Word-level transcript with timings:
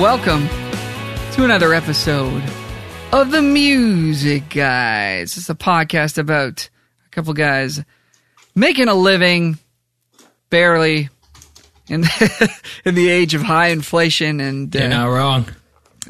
Welcome 0.00 0.48
to 1.34 1.44
another 1.44 1.72
episode 1.72 2.42
of 3.12 3.30
the 3.30 3.40
Music 3.40 4.48
Guys. 4.50 5.36
It's 5.36 5.48
a 5.48 5.54
podcast 5.54 6.18
about 6.18 6.68
a 7.06 7.08
couple 7.10 7.32
guys 7.32 7.82
making 8.54 8.88
a 8.88 8.94
living, 8.94 9.56
barely, 10.50 11.08
in 11.88 12.02
the, 12.02 12.60
in 12.84 12.94
the 12.96 13.08
age 13.08 13.34
of 13.34 13.42
high 13.42 13.68
inflation 13.68 14.40
and 14.40 14.74
You're 14.74 14.84
uh, 14.84 14.88
not 14.88 15.06
wrong. 15.06 15.46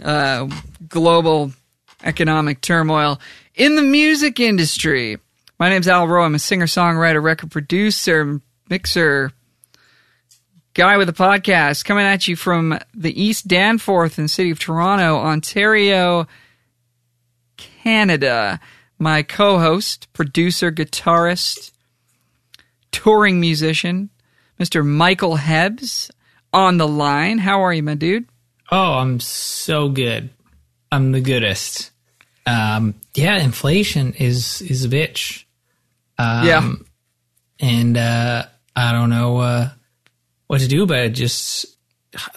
uh, 0.02 0.48
global 0.88 1.52
economic 2.02 2.60
turmoil 2.62 3.20
in 3.54 3.76
the 3.76 3.82
music 3.82 4.40
industry. 4.40 5.18
My 5.58 5.68
name's 5.68 5.88
Al 5.88 6.08
Rowe. 6.08 6.24
I'm 6.24 6.34
a 6.34 6.38
singer, 6.38 6.66
songwriter, 6.66 7.22
record 7.22 7.50
producer, 7.50 8.40
mixer, 8.68 9.30
guy 10.74 10.96
with 10.96 11.08
a 11.08 11.12
podcast 11.12 11.84
coming 11.84 12.04
at 12.04 12.26
you 12.28 12.36
from 12.36 12.78
the 12.94 13.20
East 13.20 13.46
Danforth 13.48 14.18
in 14.18 14.24
the 14.24 14.28
city 14.28 14.50
of 14.50 14.58
Toronto, 14.58 15.16
Ontario, 15.18 16.26
Canada. 17.56 18.60
My 18.98 19.22
co 19.22 19.58
host, 19.58 20.12
producer, 20.12 20.70
guitarist, 20.70 21.72
touring 22.92 23.40
musician, 23.40 24.10
Mr. 24.58 24.86
Michael 24.86 25.36
Hebbs 25.36 26.10
on 26.52 26.76
the 26.78 26.86
line. 26.88 27.38
How 27.38 27.60
are 27.62 27.72
you, 27.74 27.82
my 27.82 27.94
dude? 27.94 28.26
Oh, 28.70 28.94
I'm 28.94 29.20
so 29.20 29.88
good. 29.88 30.30
I'm 30.92 31.12
the 31.12 31.20
goodest. 31.20 31.90
Um, 32.46 32.94
yeah, 33.14 33.38
inflation 33.42 34.12
is 34.14 34.62
is 34.62 34.84
a 34.84 34.88
bitch. 34.88 35.44
Um, 36.18 36.46
Yeah. 36.46 36.72
and 37.58 37.96
uh, 37.96 38.46
I 38.76 38.92
don't 38.92 39.10
know 39.10 39.38
uh, 39.38 39.70
what 40.46 40.60
to 40.60 40.68
do 40.68 40.82
about 40.82 40.98
it. 41.06 41.10
Just 41.10 41.66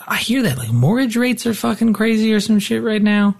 I 0.08 0.18
hear 0.18 0.44
that 0.44 0.58
like 0.58 0.72
mortgage 0.72 1.16
rates 1.18 1.46
are 1.46 1.54
fucking 1.54 1.94
crazy 1.94 2.34
or 2.34 2.40
some 2.40 2.60
shit 2.60 2.82
right 2.84 3.02
now. 3.02 3.38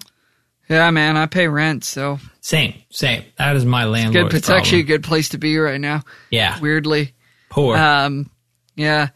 Yeah, 0.70 0.92
man, 0.92 1.16
I 1.16 1.28
pay 1.28 1.48
rent, 1.48 1.86
so 1.86 2.20
Same, 2.42 2.74
same. 2.92 3.24
That 3.38 3.56
is 3.56 3.64
my 3.64 3.86
landlord. 3.86 4.14
good. 4.14 4.22
landlord's 4.24 4.36
It's 4.36 4.50
actually 4.50 4.82
a 4.82 4.84
good 4.84 5.04
place 5.04 5.30
to 5.30 5.38
be 5.38 5.58
right 5.58 5.80
now. 5.80 6.02
yeah, 6.30 6.60
Weirdly, 6.60 7.14
poor. 7.50 7.78
um, 7.78 8.30
yeah, 8.76 9.08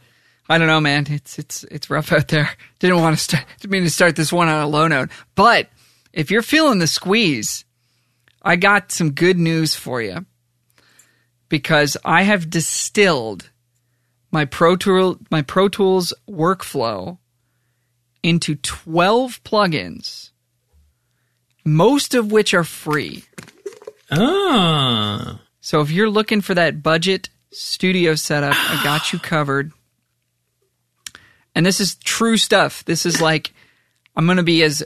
I 0.48 0.58
don't 0.58 0.68
know, 0.68 0.80
man. 0.80 1.08
It's 1.10 1.38
it's 1.38 1.64
it's 1.66 1.90
rough 1.90 2.12
out 2.14 2.30
there. 2.30 2.50
Didn't 2.80 3.02
want 3.02 3.18
to 3.18 3.22
start. 3.24 3.44
Didn't 3.60 3.72
mean 3.72 3.84
to 3.84 3.90
start 3.90 4.16
this 4.16 4.32
one 4.32 4.48
on 4.48 4.62
a 4.64 4.68
low 4.68 4.88
note, 4.88 5.10
but 5.36 5.70
if 6.14 6.32
you're 6.32 6.42
feeling 6.42 6.80
the 6.80 6.88
squeeze, 6.88 7.66
I 8.42 8.56
got 8.56 8.92
some 8.94 9.12
good 9.12 9.38
news 9.38 9.76
for 9.76 10.02
you 10.02 10.26
because 11.50 11.98
I 12.06 12.24
have 12.24 12.50
distilled 12.50 13.50
my 14.32 14.46
Pro 14.46 14.76
Tool 14.76 15.18
my 15.30 15.42
Pro 15.42 15.68
Tools 15.70 16.14
workflow 16.30 17.18
into 18.24 18.56
12 18.56 19.44
plugins, 19.44 20.32
most 21.66 22.14
of 22.14 22.32
which 22.32 22.54
are 22.54 22.64
free. 22.64 23.24
oh, 24.12 25.40
So 25.60 25.82
if 25.82 25.92
you're 25.92 26.10
looking 26.10 26.42
for 26.42 26.54
that 26.54 26.84
budget 26.84 27.30
studio 27.52 28.16
setup, 28.16 28.56
I 28.56 28.84
got 28.84 29.12
you 29.12 29.20
covered. 29.20 29.72
And 31.54 31.66
this 31.66 31.80
is 31.82 31.96
true 31.96 32.38
stuff. 32.38 32.86
This 32.86 33.06
is 33.06 33.22
like 33.22 33.54
I'm 34.16 34.26
going 34.26 34.38
to 34.38 34.44
be 34.44 34.64
as 34.64 34.84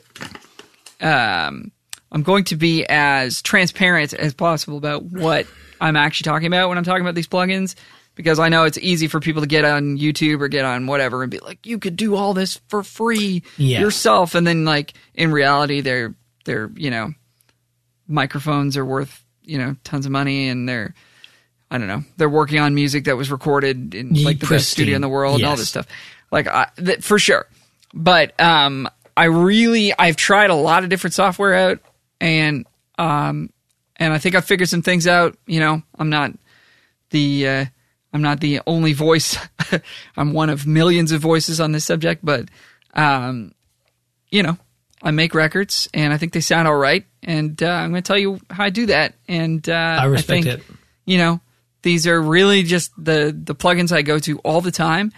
um 1.02 1.72
I'm 2.12 2.24
going 2.24 2.46
to 2.46 2.56
be 2.56 2.86
as 2.86 3.42
transparent 3.42 4.14
as 4.14 4.34
possible 4.34 4.78
about 4.78 5.04
what 5.04 5.46
I'm 5.82 5.98
actually 5.98 6.26
talking 6.26 6.48
about 6.48 6.70
when 6.70 6.78
I'm 6.78 6.84
talking 6.84 7.02
about 7.02 7.16
these 7.16 7.28
plugins 7.28 7.76
because 8.16 8.40
I 8.40 8.50
know 8.50 8.64
it's 8.64 8.78
easy 8.78 9.08
for 9.08 9.20
people 9.20 9.42
to 9.42 9.48
get 9.48 9.66
on 9.66 9.98
YouTube 9.98 10.42
or 10.42 10.48
get 10.48 10.66
on 10.66 10.88
whatever 10.88 11.22
and 11.22 11.30
be 11.32 11.40
like 11.40 11.66
you 11.66 11.78
could 11.80 11.96
do 11.96 12.16
all 12.16 12.34
this 12.34 12.60
for 12.70 12.82
free 12.84 13.44
Yeah. 13.58 13.82
yourself. 13.82 14.34
And 14.36 14.48
then 14.48 14.66
like 14.66 14.94
in 15.14 15.32
reality 15.32 15.82
they're 15.82 16.16
they're 16.46 16.72
you 16.76 16.90
know 16.92 17.14
microphones 18.08 18.78
are 18.78 18.86
worth 18.86 19.24
you 19.44 19.58
know 19.58 19.76
tons 19.84 20.06
of 20.06 20.12
money 20.12 20.48
and 20.48 20.68
they're 20.68 20.94
I 21.72 21.78
don't 21.78 21.88
know 21.88 22.04
they're 22.18 22.30
working 22.30 22.60
on 22.60 22.76
music 22.76 23.06
that 23.06 23.18
was 23.18 23.32
recorded 23.32 23.96
in 23.96 24.14
like 24.24 24.40
the 24.40 24.48
best 24.48 24.70
studio 24.70 24.96
in 24.96 25.02
the 25.02 25.10
world 25.10 25.36
and 25.42 25.46
all 25.46 25.56
this 25.56 25.70
stuff. 25.70 25.88
Like 26.32 26.48
I, 26.48 26.68
th- 26.78 27.02
for 27.04 27.20
sure. 27.20 27.48
But 27.94 28.40
um 28.40 28.88
I 29.18 29.26
really 29.26 29.94
I've 29.98 30.16
tried 30.16 30.50
a 30.50 30.56
lot 30.56 30.84
of 30.84 30.90
different 30.90 31.14
software 31.14 31.54
out 31.56 31.80
and 32.22 32.66
um 32.98 33.50
and 33.98 34.14
I 34.14 34.18
think 34.20 34.36
I 34.36 34.42
figured 34.42 34.70
some 34.70 34.82
things 34.82 35.08
out 35.08 35.38
you 35.48 35.60
know. 35.60 35.82
I'm 35.98 36.10
not 36.10 36.32
the 37.12 37.48
uh, 37.48 37.66
I'm 38.16 38.22
not 38.22 38.40
the 38.40 38.62
only 38.66 38.94
voice 38.94 39.38
I'm 40.18 40.32
one 40.32 40.50
of 40.50 40.66
millions 40.66 41.12
of 41.12 41.20
voices 41.20 41.60
on 41.60 41.74
this 41.74 41.84
subject 41.84 42.24
but 42.24 42.48
um 42.94 43.54
you 44.32 44.42
know 44.42 44.58
I 45.04 45.12
make 45.12 45.36
records 45.36 45.90
and 45.94 46.14
I 46.14 46.18
think 46.18 46.32
they 46.32 46.40
sound 46.40 46.66
all 46.68 46.78
right 46.78 47.06
and 47.22 47.62
uh, 47.62 47.68
I'm 47.68 47.92
going 47.92 48.02
to 48.02 48.08
tell 48.08 48.18
you 48.18 48.40
how 48.50 48.64
I 48.64 48.70
do 48.70 48.86
that 48.86 49.16
and 49.28 49.68
uh, 49.68 49.74
I 49.74 50.06
respect 50.06 50.44
think, 50.46 50.60
it. 50.60 50.64
you 51.06 51.18
know 51.18 51.42
these 51.82 52.08
are 52.08 52.20
really 52.20 52.64
just 52.64 52.92
the 52.98 53.38
the 53.38 53.54
plugins 53.54 53.92
I 53.92 54.02
go 54.02 54.18
to 54.20 54.40
all 54.40 54.62
the 54.62 54.72
time 54.72 55.12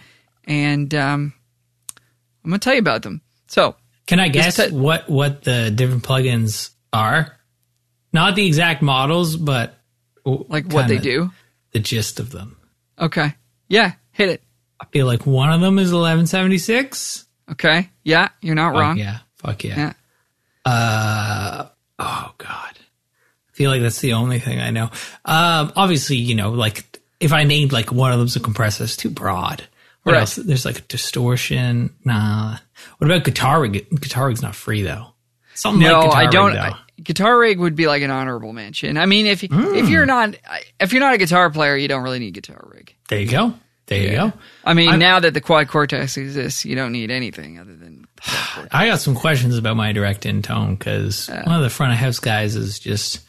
and 0.44 0.92
um, 0.94 1.32
I'm 2.44 2.50
going 2.50 2.60
to 2.60 2.64
tell 2.64 2.74
you 2.74 2.80
about 2.80 3.02
them 3.02 3.22
so 3.46 3.76
Can 4.06 4.18
I 4.18 4.28
guess 4.28 4.56
te- 4.56 4.72
what 4.72 5.08
what 5.08 5.44
the 5.44 5.70
different 5.70 6.02
plugins 6.02 6.70
are? 6.92 7.36
Not 8.12 8.34
the 8.34 8.46
exact 8.46 8.82
models, 8.82 9.36
but 9.36 9.74
like 10.24 10.72
what 10.72 10.88
they 10.88 10.98
do 10.98 11.30
The 11.72 11.78
gist 11.78 12.18
of 12.18 12.30
them. 12.30 12.57
Okay 13.00 13.34
yeah 13.68 13.92
hit 14.12 14.28
it 14.28 14.42
I 14.80 14.84
feel 14.86 15.06
like 15.06 15.26
one 15.26 15.50
of 15.52 15.60
them 15.60 15.78
is 15.78 15.92
1176. 15.92 17.26
okay 17.52 17.90
yeah 18.04 18.28
you're 18.40 18.54
not 18.54 18.72
Fuck 18.72 18.80
wrong 18.80 18.98
yeah. 18.98 19.18
Fuck 19.38 19.64
yeah. 19.64 19.76
Yeah. 19.76 19.92
Uh, 20.72 21.68
oh 21.98 22.32
God. 22.38 22.48
I 22.78 23.52
feel 23.52 23.70
like 23.70 23.82
that's 23.82 24.00
the 24.00 24.12
only 24.14 24.38
thing 24.40 24.60
I 24.60 24.70
know. 24.70 24.90
Um, 25.24 25.72
obviously, 25.76 26.16
you 26.16 26.34
know, 26.34 26.50
like 26.50 27.00
if 27.20 27.32
I 27.32 27.44
named 27.44 27.72
like 27.72 27.90
one 27.92 28.12
of 28.12 28.18
them's 28.18 28.36
a 28.36 28.40
compressor, 28.40 28.84
it's 28.84 28.96
too 28.96 29.10
broad. 29.10 29.62
What 30.02 30.12
Right. 30.12 30.20
else? 30.20 30.36
There's 30.36 30.64
like 30.64 30.78
a 30.78 30.82
distortion. 30.82 31.94
Nah. 32.04 32.58
What 32.98 33.06
about 33.10 33.24
guitar 33.24 33.60
rig? 33.60 33.88
Guitar 34.00 34.26
rig's 34.28 34.42
not 34.42 34.54
free 34.56 34.82
though. 34.82 35.06
Something 35.54 35.82
No, 35.88 36.00
like 36.00 36.08
guitar 36.10 36.22
I 36.22 36.26
don't. 36.26 36.46
Rig, 36.50 36.56
though. 36.56 36.62
I, 36.62 36.78
guitar 37.02 37.38
rig 37.38 37.58
would 37.58 37.74
be 37.76 37.86
like 37.86 38.02
an 38.02 38.10
honorable 38.10 38.52
mention. 38.52 38.96
I 38.96 39.06
mean, 39.06 39.26
if 39.26 39.40
Hmm. 39.42 39.74
if 39.74 39.88
you're 39.88 40.06
not 40.06 40.34
if 40.80 40.92
you're 40.92 41.00
not 41.00 41.14
a 41.14 41.18
guitar 41.18 41.50
player, 41.50 41.76
you 41.76 41.88
don't 41.88 42.02
really 42.02 42.18
need 42.18 42.34
guitar 42.34 42.62
rig. 42.72 42.94
there 43.08 43.20
you 43.20 43.28
go. 43.30 43.54
There 43.86 44.02
you 44.02 44.10
go. 44.16 44.32
I 44.66 44.74
mean, 44.74 44.90
I'm- 44.90 44.98
now 44.98 45.18
that 45.20 45.32
the 45.32 45.40
quad 45.40 45.68
cortex 45.68 46.18
exists, 46.18 46.66
you 46.66 46.74
don't 46.76 46.92
need 46.92 47.10
anything 47.10 47.58
other 47.58 47.74
than. 47.74 48.02
the 48.16 48.22
quad 48.22 48.46
cortex. 48.54 48.74
I 48.74 48.86
got 48.86 49.00
some 49.00 49.14
questions 49.14 49.56
about 49.56 49.76
my 49.76 49.92
direct 49.92 50.26
in 50.26 50.42
tone 50.42 50.74
because 50.76 51.28
one 51.28 51.54
of 51.56 51.62
the 51.62 51.70
front 51.70 51.92
of 51.94 51.98
house 51.98 52.18
guys 52.18 52.54
is 52.54 52.78
just 52.78 53.20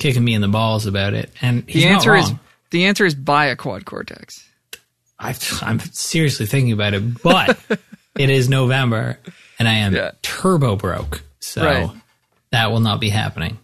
kicking 0.00 0.24
me 0.24 0.34
in 0.34 0.40
the 0.40 0.48
balls 0.48 0.86
about 0.86 1.14
it, 1.14 1.30
and 1.40 1.62
he's 1.68 1.82
the 1.84 1.88
answer 1.88 2.16
is 2.16 2.32
the 2.70 2.86
answer 2.86 3.04
is 3.06 3.14
buy 3.14 3.46
a 3.46 3.54
quad 3.56 3.84
cortex. 3.84 4.44
I've, 5.20 5.62
I'm 5.62 5.80
seriously 5.92 6.46
thinking 6.46 6.72
about 6.72 6.94
it, 6.94 7.22
but 7.22 7.58
it 8.18 8.30
is 8.30 8.48
November 8.48 9.18
and 9.58 9.66
I 9.68 9.74
am 9.74 9.94
Yeah. 9.94 10.12
turbo 10.22 10.76
broke, 10.76 11.22
so 11.40 11.64
Right. 11.64 11.90
That 12.50 12.70
will 12.70 12.80
not 12.80 13.00
be 13.00 13.08
happening. 13.10 13.58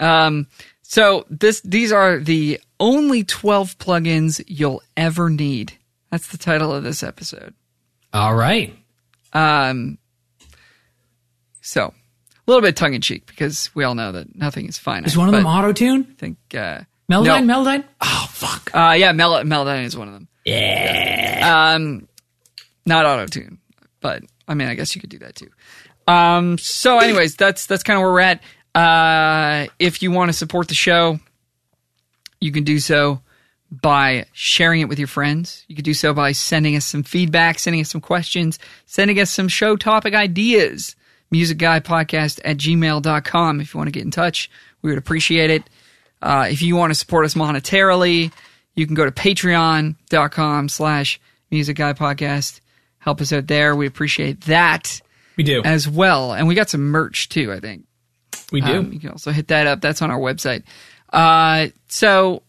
Um, 0.00 0.46
so 0.82 1.24
this 1.30 1.60
these 1.62 1.92
are 1.92 2.18
the 2.18 2.60
only 2.78 3.24
twelve 3.24 3.76
plugins 3.78 4.42
you'll 4.46 4.82
ever 4.96 5.30
need. 5.30 5.72
That's 6.10 6.28
the 6.28 6.38
title 6.38 6.72
of 6.72 6.84
this 6.84 7.02
episode. 7.02 7.54
All 8.12 8.34
right, 8.34 8.74
Um, 9.32 9.98
so 11.60 11.86
a 11.86 11.92
little 12.46 12.62
bit 12.62 12.76
tongue 12.76 12.94
in 12.94 13.00
cheek 13.00 13.26
because 13.26 13.74
we 13.74 13.84
all 13.84 13.94
know 13.94 14.12
that 14.12 14.34
nothing 14.36 14.66
is 14.68 14.78
finite. 14.78 15.06
is 15.08 15.16
one 15.16 15.28
of 15.28 15.32
them 15.34 15.46
auto 15.46 15.72
tune? 15.72 16.06
I 16.10 16.14
think 16.14 16.38
uh, 16.54 16.80
Melodyne, 17.10 17.46
no. 17.46 17.62
Melodyne. 17.64 17.84
Oh 18.00 18.26
fuck, 18.30 18.70
Uh, 18.74 18.94
yeah, 18.96 19.12
Mel- 19.12 19.42
Melodyne 19.44 19.84
is 19.84 19.96
one 19.96 20.08
of 20.08 20.14
them. 20.14 20.28
yeah. 20.44 21.72
Um, 21.74 22.08
not 22.86 23.04
auto 23.04 23.26
tune, 23.26 23.58
but 24.00 24.22
I 24.46 24.54
mean, 24.54 24.68
I 24.68 24.74
guess 24.74 24.94
you 24.94 25.00
could 25.00 25.10
do 25.10 25.18
that 25.18 25.34
too. 25.34 25.50
Um, 26.06 26.58
so, 26.58 26.98
anyways, 26.98 27.36
that's 27.36 27.66
that's 27.66 27.82
kind 27.82 27.96
of 27.96 28.02
where 28.02 28.12
we're 28.12 28.20
at. 28.20 28.42
Uh, 28.74 29.66
if 29.78 30.02
you 30.02 30.10
want 30.10 30.28
to 30.28 30.32
support 30.32 30.68
the 30.68 30.74
show, 30.74 31.18
you 32.40 32.52
can 32.52 32.64
do 32.64 32.78
so 32.78 33.20
by 33.70 34.26
sharing 34.32 34.80
it 34.80 34.88
with 34.88 34.98
your 34.98 35.08
friends. 35.08 35.64
You 35.66 35.74
can 35.74 35.84
do 35.84 35.94
so 35.94 36.14
by 36.14 36.32
sending 36.32 36.76
us 36.76 36.84
some 36.84 37.02
feedback, 37.02 37.58
sending 37.58 37.80
us 37.80 37.90
some 37.90 38.00
questions, 38.00 38.58
sending 38.84 39.18
us 39.18 39.30
some 39.30 39.48
show 39.48 39.76
topic 39.76 40.14
ideas. 40.14 40.94
musicguypodcast 41.32 42.40
at 42.44 42.56
gmail.com 42.58 43.60
if 43.60 43.74
you 43.74 43.78
want 43.78 43.88
to 43.88 43.92
get 43.92 44.04
in 44.04 44.12
touch. 44.12 44.48
We 44.82 44.90
would 44.90 44.98
appreciate 44.98 45.50
it. 45.50 45.64
Uh, 46.22 46.46
if 46.48 46.62
you 46.62 46.76
want 46.76 46.90
to 46.90 46.94
support 46.94 47.24
us 47.24 47.34
monetarily, 47.34 48.32
you 48.74 48.86
can 48.86 48.94
go 48.94 49.04
to 49.04 49.10
patreon.com 49.10 50.68
slash 50.68 51.20
musicguypodcast. 51.50 52.60
Help 52.98 53.20
us 53.20 53.32
out 53.32 53.46
there. 53.48 53.74
We 53.74 53.86
appreciate 53.86 54.42
that 54.42 55.00
we 55.36 55.44
do, 55.44 55.62
as 55.64 55.88
well. 55.88 56.32
And 56.32 56.48
we 56.48 56.54
got 56.54 56.70
some 56.70 56.88
merch 56.88 57.28
too, 57.28 57.52
I 57.52 57.60
think. 57.60 57.84
we 58.52 58.60
do. 58.60 58.78
Um, 58.78 58.92
you 58.92 59.00
can 59.00 59.10
also 59.10 59.32
hit 59.32 59.48
that 59.48 59.66
up. 59.66 59.80
That's 59.80 60.02
on 60.02 60.10
our 60.10 60.18
website. 60.18 60.64
Uh, 61.12 61.68
so, 61.88 62.42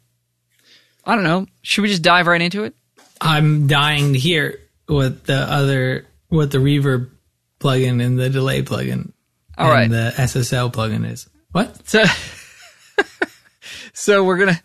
I 1.06 1.16
don't 1.16 1.24
know. 1.24 1.48
Should 1.62 1.82
we 1.84 1.90
just 1.90 2.02
dive 2.02 2.28
right 2.28 2.42
into 2.42 2.64
it? 2.64 2.76
I'm 3.22 3.68
dying 3.68 4.14
to 4.14 4.20
hear 4.20 4.60
what 4.88 5.26
the 5.26 5.38
other 5.38 6.06
what 6.30 6.52
the 6.52 6.58
reverb 6.58 7.10
plugin 7.60 8.04
and 8.04 8.20
the 8.20 8.30
delay 8.30 8.62
plugin. 8.62 9.12
All 9.58 9.70
right. 9.70 9.84
and 9.84 9.94
the 9.94 10.14
SSL 10.16 10.72
plugin 10.72 11.10
is 11.10 11.28
what? 11.52 11.88
So, 11.88 12.04
so 13.94 14.24
we're 14.24 14.38
gonna 14.38 14.62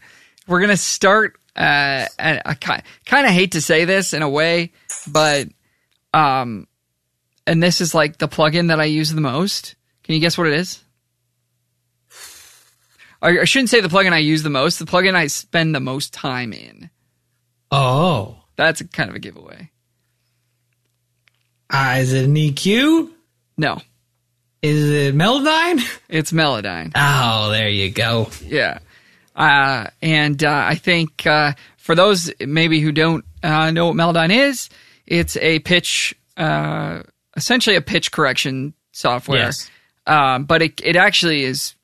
we're 0.46 0.60
gonna 0.60 0.76
start. 0.76 1.36
Uh, 1.54 2.06
and 2.18 2.40
I 2.46 2.54
kind 2.54 3.26
of 3.26 3.32
hate 3.32 3.52
to 3.52 3.60
say 3.60 3.84
this 3.84 4.14
in 4.14 4.22
a 4.22 4.28
way, 4.28 4.72
but 5.06 5.48
um, 6.14 6.66
and 7.46 7.62
this 7.62 7.80
is 7.80 7.94
like 7.94 8.18
the 8.18 8.28
plugin 8.28 8.68
that 8.68 8.80
I 8.80 8.84
use 8.84 9.12
the 9.12 9.20
most. 9.20 9.74
Can 10.04 10.14
you 10.14 10.20
guess 10.20 10.36
what 10.38 10.46
it 10.46 10.54
is? 10.54 10.82
I 13.20 13.44
shouldn't 13.44 13.70
say 13.70 13.80
the 13.80 13.88
plugin 13.88 14.12
I 14.12 14.18
use 14.18 14.42
the 14.42 14.50
most. 14.50 14.78
The 14.78 14.84
plugin 14.84 15.14
I 15.14 15.28
spend 15.28 15.74
the 15.74 15.80
most 15.80 16.12
time 16.12 16.52
in. 16.52 16.90
Oh, 17.70 18.36
That's 18.56 18.80
a 18.80 18.88
kind 18.88 19.08
of 19.10 19.16
a 19.16 19.20
giveaway. 19.20 19.70
uh, 21.70 21.96
is 21.98 22.12
it 22.12 22.24
an 22.24 22.34
EQ? 22.34 23.10
No, 23.56 23.80
Is 24.60 24.90
it 24.90 25.14
Melodyne? 25.14 25.80
it's 26.08 26.32
Melodyne. 26.32 26.92
Oh, 26.96 27.50
there 27.50 27.68
you 27.68 27.90
go. 27.90 28.28
Yeah. 28.44 28.78
Uh, 29.36 29.86
and 30.02 30.42
uh, 30.42 30.64
I 30.68 30.74
think 30.74 31.26
uh, 31.26 31.52
for 31.76 31.94
those 31.94 32.30
maybe 32.40 32.80
who 32.80 32.92
don't 32.92 33.24
uh, 33.42 33.70
know 33.70 33.86
what 33.86 33.96
Melodyne 33.96 34.34
is, 34.36 34.68
it's 35.06 35.36
a 35.36 35.60
pitch, 35.60 36.14
uh, 36.36 37.02
essentially 37.36 37.76
a 37.76 37.80
pitch 37.82 38.12
correction 38.12 38.74
software. 38.92 39.38
Yes. 39.38 39.70
Um, 40.06 40.44
but 40.44 40.62
it 40.62 40.80
it 40.84 40.96
actually 40.96 41.44
is 41.44 41.74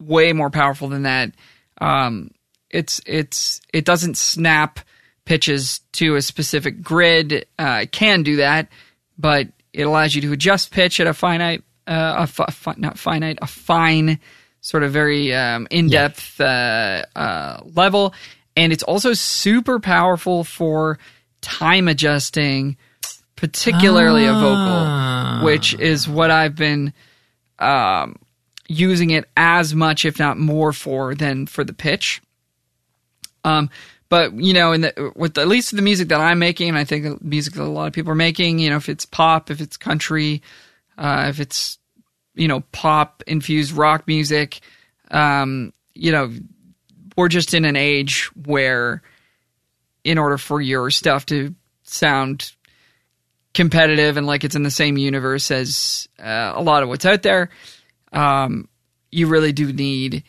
way 0.00 0.32
more 0.32 0.50
powerful 0.50 0.88
than 0.88 1.02
that. 1.02 1.32
Um, 1.80 2.30
it's 2.70 3.00
it's 3.06 3.60
it 3.72 3.84
doesn't 3.84 4.16
snap 4.16 4.80
pitches 5.24 5.80
to 5.92 6.16
a 6.16 6.22
specific 6.22 6.82
grid. 6.82 7.46
Uh, 7.58 7.80
it 7.82 7.92
can 7.92 8.22
do 8.22 8.36
that, 8.36 8.68
but 9.18 9.48
it 9.72 9.82
allows 9.82 10.14
you 10.14 10.22
to 10.22 10.32
adjust 10.32 10.70
pitch 10.70 11.00
at 11.00 11.06
a 11.06 11.14
finite, 11.14 11.62
uh, 11.86 12.14
a 12.18 12.26
fi- 12.26 12.50
fi- 12.50 12.74
not 12.78 12.98
finite, 12.98 13.38
a 13.42 13.46
fine, 13.46 14.18
sort 14.60 14.82
of 14.82 14.92
very 14.92 15.34
um, 15.34 15.68
in 15.70 15.88
depth 15.88 16.40
uh, 16.40 17.04
uh, 17.14 17.60
level, 17.74 18.14
and 18.56 18.72
it's 18.72 18.82
also 18.82 19.12
super 19.12 19.78
powerful 19.78 20.44
for 20.44 20.98
time 21.40 21.88
adjusting, 21.88 22.76
particularly 23.38 24.24
a 24.26 24.32
Ah. 24.32 25.38
vocal, 25.38 25.46
which 25.46 25.74
is 25.74 26.08
what 26.08 26.30
I've 26.30 26.56
been 26.56 26.92
um, 27.60 28.16
using 28.68 29.10
it 29.10 29.24
as 29.36 29.74
much, 29.74 30.04
if 30.04 30.18
not 30.18 30.38
more, 30.38 30.72
for 30.72 31.14
than 31.14 31.46
for 31.46 31.64
the 31.64 31.72
pitch. 31.72 32.20
Um, 33.44 33.70
but 34.08 34.34
you 34.34 34.52
know, 34.52 34.72
in 34.72 34.80
the 34.82 35.12
with 35.14 35.38
at 35.38 35.46
least 35.48 35.74
the 35.74 35.82
music 35.82 36.08
that 36.08 36.20
I'm 36.20 36.38
making, 36.38 36.68
and 36.68 36.76
I 36.78 36.84
think 36.84 37.04
the 37.04 37.18
music 37.24 37.54
that 37.54 37.62
a 37.62 37.64
lot 37.64 37.86
of 37.86 37.92
people 37.92 38.10
are 38.12 38.16
making, 38.16 38.58
you 38.58 38.70
know, 38.70 38.76
if 38.76 38.88
it's 38.88 39.04
pop, 39.06 39.50
if 39.50 39.60
it's 39.60 39.76
country, 39.76 40.42
uh, 40.96 41.26
if 41.28 41.38
it's 41.40 41.78
you 42.34 42.48
know 42.48 42.60
pop 42.72 43.22
infused 43.26 43.72
rock 43.72 44.06
music, 44.08 44.60
um, 45.10 45.72
you 45.94 46.10
know, 46.10 46.32
we're 47.16 47.28
just 47.28 47.54
in 47.54 47.64
an 47.64 47.76
age 47.76 48.30
where, 48.46 49.02
in 50.04 50.18
order 50.18 50.38
for 50.38 50.60
your 50.60 50.90
stuff 50.90 51.26
to 51.26 51.54
sound 51.84 52.52
competitive 53.58 54.16
and 54.16 54.24
like 54.24 54.44
it's 54.44 54.54
in 54.54 54.62
the 54.62 54.70
same 54.70 54.96
universe 54.96 55.50
as 55.50 56.08
uh, 56.20 56.52
a 56.54 56.62
lot 56.62 56.84
of 56.84 56.88
what's 56.88 57.04
out 57.04 57.22
there, 57.22 57.50
um, 58.12 58.68
you 59.10 59.26
really 59.26 59.50
do 59.50 59.72
need 59.72 60.22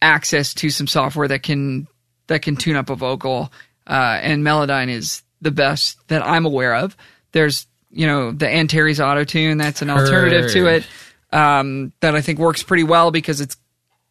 access 0.00 0.54
to 0.54 0.70
some 0.70 0.86
software 0.86 1.26
that 1.26 1.42
can 1.42 1.88
that 2.28 2.42
can 2.42 2.54
tune 2.54 2.76
up 2.76 2.88
a 2.88 2.94
vocal. 2.94 3.52
Uh, 3.84 4.20
and 4.22 4.44
Melodyne 4.44 4.90
is 4.90 5.24
the 5.40 5.50
best 5.50 5.98
that 6.06 6.24
I'm 6.24 6.46
aware 6.46 6.76
of. 6.76 6.96
There's 7.32 7.66
you 7.90 8.06
know 8.06 8.30
the 8.30 8.48
Antares 8.48 9.00
Auto 9.00 9.24
Tune 9.24 9.58
that's 9.58 9.82
an 9.82 9.90
alternative 9.90 10.52
to 10.52 10.66
it 10.68 10.86
um, 11.32 11.92
that 11.98 12.14
I 12.14 12.20
think 12.20 12.38
works 12.38 12.62
pretty 12.62 12.84
well 12.84 13.10
because 13.10 13.40
it's 13.40 13.56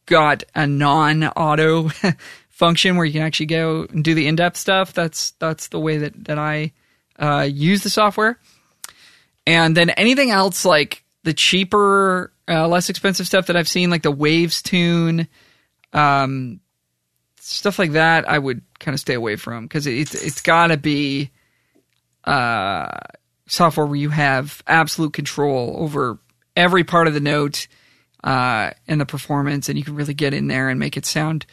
got 0.07 0.43
a 0.53 0.67
non-auto 0.67 1.89
function 2.49 2.97
where 2.97 3.05
you 3.05 3.13
can 3.13 3.21
actually 3.21 3.45
go 3.45 3.87
and 3.89 4.03
do 4.03 4.13
the 4.13 4.27
in-depth 4.27 4.57
stuff. 4.57 4.91
That's 4.91 5.31
that's 5.39 5.69
the 5.69 5.79
way 5.79 5.99
that 5.99 6.25
that 6.25 6.37
I 6.37 6.73
uh, 7.17 7.47
use 7.49 7.83
the 7.83 7.89
software. 7.89 8.37
And 9.47 9.75
then 9.75 9.89
anything 9.91 10.29
else 10.29 10.63
like 10.65 11.03
the 11.23 11.33
cheaper, 11.33 12.31
uh, 12.47 12.67
less 12.67 12.89
expensive 12.89 13.25
stuff 13.25 13.47
that 13.47 13.55
I've 13.55 13.67
seen, 13.67 13.89
like 13.89 14.03
the 14.03 14.11
Waves 14.11 14.61
Tune, 14.61 15.27
um, 15.93 16.59
stuff 17.39 17.79
like 17.79 17.93
that, 17.93 18.29
I 18.29 18.37
would 18.37 18.61
kind 18.79 18.93
of 18.93 18.99
stay 18.99 19.13
away 19.15 19.37
from 19.37 19.63
because 19.65 19.87
it's 19.87 20.13
it's 20.13 20.41
got 20.41 20.67
to 20.67 20.77
be 20.77 21.31
uh, 22.25 22.89
software 23.47 23.85
where 23.85 23.95
you 23.95 24.09
have 24.09 24.61
absolute 24.67 25.13
control 25.13 25.75
over 25.79 26.19
every 26.55 26.83
part 26.83 27.07
of 27.07 27.13
the 27.13 27.19
note 27.21 27.67
uh, 28.23 28.71
and 28.87 28.99
the 28.99 29.05
performance, 29.05 29.69
and 29.69 29.77
you 29.77 29.83
can 29.85 29.95
really 29.95 30.13
get 30.13 30.33
in 30.33 30.47
there 30.47 30.69
and 30.69 30.79
make 30.79 30.97
it 30.97 31.05
sound 31.05 31.45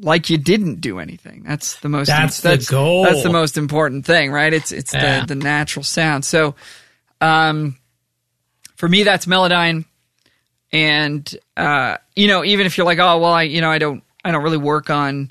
like 0.00 0.30
you 0.30 0.38
didn't 0.38 0.80
do 0.80 0.98
anything. 0.98 1.42
That's 1.46 1.78
the 1.80 1.88
most. 1.88 2.06
That's 2.06 2.40
the 2.40 2.56
goal. 2.70 3.02
That's 3.02 3.22
the 3.22 3.32
most 3.32 3.58
important 3.58 4.06
thing, 4.06 4.30
right? 4.32 4.52
It's 4.52 4.72
it's 4.72 4.94
Yeah. 4.94 5.20
the 5.20 5.34
the 5.34 5.34
natural 5.34 5.82
sound. 5.82 6.24
So, 6.24 6.54
um, 7.20 7.76
for 8.76 8.88
me, 8.88 9.02
that's 9.02 9.26
Melodyne, 9.26 9.84
and 10.72 11.36
uh, 11.56 11.96
you 12.14 12.28
know, 12.28 12.44
even 12.44 12.66
if 12.66 12.76
you're 12.76 12.86
like, 12.86 12.98
oh 12.98 13.18
well, 13.18 13.32
I 13.32 13.42
you 13.42 13.60
know, 13.60 13.70
I 13.70 13.78
don't 13.78 14.02
I 14.24 14.30
don't 14.30 14.42
really 14.42 14.58
work 14.58 14.90
on, 14.90 15.30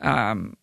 um, 0.00 0.56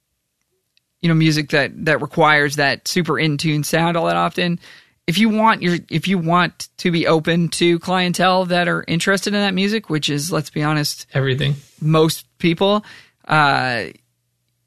you 1.01 1.09
know, 1.09 1.15
music 1.15 1.49
that 1.49 1.71
that 1.85 2.01
requires 2.01 2.57
that 2.57 2.87
super 2.87 3.19
in 3.19 3.37
tune 3.37 3.63
sound 3.63 3.97
all 3.97 4.07
that 4.07 4.15
often. 4.15 4.59
If 5.05 5.17
you 5.17 5.29
want 5.29 5.61
your 5.61 5.77
if 5.89 6.07
you 6.07 6.17
want 6.17 6.69
to 6.77 6.91
be 6.91 7.07
open 7.07 7.49
to 7.49 7.79
clientele 7.79 8.45
that 8.45 8.67
are 8.67 8.85
interested 8.87 9.33
in 9.33 9.39
that 9.41 9.53
music, 9.53 9.89
which 9.89 10.09
is 10.09 10.31
let's 10.31 10.49
be 10.49 10.63
honest, 10.63 11.07
Everything. 11.13 11.55
most 11.81 12.25
people 12.37 12.85
uh 13.27 13.85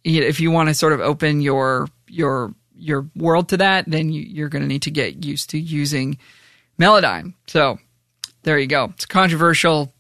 if 0.05 0.41
you 0.41 0.51
want 0.51 0.69
to 0.69 0.75
sort 0.75 0.93
of 0.93 1.01
open 1.01 1.41
your 1.41 1.89
your 2.09 2.55
your 2.79 3.09
world 3.17 3.49
to 3.49 3.57
that 3.57 3.85
then 3.87 4.11
you, 4.13 4.23
you're 4.23 4.49
going 4.49 4.63
to 4.63 4.69
need 4.69 4.83
to 4.83 4.91
get 4.91 5.25
used 5.25 5.51
to 5.51 5.59
using 5.59 6.19
melodyne 6.79 7.33
so 7.47 7.79
there 8.43 8.59
you 8.59 8.67
go 8.67 8.85
it's 8.95 9.07
controversial 9.07 9.93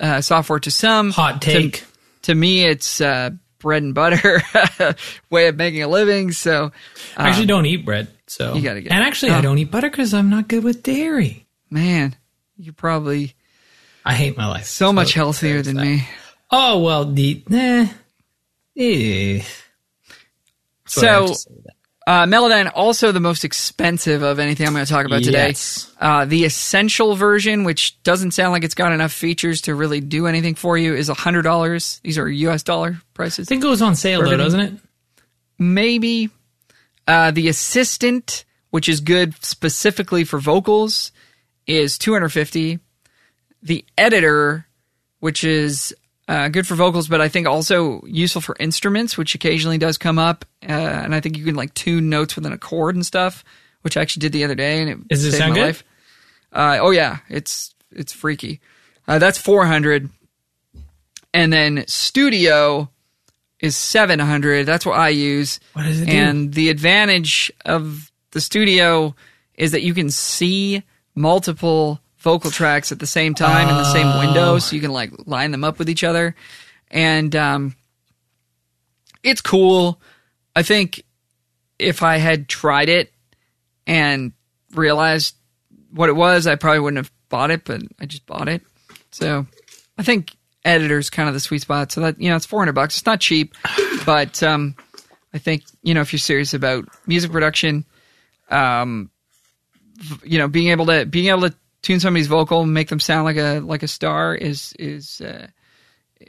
uh, 0.00 0.20
software 0.20 0.58
to 0.58 0.70
some 0.70 1.10
Hot 1.12 1.40
To- 1.42 1.52
take. 1.52 1.84
to, 2.22 2.34
me 2.34 2.64
it's 2.64 3.00
uh, 3.00 3.30
bread 3.60 3.82
and 3.82 3.94
butter 3.94 4.42
way 5.30 5.46
of 5.48 5.56
making 5.56 5.82
a 5.82 5.88
living 5.88 6.32
so 6.32 6.70
I 7.16 7.28
actually 7.28 7.46
don't 7.46 7.64
eat 7.66 7.84
bread, 7.84 8.08
so 8.26 8.50
Um, 8.50 8.56
you 8.58 8.62
gotta 8.62 8.80
get- 8.82 8.92
And 8.92 9.02
actually, 9.02 9.32
Oh. 9.32 9.36
I 9.36 9.40
don't 9.40 9.56
eat 9.58 9.70
butter 9.70 9.88
because 9.88 10.12
I'm 10.12 10.28
not 10.28 10.48
good 10.48 10.64
with 10.64 10.82
dairy. 10.82 11.46
man 11.70 12.14
you're 12.58 12.74
probably 12.74 13.34
I 14.04 14.14
hate 14.14 14.36
my 14.36 14.46
life. 14.48 14.66
so 14.66 14.92
much 14.92 15.14
healthier 15.14 15.62
than 15.62 15.76
me 15.76 16.06
Oh 16.50 16.78
well, 16.80 17.04
the 17.12 17.42
eh, 17.50 17.88
eh. 18.76 19.42
That's 20.84 20.96
what 20.96 21.04
I 21.08 21.12
have 21.20 21.36
so 21.36 21.46
to 22.06 22.12
say 22.12 22.26
to 22.26 22.34
that. 22.34 22.46
Uh, 22.46 22.62
Melodyne 22.64 22.72
also 22.74 23.12
the 23.12 23.20
most 23.20 23.44
expensive 23.44 24.22
of 24.22 24.38
anything 24.38 24.66
I'm 24.66 24.72
going 24.72 24.84
to 24.84 24.92
talk 24.92 25.06
about 25.06 25.22
today. 25.22 25.48
Yes. 25.48 25.92
Uh, 26.00 26.24
the 26.24 26.44
essential 26.44 27.16
version, 27.16 27.64
which 27.64 28.00
doesn't 28.02 28.30
sound 28.32 28.52
like 28.52 28.64
it's 28.64 28.74
got 28.74 28.92
enough 28.92 29.12
features 29.12 29.62
to 29.62 29.74
really 29.74 30.00
do 30.00 30.26
anything 30.26 30.54
for 30.54 30.78
you, 30.78 30.94
is 30.94 31.08
hundred 31.08 31.42
dollars. 31.42 32.00
These 32.04 32.18
are 32.18 32.28
U.S. 32.28 32.62
dollar 32.62 33.00
prices. 33.14 33.48
I 33.48 33.50
think 33.50 33.62
it 33.62 33.66
goes 33.66 33.82
on 33.82 33.96
sale 33.96 34.22
though, 34.22 34.36
doesn't 34.36 34.60
it? 34.60 34.72
Maybe 35.58 36.30
uh, 37.08 37.30
the 37.30 37.48
assistant, 37.48 38.44
which 38.70 38.88
is 38.88 39.00
good 39.00 39.34
specifically 39.44 40.24
for 40.24 40.38
vocals, 40.38 41.12
is 41.66 41.98
250. 41.98 42.78
The 43.62 43.84
editor, 43.98 44.66
which 45.20 45.44
is 45.44 45.94
uh, 46.28 46.48
good 46.48 46.66
for 46.66 46.74
vocals, 46.74 47.08
but 47.08 47.20
I 47.20 47.28
think 47.28 47.46
also 47.46 48.02
useful 48.04 48.42
for 48.42 48.56
instruments, 48.58 49.16
which 49.16 49.34
occasionally 49.34 49.78
does 49.78 49.96
come 49.96 50.18
up. 50.18 50.44
Uh, 50.62 50.72
and 50.72 51.14
I 51.14 51.20
think 51.20 51.36
you 51.36 51.44
can 51.44 51.54
like 51.54 51.72
tune 51.74 52.08
notes 52.08 52.34
within 52.34 52.52
a 52.52 52.58
chord 52.58 52.96
and 52.96 53.06
stuff, 53.06 53.44
which 53.82 53.96
I 53.96 54.02
actually 54.02 54.20
did 54.20 54.32
the 54.32 54.44
other 54.44 54.56
day, 54.56 54.82
and 54.82 54.90
it 54.90 54.98
it 55.10 55.16
saved 55.18 55.36
sound 55.36 55.50
my 55.52 55.58
good? 55.58 55.66
life. 55.66 55.84
Uh, 56.52 56.78
oh 56.80 56.90
yeah, 56.90 57.18
it's 57.28 57.74
it's 57.92 58.12
freaky. 58.12 58.60
Uh, 59.06 59.18
that's 59.20 59.38
400, 59.38 60.10
and 61.32 61.52
then 61.52 61.84
studio 61.86 62.90
is 63.60 63.76
700. 63.76 64.66
That's 64.66 64.84
what 64.84 64.98
I 64.98 65.10
use. 65.10 65.60
What 65.74 65.84
does 65.84 66.00
it 66.00 66.06
do? 66.06 66.12
And 66.12 66.52
the 66.52 66.70
advantage 66.70 67.52
of 67.64 68.10
the 68.32 68.40
studio 68.40 69.14
is 69.54 69.70
that 69.70 69.82
you 69.82 69.94
can 69.94 70.10
see 70.10 70.82
multiple 71.14 72.00
vocal 72.26 72.50
tracks 72.50 72.90
at 72.90 72.98
the 72.98 73.06
same 73.06 73.34
time 73.36 73.68
in 73.68 73.76
the 73.76 73.84
same 73.92 74.08
Oh. 74.08 74.18
window, 74.18 74.58
so 74.58 74.74
you 74.74 74.82
can 74.82 74.90
like 74.90 75.12
line 75.26 75.52
them 75.52 75.62
up 75.62 75.78
with 75.78 75.88
each 75.88 76.02
other, 76.02 76.34
and 76.90 77.34
um, 77.36 77.76
it's 79.22 79.40
cool. 79.40 80.00
I 80.56 80.64
think 80.64 81.04
if 81.78 82.02
I 82.02 82.16
had 82.16 82.48
tried 82.48 82.88
it 82.88 83.12
and 83.86 84.32
realized 84.74 85.36
what 85.92 86.08
it 86.08 86.16
was, 86.16 86.48
I 86.48 86.56
probably 86.56 86.80
wouldn't 86.80 86.98
have 86.98 87.12
bought 87.28 87.52
it, 87.52 87.64
but 87.64 87.82
I 88.00 88.06
just 88.06 88.26
bought 88.26 88.48
it. 88.48 88.62
So 89.12 89.46
I 89.96 90.02
think 90.02 90.34
editor's 90.64 91.10
kind 91.10 91.28
of 91.28 91.34
the 91.34 91.40
sweet 91.40 91.60
spot. 91.62 91.92
So 91.92 92.00
that 92.00 92.20
you 92.20 92.28
know, 92.28 92.34
it's 92.34 92.44
four 92.46 92.60
hundred 92.60 92.72
bucks. 92.74 92.96
It's 92.98 93.06
not 93.06 93.20
cheap, 93.20 93.54
but 94.04 94.42
um, 94.42 94.74
I 95.32 95.38
think 95.38 95.62
you 95.84 95.94
know 95.94 96.00
if 96.00 96.12
you're 96.12 96.18
serious 96.18 96.54
about 96.54 96.88
music 97.06 97.30
production, 97.30 97.84
um, 98.50 99.10
you 100.24 100.38
know, 100.38 100.48
being 100.48 100.68
able 100.72 100.86
to 100.86 101.06
being 101.06 101.26
able 101.28 101.48
to 101.50 101.54
tune 101.86 102.00
somebody's 102.00 102.26
vocal, 102.26 102.62
and 102.62 102.74
make 102.74 102.88
them 102.88 102.98
sound 102.98 103.24
like 103.24 103.36
a 103.36 103.60
like 103.60 103.84
a 103.84 103.88
star 103.88 104.34
is 104.34 104.74
is, 104.76 105.20
uh, 105.20 105.46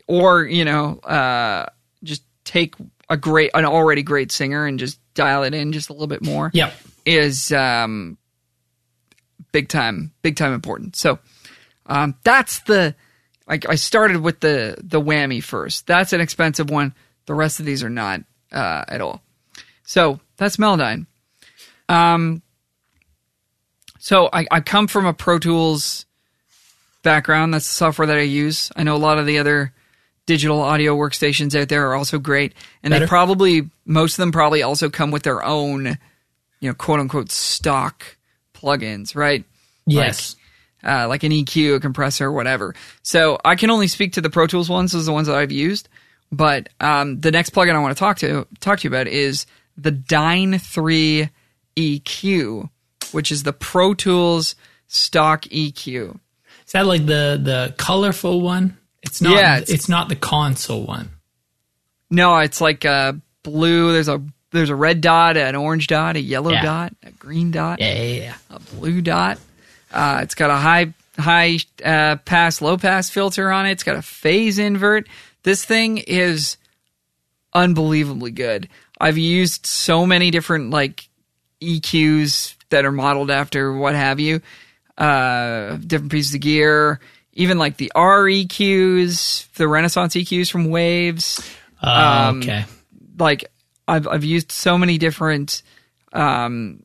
or 0.06 0.44
you 0.44 0.64
know, 0.64 1.00
uh, 1.00 1.66
just 2.04 2.24
take 2.44 2.76
a 3.10 3.18
great 3.18 3.50
an 3.56 3.66
already 3.66 4.04
great 4.04 4.32
singer 4.32 4.68
and 4.68 4.78
just 4.78 5.00
dial 5.16 5.42
it 5.42 5.56
in 5.56 5.72
just 5.72 5.90
a 5.90 5.94
little 5.94 6.08
bit 6.08 6.24
more. 6.24 6.52
Yep. 6.54 6.74
is 7.06 7.52
um, 7.52 8.20
big 9.52 9.68
time, 9.68 10.14
big 10.22 10.36
time 10.36 10.54
important. 10.54 10.96
So 10.96 11.18
um, 11.88 12.16
that's 12.24 12.60
the. 12.60 12.94
like 13.48 13.68
I 13.68 13.76
started 13.76 14.18
with 14.18 14.40
the 14.40 14.78
the 14.78 15.02
whammy 15.02 15.44
first. 15.44 15.88
That's 15.88 16.14
an 16.14 16.22
expensive 16.22 16.70
one. 16.70 16.94
The 17.26 17.34
rest 17.34 17.60
of 17.60 17.66
these 17.66 17.84
are 17.84 17.90
not 17.90 18.22
uh, 18.52 18.86
at 18.88 19.02
all. 19.02 19.24
So 19.84 20.20
that's 20.38 20.58
Melodyne. 20.58 21.08
Um, 21.90 22.44
so 24.08 24.30
I, 24.32 24.48
I 24.50 24.62
come 24.62 24.88
from 24.88 25.06
a 25.06 25.14
Pro 25.14 25.38
Tools 25.38 26.06
background. 27.04 27.54
That's 27.54 27.68
the 27.68 27.74
software 27.74 28.08
that 28.08 28.16
I 28.16 28.22
use. 28.22 28.72
I 28.74 28.84
know 28.84 28.96
a 28.96 28.98
lot 28.98 29.18
of 29.18 29.26
the 29.26 29.38
other 29.38 29.74
digital 30.26 30.62
audio 30.62 30.96
workstations 30.96 31.60
out 31.60 31.68
there 31.68 31.90
are 31.90 31.94
also 31.94 32.18
great, 32.18 32.54
and 32.84 32.92
Better. 32.92 33.04
they 33.04 33.10
probably 33.10 33.70
most 33.86 34.14
of 34.14 34.18
them 34.20 34.32
probably 34.32 34.64
also 34.64 34.90
come 34.90 35.12
with 35.12 35.24
their 35.24 35.44
own, 35.44 35.98
you 36.62 36.70
know, 36.70 36.74
quote 36.74 37.02
unquote 37.02 37.32
stock 37.32 38.16
plugins, 38.54 39.14
right? 39.14 39.44
Yes. 39.86 40.38
uh, 40.86 41.10
like 41.10 41.24
an 41.24 41.34
EQ, 41.34 41.76
a 41.76 41.80
compressor, 41.82 42.32
whatever. 42.32 42.76
So 43.02 43.38
I 43.44 43.56
can 43.56 43.70
only 43.70 43.90
speak 43.90 44.14
to 44.14 44.22
the 44.22 44.30
Pro 44.30 44.48
Tools 44.48 44.70
ones. 44.70 44.94
Those 44.94 45.04
are 45.04 45.06
the 45.08 45.12
ones 45.12 45.28
that 45.28 45.36
I've 45.36 45.52
used. 45.52 45.90
But 46.32 46.70
um, 46.80 47.20
the 47.20 47.32
next 47.32 47.50
plugin 47.50 47.76
I 47.76 47.80
want 47.80 47.94
to 47.94 48.00
talk 48.00 48.20
to 48.20 48.48
talk 48.62 48.80
to 48.80 48.84
you 48.86 48.90
about 48.90 49.08
is 49.08 49.48
the 49.76 49.92
Dyne 49.92 50.60
Three 50.60 51.30
EQ, 51.76 52.70
which 53.14 53.32
is 53.32 53.44
the 53.44 53.54
Pro 53.54 53.94
Tools 53.94 54.56
stock 54.88 55.44
EQ. 55.46 56.20
Is 56.66 56.72
that 56.74 56.86
like 56.86 57.06
the 57.06 57.40
the 57.42 57.74
colorful 57.78 58.42
one? 58.42 58.78
It's 59.04 59.22
not. 59.22 59.36
Yeah, 59.36 59.58
it's, 59.58 59.70
it's- 59.70 59.90
not 59.90 60.10
the 60.10 60.16
console 60.16 60.86
one. 60.86 61.10
No, 62.10 62.38
it's 62.38 62.62
like 62.62 62.86
a 62.86 63.20
blue. 63.44 63.92
There's 63.94 64.08
a 64.10 64.22
there's 64.52 64.70
a 64.70 64.76
red 64.76 65.02
dot, 65.02 65.36
an 65.38 65.56
orange 65.56 65.88
dot, 65.88 66.16
a 66.16 66.22
yellow 66.22 66.52
Yeah. 66.52 66.64
dot, 66.64 66.94
a 67.04 67.12
green 67.12 67.52
dot. 67.52 67.80
Yeah, 67.80 67.94
yeah, 68.02 68.22
yeah. 68.22 68.36
a 68.50 68.60
blue 68.60 69.02
dot. 69.02 69.40
Uh, 69.92 70.20
it's 70.24 70.36
got 70.36 70.50
a 70.50 70.56
high 70.56 70.94
high 71.18 71.58
uh, 71.84 72.16
pass, 72.18 72.62
low 72.62 72.78
pass 72.78 73.10
filter 73.10 73.52
on 73.52 73.66
it. 73.66 73.72
It's 73.72 73.84
got 73.84 73.96
a 73.98 74.02
phase 74.02 74.58
invert. 74.60 75.08
This 75.44 75.64
thing 75.66 75.98
is 75.98 76.58
unbelievably 77.54 78.32
good. 78.32 78.70
I've 79.00 79.18
used 79.18 79.66
so 79.66 80.06
many 80.06 80.32
different 80.32 80.70
like 80.72 81.08
EQs 81.62 82.56
that 82.70 82.86
are 82.86 82.92
modeled 82.92 83.32
after 83.32 83.74
what 83.74 83.96
have 83.96 84.20
you, 84.20 84.42
uh, 84.98 85.78
different 85.78 86.12
pieces 86.12 86.34
of 86.34 86.42
gear, 86.42 87.00
even 87.34 87.58
like 87.58 87.78
the 87.78 87.92
R 87.96 88.24
EQs, 88.24 89.52
the 89.54 89.68
Renaissance 89.68 90.16
EQs 90.16 90.50
from 90.52 90.66
Waves 90.70 91.40
Uh, 91.82 92.26
Um, 92.30 92.40
okay. 92.40 92.66
like 93.20 93.46
I've 93.88 94.08
I've 94.08 94.24
used 94.24 94.52
so 94.52 94.78
many 94.78 94.98
different 94.98 95.62
um, 96.14 96.84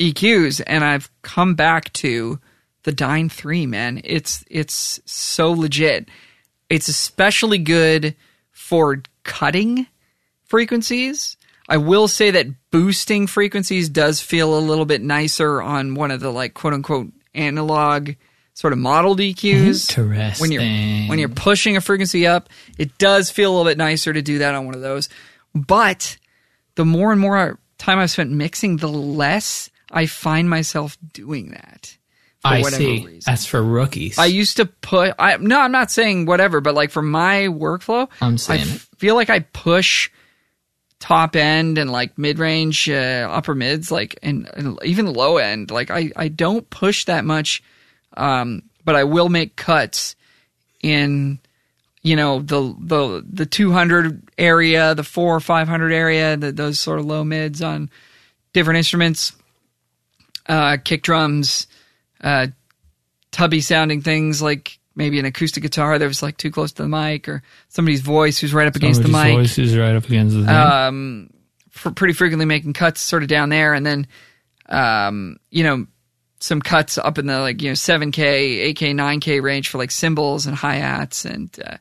EQs, 0.00 0.62
and 0.66 0.82
I've 0.84 1.10
come 1.22 1.54
back 1.54 1.92
to 1.94 2.40
the 2.84 2.92
Dyne 2.92 3.28
Three. 3.28 3.66
Man, 3.66 4.00
it's 4.02 4.44
it's 4.50 5.00
so 5.04 5.52
legit. 5.52 6.08
It's 6.70 6.88
especially 6.88 7.58
good 7.58 8.16
for 8.50 9.02
cutting 9.24 9.86
frequencies. 10.46 11.36
I 11.72 11.78
will 11.78 12.06
say 12.06 12.32
that 12.32 12.48
boosting 12.70 13.26
frequencies 13.26 13.88
does 13.88 14.20
feel 14.20 14.58
a 14.58 14.60
little 14.60 14.84
bit 14.84 15.00
nicer 15.00 15.62
on 15.62 15.94
one 15.94 16.10
of 16.10 16.20
the 16.20 16.30
like 16.30 16.52
quote 16.52 16.74
unquote 16.74 17.10
analog 17.34 18.10
sort 18.52 18.74
of 18.74 18.78
modeled 18.78 19.20
EQs 19.20 19.86
when 20.38 20.52
you're 20.52 20.60
when 21.08 21.18
you're 21.18 21.30
pushing 21.30 21.78
a 21.78 21.80
frequency 21.80 22.26
up, 22.26 22.50
it 22.76 22.98
does 22.98 23.30
feel 23.30 23.50
a 23.50 23.52
little 23.56 23.70
bit 23.70 23.78
nicer 23.78 24.12
to 24.12 24.20
do 24.20 24.40
that 24.40 24.54
on 24.54 24.66
one 24.66 24.74
of 24.74 24.82
those. 24.82 25.08
But 25.54 26.18
the 26.74 26.84
more 26.84 27.10
and 27.10 27.18
more 27.18 27.58
time 27.78 27.98
I've 27.98 28.10
spent 28.10 28.30
mixing, 28.30 28.76
the 28.76 28.88
less 28.88 29.70
I 29.90 30.04
find 30.04 30.50
myself 30.50 30.98
doing 31.14 31.52
that. 31.52 31.96
For 32.40 32.48
I 32.48 32.60
whatever 32.60 32.82
see. 32.82 33.06
reason. 33.06 33.20
That's 33.24 33.46
for 33.46 33.62
rookies. 33.62 34.18
I 34.18 34.26
used 34.26 34.58
to 34.58 34.66
put. 34.66 35.14
I 35.18 35.38
no, 35.38 35.58
I'm 35.58 35.72
not 35.72 35.90
saying 35.90 36.26
whatever, 36.26 36.60
but 36.60 36.74
like 36.74 36.90
for 36.90 37.00
my 37.00 37.46
workflow, 37.48 38.10
I'm 38.20 38.36
saying 38.36 38.60
f- 38.60 38.88
it. 38.92 38.98
feel 38.98 39.14
like 39.14 39.30
I 39.30 39.38
push 39.38 40.10
top 41.02 41.34
end 41.34 41.78
and 41.78 41.90
like 41.90 42.16
mid 42.16 42.38
range, 42.38 42.88
uh, 42.88 43.28
upper 43.28 43.56
mids, 43.56 43.90
like 43.90 44.16
and, 44.22 44.48
and 44.54 44.78
even 44.84 45.12
low 45.12 45.36
end. 45.36 45.72
Like 45.72 45.90
I 45.90 46.12
I 46.14 46.28
don't 46.28 46.70
push 46.70 47.06
that 47.06 47.24
much, 47.24 47.60
um, 48.16 48.62
but 48.84 48.94
I 48.94 49.02
will 49.02 49.28
make 49.28 49.56
cuts 49.56 50.14
in 50.80 51.40
you 52.02 52.14
know 52.14 52.38
the 52.38 52.76
the 52.78 53.26
the 53.28 53.46
200 53.46 54.30
area, 54.38 54.94
the 54.94 55.02
four 55.02 55.34
or 55.34 55.40
500 55.40 55.92
area, 55.92 56.36
the, 56.36 56.52
those 56.52 56.78
sort 56.78 57.00
of 57.00 57.04
low 57.04 57.24
mids 57.24 57.62
on 57.62 57.90
different 58.52 58.78
instruments, 58.78 59.32
uh, 60.46 60.76
kick 60.84 61.02
drums, 61.02 61.66
uh, 62.20 62.46
tubby 63.32 63.60
sounding 63.60 64.02
things 64.02 64.40
like 64.40 64.78
maybe 64.94 65.18
an 65.18 65.24
acoustic 65.24 65.62
guitar 65.62 65.98
that 65.98 66.06
was 66.06 66.22
like 66.22 66.36
too 66.36 66.50
close 66.50 66.72
to 66.72 66.82
the 66.82 66.88
mic 66.88 67.28
or 67.28 67.42
somebody's 67.68 68.00
voice 68.00 68.38
who's 68.38 68.52
right 68.54 68.66
up 68.66 68.76
against 68.76 69.02
the 69.02 69.08
mic 69.08 69.34
voice 69.34 69.58
is 69.58 69.76
right 69.76 69.94
up 69.94 70.04
against 70.04 70.34
the 70.34 70.42
mic. 70.42 70.50
um, 70.50 71.30
for 71.70 71.90
pretty 71.90 72.12
frequently 72.14 72.44
making 72.44 72.72
cuts 72.72 73.00
sort 73.00 73.22
of 73.22 73.28
down 73.28 73.48
there, 73.48 73.74
and 73.74 73.84
then 73.84 74.06
um, 74.68 75.38
you 75.50 75.64
know 75.64 75.86
some 76.40 76.60
cuts 76.60 76.98
up 76.98 77.18
in 77.18 77.26
the 77.26 77.38
like 77.40 77.62
you 77.62 77.70
know 77.70 77.74
seven 77.74 78.10
k, 78.12 78.60
eight 78.60 78.76
k, 78.76 78.92
nine 78.92 79.20
k 79.20 79.40
range 79.40 79.68
for 79.68 79.78
like 79.78 79.90
cymbals 79.90 80.46
and 80.46 80.56
hi 80.56 80.74
hats 80.74 81.24
and 81.24 81.56
uh, 81.64 81.76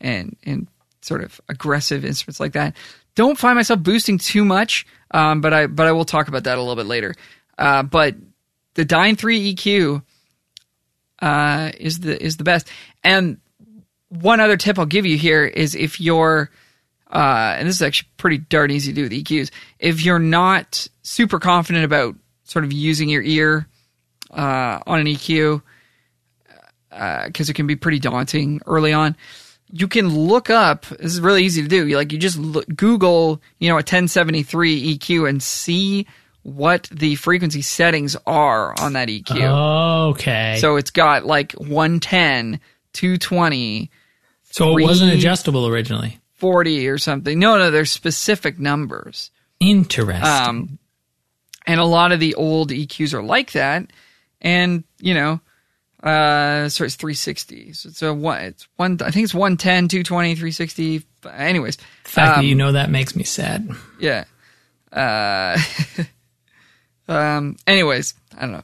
and 0.00 0.36
and 0.44 0.66
sort 1.02 1.22
of 1.22 1.40
aggressive 1.48 2.04
instruments 2.04 2.40
like 2.40 2.52
that. 2.52 2.76
Don't 3.14 3.38
find 3.38 3.56
myself 3.56 3.80
boosting 3.80 4.18
too 4.18 4.44
much, 4.44 4.86
um, 5.10 5.40
but 5.40 5.52
I 5.52 5.66
but 5.66 5.86
I 5.86 5.92
will 5.92 6.04
talk 6.04 6.28
about 6.28 6.44
that 6.44 6.58
a 6.58 6.60
little 6.60 6.76
bit 6.76 6.86
later. 6.86 7.14
Uh, 7.58 7.82
but 7.82 8.14
the 8.74 8.84
Dyne 8.84 9.16
Three 9.16 9.54
EQ 9.54 10.02
uh, 11.20 11.72
is 11.78 12.00
the 12.00 12.22
is 12.22 12.36
the 12.36 12.44
best. 12.44 12.68
And 13.04 13.38
one 14.08 14.40
other 14.40 14.56
tip 14.56 14.78
I'll 14.78 14.86
give 14.86 15.06
you 15.06 15.16
here 15.16 15.44
is 15.44 15.74
if 15.74 16.00
you're 16.00 16.50
uh, 17.10 17.56
and 17.58 17.68
this 17.68 17.76
is 17.76 17.82
actually 17.82 18.08
pretty 18.16 18.38
darn 18.38 18.70
easy 18.70 18.92
to 18.92 18.96
do 18.96 19.02
with 19.02 19.12
EQs. 19.12 19.50
If 19.78 20.04
you're 20.04 20.20
not 20.20 20.86
super 21.02 21.38
confident 21.38 21.84
about 21.84 22.14
sort 22.44 22.64
of 22.64 22.72
using 22.72 23.08
your 23.08 23.22
ear 23.22 23.66
uh, 24.30 24.78
on 24.86 25.00
an 25.00 25.06
EQ, 25.06 25.62
uh, 26.92 27.26
because 27.26 27.50
it 27.50 27.54
can 27.54 27.66
be 27.66 27.76
pretty 27.76 27.98
daunting 27.98 28.60
early 28.66 28.92
on, 28.92 29.16
you 29.72 29.88
can 29.88 30.08
look 30.08 30.50
up. 30.50 30.86
This 30.86 31.12
is 31.12 31.20
really 31.20 31.44
easy 31.44 31.62
to 31.62 31.68
do. 31.68 31.86
You 31.86 31.96
like 31.96 32.12
you 32.12 32.18
just 32.18 32.38
look, 32.38 32.66
Google, 32.74 33.40
you 33.58 33.68
know, 33.68 33.74
a 33.74 33.78
1073 33.78 34.96
EQ 34.96 35.28
and 35.28 35.42
see 35.42 36.06
what 36.42 36.88
the 36.92 37.14
frequency 37.16 37.62
settings 37.62 38.16
are 38.26 38.74
on 38.80 38.94
that 38.94 39.08
EQ. 39.08 40.10
okay. 40.10 40.54
So, 40.56 40.60
So 40.60 40.76
it's 40.76 40.90
got 40.90 41.26
like 41.26 41.52
110, 41.52 42.60
220, 42.92 43.90
so 44.50 44.76
it 44.76 44.82
wasn't 44.82 45.12
adjustable 45.12 45.66
originally. 45.66 46.18
40 46.34 46.88
or 46.88 46.98
something. 46.98 47.38
No, 47.38 47.58
no, 47.58 47.70
there's 47.70 47.90
specific 47.90 48.58
numbers. 48.58 49.30
Interesting. 49.60 50.24
Um, 50.24 50.78
and 51.66 51.78
a 51.78 51.84
lot 51.84 52.12
of 52.12 52.20
the 52.20 52.34
old 52.34 52.70
EQs 52.70 53.14
are 53.14 53.22
like 53.22 53.52
that. 53.52 53.92
And, 54.40 54.84
you 54.98 55.14
know, 55.14 55.40
uh, 56.02 56.68
so 56.70 56.84
it's 56.84 56.94
360. 56.94 57.74
So 57.74 57.88
it's 57.90 58.02
a 58.02 58.12
one, 58.14 58.40
it's 58.40 58.66
one, 58.76 58.98
I 59.02 59.10
think 59.10 59.24
it's 59.24 59.34
110, 59.34 59.88
220, 59.88 60.34
360. 60.34 61.02
Anyways, 61.30 61.76
the 61.76 61.82
fact 62.04 62.38
um, 62.38 62.42
that 62.44 62.48
you 62.48 62.54
know 62.54 62.72
that 62.72 62.90
makes 62.90 63.14
me 63.14 63.22
sad. 63.22 63.68
yeah. 64.00 64.24
Uh, 64.90 65.58
um, 67.10 67.56
anyways, 67.66 68.14
I 68.36 68.40
don't 68.42 68.52
know. 68.52 68.62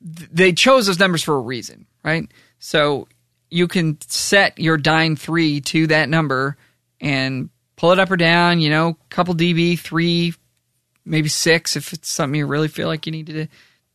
They 0.00 0.52
chose 0.52 0.86
those 0.86 0.98
numbers 0.98 1.22
for 1.22 1.34
a 1.34 1.40
reason, 1.40 1.86
right? 2.02 2.28
So 2.58 3.08
you 3.50 3.68
can 3.68 3.98
set 4.02 4.58
your 4.58 4.76
Dyne 4.76 5.16
3 5.16 5.60
to 5.60 5.86
that 5.88 6.08
number 6.08 6.56
and 7.00 7.50
pull 7.76 7.92
it 7.92 7.98
up 7.98 8.10
or 8.10 8.16
down, 8.16 8.60
you 8.60 8.70
know, 8.70 8.96
couple 9.10 9.34
dB, 9.34 9.78
three, 9.78 10.34
maybe 11.04 11.28
six 11.28 11.76
if 11.76 11.92
it's 11.92 12.10
something 12.10 12.38
you 12.38 12.46
really 12.46 12.68
feel 12.68 12.88
like 12.88 13.06
you 13.06 13.12
need 13.12 13.26
to, 13.26 13.46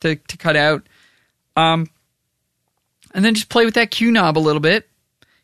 to, 0.01 0.15
to 0.15 0.37
cut 0.37 0.55
out. 0.55 0.87
Um, 1.55 1.87
and 3.13 3.25
then 3.25 3.33
just 3.33 3.49
play 3.49 3.65
with 3.65 3.73
that 3.73 3.91
Q 3.91 4.11
knob 4.11 4.37
a 4.37 4.39
little 4.39 4.61
bit. 4.61 4.87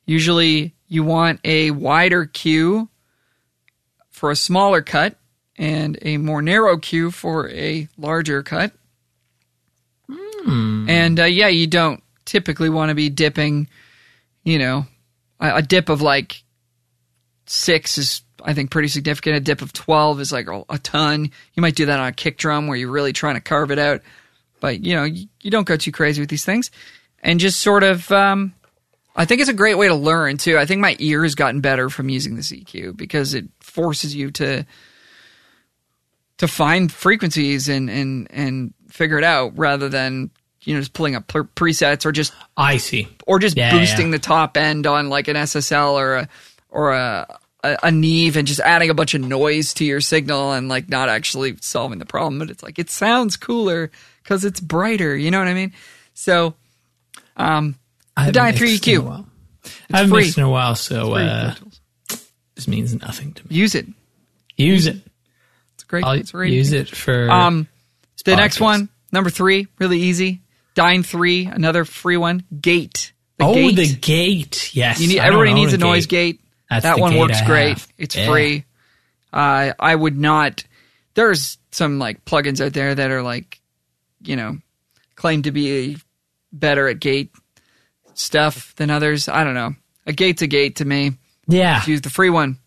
Usually 0.06 0.76
you 0.88 1.04
want 1.04 1.40
a 1.44 1.72
wider 1.72 2.26
Q 2.26 2.90
for 4.10 4.32
a 4.32 4.36
smaller 4.36 4.82
cut 4.82 5.18
and 5.58 5.98
a 6.02 6.18
more 6.18 6.42
narrow 6.42 6.78
Q 6.78 7.12
for 7.12 7.50
a 7.50 7.88
larger 7.98 8.44
cut. 8.44 8.74
And 10.90 11.20
uh, 11.20 11.26
yeah, 11.26 11.48
you 11.48 11.68
don't 11.68 12.04
typically 12.26 12.70
want 12.70 12.90
to 12.90 12.96
be 12.96 13.10
dipping, 13.10 13.68
you 14.44 14.60
know, 14.60 14.86
a, 15.40 15.58
a 15.58 15.62
dip 15.62 15.90
of 15.90 16.02
like 16.02 16.44
six 17.46 17.98
is 17.98 18.22
I 18.44 18.54
think 18.54 18.70
pretty 18.70 18.88
significant. 18.88 19.36
A 19.36 19.40
dip 19.40 19.62
of 19.62 19.74
12 19.74 20.22
is 20.22 20.32
like 20.32 20.48
a, 20.48 20.64
a 20.70 20.78
ton. 20.78 21.32
You 21.54 21.62
might 21.62 21.76
do 21.76 21.88
that 21.88 22.00
on 22.00 22.08
a 22.08 22.14
kick 22.14 22.38
drum 22.38 22.68
where 22.68 22.78
you're 22.78 22.92
really 22.92 23.14
trying 23.14 23.36
to 23.36 23.42
carve 23.42 23.72
it 23.72 23.80
out, 23.80 24.02
but 24.60 24.84
you 24.84 24.96
know 24.96 25.04
you, 25.04 25.28
you 25.42 25.52
don't 25.52 25.68
go 25.68 25.76
too 25.76 25.92
crazy 25.92 26.22
with 26.22 26.30
these 26.30 26.46
things, 26.46 26.72
and 27.22 27.40
just 27.40 27.60
sort 27.60 27.84
of. 27.84 28.12
Um, 28.12 28.54
I 29.16 29.26
think 29.26 29.42
it's 29.42 29.50
a 29.50 29.54
great 29.54 29.80
way 29.80 29.88
to 29.88 29.96
learn 29.96 30.38
too. 30.38 30.60
I 30.60 30.68
think 30.68 30.80
my 30.80 30.96
ear 31.00 31.24
has 31.24 31.34
gotten 31.34 31.60
better 31.60 31.90
from 31.90 32.08
using 32.08 32.36
this 32.36 32.52
EQ 32.52 32.96
because 32.96 33.34
it 33.34 33.46
forces 33.60 34.14
you 34.14 34.30
to 34.32 34.64
to 36.38 36.48
find 36.48 36.92
frequencies 36.92 37.68
and 37.70 37.90
and 37.90 38.28
and 38.32 38.74
figure 38.90 39.18
it 39.18 39.24
out 39.24 39.58
rather 39.58 39.90
than 39.90 40.30
you 40.62 40.74
know 40.74 40.80
just 40.82 40.94
pulling 40.94 41.16
up 41.16 41.28
pre- 41.28 41.44
presets 41.44 42.06
or 42.06 42.12
just 42.12 42.34
I 42.56 42.78
see. 42.78 43.08
or 43.26 43.40
just 43.40 43.58
Yeah, 43.58 43.72
boosting 43.72 44.08
yeah. 44.08 44.12
the 44.14 44.20
top 44.20 44.58
end 44.58 44.86
on 44.88 45.10
like 45.10 45.28
an 45.28 45.36
SSL 45.36 45.94
or 45.94 46.16
a 46.16 46.30
or 46.70 46.94
a, 46.94 47.28
a 47.64 47.78
a 47.84 47.92
Neve 47.92 48.38
and 48.38 48.48
just 48.48 48.60
adding 48.60 48.90
a 48.90 48.94
bunch 48.94 49.14
of 49.14 49.22
noise 49.22 49.74
to 49.76 49.86
your 49.86 50.02
signal 50.02 50.52
and 50.54 50.68
like 50.70 50.90
not 50.90 51.10
actually 51.10 51.58
solving 51.62 52.00
the 52.00 52.06
problem. 52.06 52.40
But 52.40 52.50
it's 52.50 52.62
like 52.64 52.78
it 52.80 52.90
sounds 52.90 53.36
cooler 53.38 53.90
because 54.24 54.44
it's 54.46 54.60
brighter. 54.60 55.16
You 55.16 55.32
know 55.32 55.40
what 55.40 55.48
I 55.48 55.54
mean? 55.54 55.74
So 56.14 56.54
um, 57.38 57.76
I 58.16 58.22
haven't 58.26 58.34
Dyna 58.36 58.58
3 58.58 58.68
mixed 58.72 58.88
in 58.88 58.96
a 58.96 59.00
EQ. 59.02 59.06
while. 59.06 59.28
I 59.92 59.98
haven't 59.98 60.12
free. 60.12 60.24
mixed 60.24 60.38
in 60.38 60.44
a 60.44 60.50
while, 60.50 60.76
so 60.76 61.14
uh, 61.16 61.56
this 62.56 62.68
means 62.68 62.94
nothing 62.96 63.34
to 63.34 63.44
me. 63.48 63.56
use 63.56 63.76
it. 63.76 63.86
Use 64.56 64.88
it. 64.88 64.98
Great. 65.88 66.04
I'll 66.04 66.14
it's 66.14 66.32
great. 66.32 66.54
use 66.54 66.72
it 66.74 66.90
for. 66.90 67.30
Um, 67.30 67.68
the 68.26 68.36
next 68.36 68.60
one, 68.60 68.90
number 69.12 69.30
three, 69.30 69.68
really 69.80 70.00
easy. 70.00 70.42
Dyne 70.76 71.04
three, 71.04 71.46
another 71.46 71.86
free 71.86 72.18
one. 72.18 72.44
Gate. 72.60 73.14
The 73.38 73.46
oh, 73.46 73.54
gate. 73.54 73.76
the 73.76 73.96
gate. 73.96 74.76
Yes. 74.76 75.00
You 75.00 75.08
need, 75.08 75.20
everybody 75.20 75.54
needs 75.54 75.74
a 75.74 75.78
noise 75.78 76.08
gate. 76.08 76.42
That's 76.70 76.84
that 76.84 77.00
one 77.00 77.14
gate 77.14 77.20
works 77.20 77.42
I 77.42 77.46
great. 77.46 77.70
have. 77.70 77.88
It's 77.98 78.16
Yeah. 78.16 78.28
free. 78.28 78.66
Uh, 79.32 79.74
I 79.80 79.96
would 79.96 80.18
not. 80.18 80.64
There's 81.14 81.58
some 81.72 82.00
like 82.00 82.26
plugins 82.26 82.64
out 82.64 82.74
there 82.74 82.94
that 82.94 83.12
are 83.12 83.22
like, 83.22 83.62
you 84.22 84.36
know, 84.36 84.58
claim 85.16 85.44
to 85.44 85.52
be 85.52 85.98
better 86.52 86.88
at 86.88 87.00
gate 87.00 87.32
stuff 88.14 88.76
than 88.76 88.90
others. 88.90 89.30
I 89.30 89.44
don't 89.44 89.54
know. 89.54 89.76
A 90.06 90.14
gate's 90.14 90.42
a 90.42 90.48
gate 90.48 90.78
to 90.78 90.86
me. 90.86 91.14
Yeah. 91.48 91.84
Use 91.86 92.02
the 92.02 92.10
free 92.10 92.30
one. 92.30 92.58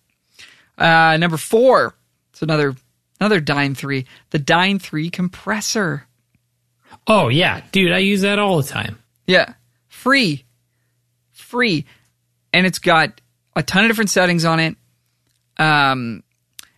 Uh, 0.79 1.17
number 1.19 1.37
four. 1.37 1.95
It's 2.33 2.43
another 2.43 2.75
another 3.21 3.41
Dyne 3.41 3.75
three. 3.75 4.07
The 4.31 4.39
Dyne 4.39 4.79
three 4.79 5.11
compressor. 5.11 6.07
Oh 7.07 7.29
yeah, 7.29 7.63
dude. 7.73 7.93
I 7.93 7.99
use 7.99 8.23
that 8.23 8.39
all 8.39 8.57
the 8.57 8.69
time. 8.69 8.99
Yeah. 9.27 9.55
Free. 9.89 10.45
Free. 11.33 11.87
And 12.53 12.67
it's 12.67 12.79
got 12.79 13.21
a 13.55 13.63
ton 13.63 13.85
of 13.85 13.91
different 13.91 14.11
settings 14.11 14.45
on 14.45 14.61
it. 14.61 14.77
Um, 15.59 16.23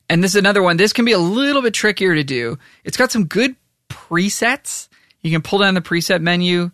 and 0.09 0.23
this 0.23 0.33
is 0.33 0.37
another 0.37 0.63
one. 0.63 0.77
This 0.77 0.93
can 0.93 1.05
be 1.05 1.13
a 1.13 1.19
little 1.19 1.63
bit 1.63 1.73
trickier 1.73 2.15
to 2.15 2.25
do. 2.25 2.59
It's 2.85 2.97
got 2.97 3.13
some 3.13 3.27
good 3.27 3.57
presets. 3.89 4.89
You 5.23 5.31
can 5.31 5.43
pull 5.43 5.61
down 5.61 5.75
the 5.75 5.81
preset 5.81 6.21
menu 6.21 6.71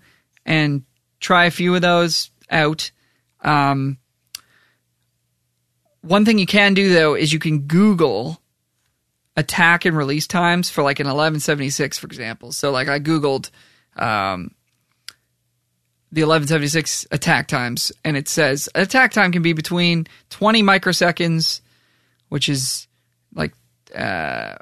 and 0.46 0.82
try 1.20 1.44
a 1.44 1.50
few 1.50 1.74
of 1.74 1.82
those 1.82 2.30
out. 2.50 2.90
Um, 3.42 3.98
one 6.00 6.24
thing 6.24 6.38
you 6.38 6.46
can 6.46 6.74
do 6.74 6.92
though 6.92 7.14
is 7.14 7.32
you 7.32 7.38
can 7.38 7.60
Google 7.60 8.40
attack 9.38 9.84
and 9.84 9.96
release 9.96 10.26
times 10.26 10.68
for 10.68 10.82
like 10.82 10.98
an 11.00 11.06
1176, 11.06 11.98
for 11.98 12.06
example. 12.06 12.50
So 12.52 12.70
like 12.70 12.88
I 12.88 12.98
Googled, 12.98 13.50
um, 13.96 14.50
the 16.10 16.22
1176 16.22 17.06
attack 17.10 17.48
times, 17.48 17.92
and 18.04 18.16
it 18.16 18.28
says 18.28 18.68
attack 18.74 19.12
time 19.12 19.30
can 19.30 19.42
be 19.42 19.52
between 19.52 20.06
20 20.30 20.62
microseconds, 20.62 21.60
which 22.30 22.48
is 22.48 22.88
like 23.34 23.52
uh, 23.94 24.54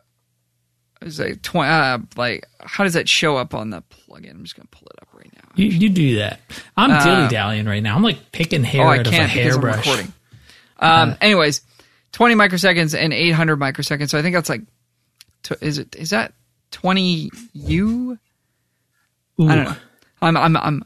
is 1.03 1.21
like 1.21 1.41
20, 1.43 1.69
uh, 1.71 1.99
like 2.17 2.45
how 2.61 2.83
does 2.85 2.95
that 2.95 3.09
show 3.09 3.37
up 3.37 3.55
on 3.55 3.71
the 3.71 3.83
plugin? 3.83 4.31
I'm 4.33 4.43
just 4.43 4.57
gonna 4.57 4.69
pull 4.73 4.89
it 4.89 5.01
up 5.03 5.09
right 5.15 5.33
now. 5.35 5.49
You, 5.55 5.67
you 5.67 5.89
do 5.89 6.17
that. 6.17 6.41
I'm 6.77 6.91
dilly 7.05 7.29
dallying 7.29 7.67
right 7.67 7.83
now. 7.83 7.95
I'm 7.97 8.03
like 8.03 8.33
picking 8.33 8.65
hair 8.65 8.83
Uh, 8.83 8.85
Oh, 8.87 8.89
I 8.91 8.99
out 8.99 9.07
of 9.07 9.13
a 9.13 9.17
can't 9.17 9.33
because 9.33 9.57
I'm 9.57 9.63
hairbrush. 9.63 9.87
recording. 9.87 10.13
Um, 10.79 11.17
anyways, 11.21 11.61
20 12.17 12.35
microseconds 12.35 12.99
and 12.99 13.13
800 13.13 13.59
microseconds. 13.59 14.09
So 14.09 14.19
I 14.19 14.23
think 14.23 14.35
that's 14.35 14.49
like, 14.49 14.63
is 15.61 15.77
it 15.77 15.95
is 15.97 16.11
that 16.11 16.33
20 16.71 17.31
U? 17.53 18.19
Ooh. 19.39 19.47
I 19.47 19.55
don't 19.55 19.65
know. 19.67 19.77
I'm 20.23 20.37
I'm 20.39 20.57
I'm 20.57 20.85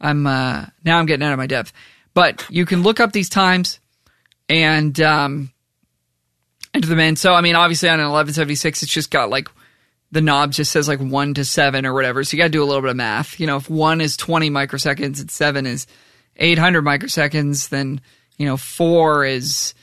I'm 0.00 0.26
uh 0.26 0.64
now 0.82 0.98
I'm 0.98 1.04
getting 1.04 1.26
out 1.26 1.34
of 1.34 1.38
my 1.38 1.46
depth. 1.46 1.74
But 2.14 2.46
you 2.48 2.64
can 2.64 2.82
look 2.82 2.98
up 2.98 3.12
these 3.12 3.28
times 3.28 3.78
and 4.48 4.98
um 5.02 5.52
enter 6.72 6.88
them 6.88 6.98
in. 6.98 7.16
So 7.16 7.34
I 7.34 7.42
mean 7.42 7.56
obviously 7.56 7.90
on 7.90 8.00
an 8.00 8.06
eleven 8.06 8.32
seventy 8.32 8.54
six 8.54 8.82
it's 8.82 8.90
just 8.90 9.10
got 9.10 9.28
like 9.28 9.50
the 10.10 10.22
knob 10.22 10.52
just 10.52 10.72
says 10.72 10.88
like 10.88 11.00
one 11.00 11.34
to 11.34 11.44
seven 11.44 11.84
or 11.84 11.92
whatever. 11.92 12.24
So 12.24 12.38
you 12.38 12.42
gotta 12.42 12.48
do 12.48 12.62
a 12.62 12.64
little 12.64 12.80
bit 12.80 12.92
of 12.92 12.96
math. 12.96 13.38
You 13.38 13.46
know, 13.46 13.56
if 13.56 13.68
one 13.68 14.00
is 14.00 14.16
twenty 14.16 14.48
microseconds 14.48 15.20
and 15.20 15.30
seven 15.30 15.66
is 15.66 15.86
eight 16.36 16.58
hundred 16.58 16.86
microseconds, 16.86 17.68
then 17.68 18.00
you 18.38 18.46
know 18.46 18.56
four 18.56 19.26
is 19.26 19.74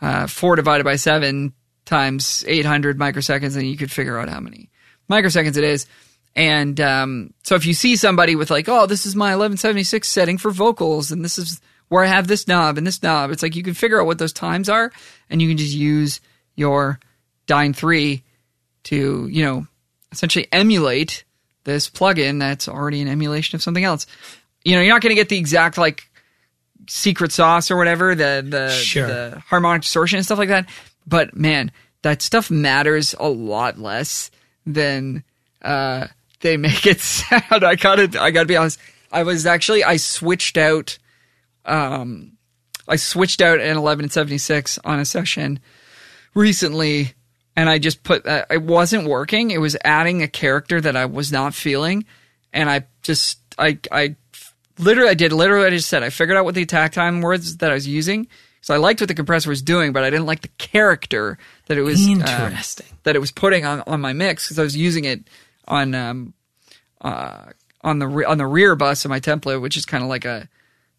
uh, 0.00 0.26
four 0.26 0.56
divided 0.56 0.84
by 0.84 0.96
seven 0.96 1.52
times 1.84 2.44
800 2.46 2.98
microseconds, 2.98 3.56
and 3.56 3.66
you 3.66 3.76
could 3.76 3.90
figure 3.90 4.18
out 4.18 4.28
how 4.28 4.40
many 4.40 4.70
microseconds 5.10 5.56
it 5.56 5.64
is. 5.64 5.86
And 6.36 6.80
um, 6.80 7.34
so 7.42 7.56
if 7.56 7.66
you 7.66 7.74
see 7.74 7.96
somebody 7.96 8.36
with 8.36 8.50
like, 8.50 8.68
oh, 8.68 8.86
this 8.86 9.04
is 9.04 9.16
my 9.16 9.36
1176 9.36 10.08
setting 10.08 10.38
for 10.38 10.50
vocals, 10.50 11.10
and 11.10 11.24
this 11.24 11.38
is 11.38 11.60
where 11.88 12.04
I 12.04 12.06
have 12.06 12.28
this 12.28 12.46
knob 12.46 12.78
and 12.78 12.86
this 12.86 13.02
knob, 13.02 13.30
it's 13.30 13.42
like 13.42 13.56
you 13.56 13.64
can 13.64 13.74
figure 13.74 14.00
out 14.00 14.06
what 14.06 14.18
those 14.18 14.32
times 14.32 14.68
are, 14.68 14.92
and 15.28 15.42
you 15.42 15.48
can 15.48 15.58
just 15.58 15.74
use 15.74 16.20
your 16.54 17.00
Dyne 17.46 17.72
3 17.72 18.22
to, 18.84 19.28
you 19.28 19.44
know, 19.44 19.66
essentially 20.12 20.46
emulate 20.52 21.24
this 21.64 21.90
plugin 21.90 22.38
that's 22.38 22.68
already 22.68 23.00
an 23.00 23.08
emulation 23.08 23.56
of 23.56 23.62
something 23.62 23.84
else. 23.84 24.06
You 24.64 24.76
know, 24.76 24.82
you're 24.82 24.94
not 24.94 25.02
going 25.02 25.10
to 25.10 25.20
get 25.20 25.28
the 25.28 25.38
exact 25.38 25.78
like 25.78 26.09
secret 26.88 27.32
sauce 27.32 27.70
or 27.70 27.76
whatever, 27.76 28.14
the 28.14 28.44
the, 28.48 28.70
Sure. 28.70 29.06
the 29.06 29.42
harmonic 29.46 29.82
distortion 29.82 30.16
and 30.18 30.24
stuff 30.26 30.38
like 30.38 30.48
that. 30.48 30.68
But 31.06 31.36
man, 31.36 31.72
that 32.02 32.22
stuff 32.22 32.50
matters 32.50 33.14
a 33.18 33.28
lot 33.28 33.78
less 33.78 34.30
than 34.66 35.24
uh, 35.62 36.06
they 36.40 36.56
make 36.56 36.86
it 36.86 37.00
sound. 37.00 37.64
I 37.64 37.74
gotta 37.74 38.20
I 38.20 38.30
gotta 38.30 38.46
be 38.46 38.56
honest. 38.56 38.78
I 39.12 39.22
was 39.24 39.44
actually 39.46 39.82
I 39.84 39.96
switched 39.96 40.56
out 40.56 40.98
um 41.64 42.32
I 42.88 42.96
switched 42.96 43.40
out 43.40 43.60
an 43.60 43.76
11 43.76 44.04
and 44.06 44.12
76 44.12 44.78
on 44.84 44.98
a 44.98 45.04
session 45.04 45.60
recently 46.34 47.12
and 47.56 47.68
I 47.68 47.78
just 47.78 48.02
put 48.02 48.26
uh, 48.26 48.46
it 48.50 48.62
wasn't 48.62 49.08
working. 49.08 49.50
It 49.50 49.58
was 49.58 49.76
adding 49.84 50.22
a 50.22 50.28
character 50.28 50.80
that 50.80 50.96
I 50.96 51.06
was 51.06 51.32
not 51.32 51.54
feeling 51.54 52.04
and 52.52 52.70
I 52.70 52.84
just 53.02 53.38
I 53.58 53.78
I 53.92 54.16
literally 54.80 55.10
I 55.10 55.14
did 55.14 55.32
literally 55.32 55.64
what 55.64 55.72
I 55.72 55.76
just 55.76 55.88
said. 55.88 56.02
I 56.02 56.10
figured 56.10 56.36
out 56.36 56.44
what 56.44 56.54
the 56.54 56.62
attack 56.62 56.92
time 56.92 57.20
was 57.20 57.58
that 57.58 57.70
I 57.70 57.74
was 57.74 57.86
using. 57.86 58.26
So 58.62 58.74
I 58.74 58.76
liked 58.76 59.00
what 59.00 59.08
the 59.08 59.14
compressor 59.14 59.48
was 59.48 59.62
doing, 59.62 59.92
but 59.92 60.04
I 60.04 60.10
didn't 60.10 60.26
like 60.26 60.42
the 60.42 60.48
character 60.58 61.38
that 61.66 61.78
it 61.78 61.82
was 61.82 62.06
uh, 62.06 62.10
Interesting. 62.10 62.86
that 63.04 63.16
it 63.16 63.18
was 63.18 63.30
putting 63.32 63.64
on, 63.64 63.82
on 63.86 64.00
my 64.00 64.12
mix 64.12 64.44
because 64.46 64.58
I 64.58 64.62
was 64.62 64.76
using 64.76 65.04
it 65.06 65.24
on 65.66 65.94
um 65.94 66.34
uh 67.00 67.46
on 67.82 67.98
the 68.00 68.06
re- 68.06 68.24
on 68.24 68.36
the 68.38 68.46
rear 68.46 68.76
bus 68.76 69.04
of 69.04 69.08
my 69.08 69.20
template, 69.20 69.62
which 69.62 69.76
is 69.76 69.86
kind 69.86 70.02
of 70.02 70.10
like 70.10 70.24
a 70.24 70.48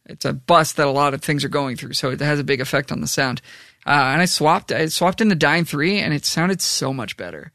it's 0.08 0.26
a 0.26 0.34
bus 0.34 0.74
that 0.74 0.88
a 0.88 0.91
lot 0.91 1.13
of 1.13 1.22
things 1.22 1.44
are 1.44 1.50
going 1.50 1.76
through, 1.76 1.94
so 1.94 2.10
it 2.10 2.20
has 2.20 2.39
a 2.39 2.44
big 2.44 2.62
effect 2.62 2.91
on 2.91 3.02
the 3.02 3.08
sound. 3.08 3.41
Uh, 3.86 3.91
and 4.13 4.22
I 4.22 4.26
swapped 4.26 4.72
I 4.72 4.88
swapped 4.88 5.22
in 5.22 5.28
the 5.28 5.36
Dyne 5.36 5.65
three, 5.65 6.00
and 6.00 6.13
it 6.13 6.26
sounded 6.26 6.62
so 6.62 6.91
much 6.94 7.15
better. 7.17 7.52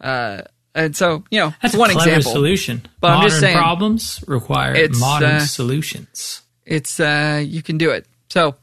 Uh, 0.00 0.42
and 0.74 0.96
so 0.96 1.24
you 1.30 1.40
know 1.40 1.54
That's 1.62 1.76
one 1.76 1.90
example. 1.90 2.32
solution. 2.32 2.82
But 3.00 3.08
I'm 3.08 3.14
modern 3.16 3.28
just 3.30 3.40
saying, 3.40 3.56
problems 3.56 4.24
require 4.26 4.74
it's, 4.74 4.98
modern 4.98 5.30
uh, 5.30 5.40
solutions. 5.40 6.42
it's 6.66 6.98
uh 7.00 7.42
you 7.44 7.62
can 7.62 7.78
do 7.78 7.90
it. 7.90 8.06
So 8.30 8.56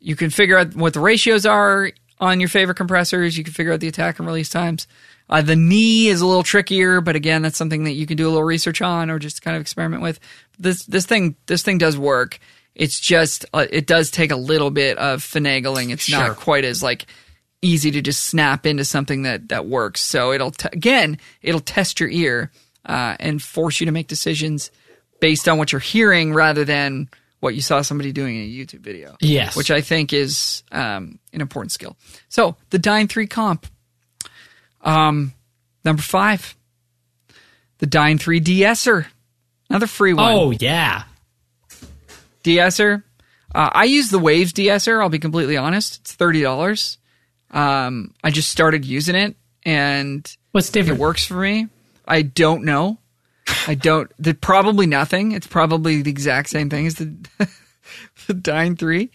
you 0.00 0.16
can 0.16 0.30
figure 0.30 0.56
out 0.58 0.74
what 0.74 0.94
the 0.94 1.00
ratios 1.00 1.46
are 1.46 1.90
on 2.20 2.40
your 2.40 2.48
favorite 2.48 2.76
compressors. 2.76 3.36
You 3.36 3.44
can 3.44 3.52
figure 3.52 3.72
out 3.72 3.80
the 3.80 3.88
attack 3.88 4.18
and 4.18 4.26
release 4.26 4.48
times. 4.48 4.86
Uh, 5.30 5.42
the 5.42 5.56
knee 5.56 6.08
is 6.08 6.20
a 6.22 6.26
little 6.26 6.42
trickier, 6.42 7.00
but 7.02 7.14
again, 7.14 7.42
that's 7.42 7.56
something 7.58 7.84
that 7.84 7.92
you 7.92 8.06
can 8.06 8.16
do 8.16 8.26
a 8.26 8.30
little 8.30 8.44
research 8.44 8.80
on 8.80 9.10
or 9.10 9.18
just 9.18 9.42
kind 9.42 9.54
of 9.56 9.60
experiment 9.60 10.02
with. 10.02 10.18
This 10.58 10.84
this 10.86 11.04
thing 11.06 11.36
this 11.46 11.62
thing 11.62 11.78
does 11.78 11.98
work. 11.98 12.38
It's 12.74 12.98
just 12.98 13.44
uh, 13.52 13.66
it 13.70 13.86
does 13.86 14.10
take 14.10 14.30
a 14.30 14.36
little 14.36 14.70
bit 14.70 14.96
of 14.98 15.20
finagling. 15.20 15.90
It's 15.92 16.04
Sure. 16.04 16.18
not 16.28 16.36
quite 16.36 16.64
as 16.64 16.82
like 16.82 17.06
easy 17.62 17.90
to 17.90 18.00
just 18.00 18.24
snap 18.24 18.66
into 18.66 18.84
something 18.84 19.22
that 19.22 19.48
that 19.48 19.66
works. 19.66 20.00
So 20.00 20.32
it'll 20.32 20.50
t- 20.52 20.68
again 20.72 21.18
it'll 21.42 21.60
test 21.60 22.00
your 22.00 22.08
ear 22.08 22.50
uh, 22.84 23.16
and 23.18 23.42
force 23.42 23.80
you 23.80 23.86
to 23.86 23.92
make 23.92 24.06
decisions 24.08 24.70
based 25.20 25.48
on 25.48 25.58
what 25.58 25.72
you're 25.72 25.80
hearing 25.80 26.32
rather 26.32 26.64
than 26.64 27.08
what 27.40 27.54
you 27.54 27.60
saw 27.60 27.82
somebody 27.82 28.12
doing 28.12 28.36
in 28.36 28.42
a 28.42 28.48
YouTube 28.48 28.80
video. 28.80 29.16
Yes. 29.20 29.56
which 29.56 29.70
I 29.70 29.80
think 29.80 30.12
is 30.12 30.62
um, 30.72 31.18
an 31.32 31.40
important 31.40 31.72
skill. 31.72 31.96
So 32.28 32.56
the 32.70 32.78
Dyne 32.78 33.08
Three 33.08 33.26
comp. 33.26 33.66
Um, 34.80 35.32
number 35.84 36.02
five, 36.02 36.56
the 37.78 37.86
Dyne 37.86 38.18
Three 38.18 38.40
de-esser, 38.40 39.06
another 39.68 39.86
free 39.88 40.14
one. 40.14 40.32
Oh 40.32 40.50
yeah. 40.52 41.04
de-esser. 42.42 43.04
Uh, 43.54 43.70
I 43.72 43.84
use 43.84 44.10
the 44.10 44.18
Waves 44.18 44.52
de-esser. 44.52 45.02
I'll 45.02 45.08
be 45.08 45.18
completely 45.18 45.56
honest. 45.56 46.00
It's 46.00 46.12
thirty 46.14 46.42
dollars. 46.42 46.98
Um, 47.50 48.14
I 48.22 48.30
just 48.30 48.50
started 48.50 48.84
using 48.84 49.14
it, 49.14 49.36
and 49.64 50.30
What's 50.52 50.70
different? 50.70 50.98
it 50.98 51.02
works 51.02 51.24
for 51.24 51.34
me. 51.40 51.68
I 52.06 52.22
don't 52.22 52.64
know. 52.64 52.98
I 53.66 53.74
don't. 53.74 54.10
The, 54.18 54.34
probably 54.34 54.86
nothing. 54.86 55.32
It's 55.32 55.46
probably 55.46 56.02
the 56.02 56.10
exact 56.10 56.50
same 56.50 56.68
thing 56.68 56.86
as 56.86 56.96
the 56.96 57.14
the 58.26 58.34
Dyne 58.34 58.76
Three. 58.76 59.10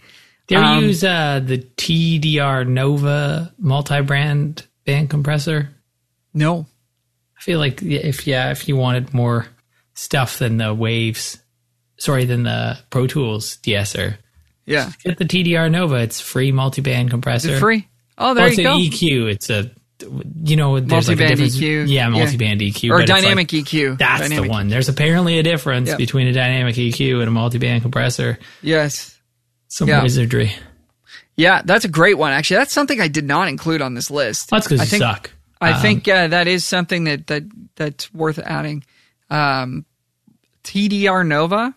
Do 0.47 0.55
you 0.55 0.61
um, 0.61 0.83
use 0.83 1.03
uh, 1.03 1.39
the 1.43 1.59
TDR 1.59 2.67
Nova 2.67 3.53
multi-brand 3.59 4.65
band 4.85 5.09
compressor? 5.09 5.69
No. 6.33 6.65
I 7.37 7.41
feel 7.41 7.59
like 7.59 7.81
if 7.81 8.25
yeah, 8.27 8.51
if 8.51 8.67
you 8.67 8.75
wanted 8.75 9.13
more 9.13 9.45
stuff 9.93 10.39
than 10.39 10.57
the 10.57 10.73
Waves, 10.73 11.37
sorry, 11.97 12.25
than 12.25 12.43
the 12.43 12.77
Pro 12.89 13.05
Tools 13.07 13.57
de-esser, 13.57 14.17
Yeah. 14.65 14.91
get 15.03 15.17
the 15.17 15.25
TDR 15.25 15.69
Nova. 15.69 15.95
It's 15.97 16.19
free 16.19 16.51
multi-band 16.51 17.09
compressor. 17.11 17.59
Free? 17.59 17.87
Oh, 18.17 18.33
there 18.33 18.43
Well, 18.43 18.51
it's 18.51 18.57
you 18.59 18.69
an. 18.69 19.25
EQ. 19.27 19.31
It's 19.31 19.49
a 19.49 19.71
you 20.43 20.55
know 20.57 20.79
there's 20.81 21.07
like 21.07 21.17
a 21.17 21.21
Multi-band 21.21 21.29
difference- 21.29 21.57
EQ. 21.57 21.87
Yeah, 21.87 22.01
Yeah. 22.03 22.09
multi-band 22.09 22.61
EQ 22.61 22.89
or 22.91 22.97
but 22.97 23.03
it's 23.03 23.11
like- 23.11 23.21
dynamic 23.21 23.47
EQ. 23.53 23.97
that's 23.97 24.21
dynamic. 24.23 24.43
the 24.45 24.49
one. 24.49 24.67
There's 24.67 24.89
apparently 24.89 25.39
a 25.39 25.43
difference 25.43 25.87
Yep. 25.89 25.97
between 25.97 26.27
a 26.27 26.33
dynamic 26.33 26.75
EQ 26.77 27.19
and 27.21 27.27
a 27.27 27.31
multi-band 27.31 27.81
compressor. 27.83 28.37
Yes. 28.61 29.17
Some 29.69 29.87
Yeah. 29.87 30.03
wizardry. 30.03 30.51
Yeah, 31.37 31.61
that's 31.65 31.85
a 31.85 31.87
great 31.87 32.17
one. 32.17 32.31
Actually, 32.33 32.57
that's 32.57 32.73
something 32.73 32.99
I 33.01 33.07
did 33.07 33.23
not 33.25 33.47
include 33.47 33.81
on 33.81 33.93
this 33.95 34.11
list. 34.11 34.49
That's 34.49 34.67
because 34.67 34.81
I 34.81 34.83
you 34.83 34.89
think, 34.89 35.01
suck. 35.03 35.31
I 35.61 35.71
Um, 35.71 35.81
think 35.81 36.07
uh, 36.07 36.27
that 36.27 36.47
is 36.47 36.65
something 36.65 37.05
that 37.05 37.27
that 37.27 37.43
that's 37.75 38.13
worth 38.13 38.37
adding. 38.39 38.83
Um, 39.29 39.85
TDR 40.63 41.23
Nova. 41.25 41.73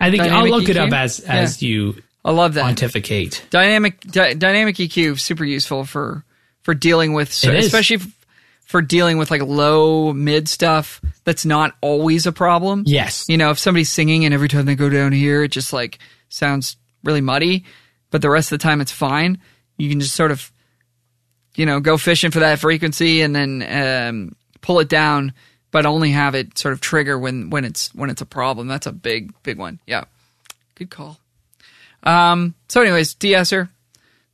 I 0.00 0.10
think 0.10 0.22
I'll 0.22 0.28
dynamic 0.28 0.50
look 0.52 0.68
it 0.68 0.76
up 0.76 0.92
as 0.92 1.20
as 1.20 1.62
you 1.62 1.96
I 2.26 2.32
love 2.32 2.54
that. 2.54 2.62
pontificate. 2.62 3.46
dynamic 3.50 4.00
dy- 4.00 4.34
dynamic 4.34 4.76
EQ 4.76 5.18
super 5.20 5.44
useful 5.44 5.84
for 5.84 6.24
for 6.62 6.74
dealing 6.74 7.12
with 7.14 7.32
so- 7.32 7.52
especially 7.52 7.96
f- 7.96 8.12
for 8.64 8.82
dealing 8.82 9.16
with 9.16 9.30
like 9.30 9.42
low 9.42 10.12
mid 10.12 10.48
stuff 10.48 11.00
that's 11.24 11.44
not 11.46 11.76
always 11.80 12.26
a 12.26 12.32
problem. 12.32 12.82
Yes. 12.84 13.24
You 13.28 13.36
know, 13.36 13.50
if 13.50 13.58
somebody's 13.60 13.90
singing 13.92 14.24
and 14.24 14.34
every 14.34 14.48
time 14.48 14.66
they 14.66 14.74
go 14.74 14.88
down 14.90 15.12
here 15.12 15.44
it 15.44 15.52
just 15.52 15.72
like 15.72 15.98
sounds 16.28 16.76
really 17.04 17.20
muddy, 17.20 17.64
but 18.10 18.20
the 18.22 18.28
rest 18.30 18.50
of 18.52 18.58
the 18.58 18.62
time 18.62 18.80
it's 18.80 18.90
fine. 18.92 19.38
You 19.78 19.88
can 19.88 20.00
just 20.00 20.14
sort 20.16 20.32
of 20.32 20.50
you 21.54 21.64
know, 21.64 21.80
go 21.80 21.96
fishing 21.96 22.30
for 22.32 22.40
that 22.40 22.58
frequency 22.58 23.22
and 23.22 23.34
then 23.34 23.62
um, 23.62 24.36
pull 24.60 24.78
it 24.80 24.88
down, 24.90 25.32
but 25.70 25.86
only 25.86 26.10
have 26.10 26.34
it 26.34 26.58
sort 26.58 26.72
of 26.74 26.80
trigger 26.82 27.18
when 27.18 27.48
when 27.50 27.64
it's 27.64 27.94
when 27.94 28.10
it's 28.10 28.20
a 28.20 28.26
problem. 28.26 28.66
That's 28.68 28.86
a 28.86 28.92
big 28.92 29.32
big 29.42 29.58
one. 29.58 29.78
Yeah, 29.86 30.04
good 30.74 30.90
call. 30.90 31.18
Um, 32.02 32.54
so, 32.68 32.82
anyways, 32.82 33.14
de-esser, 33.14 33.68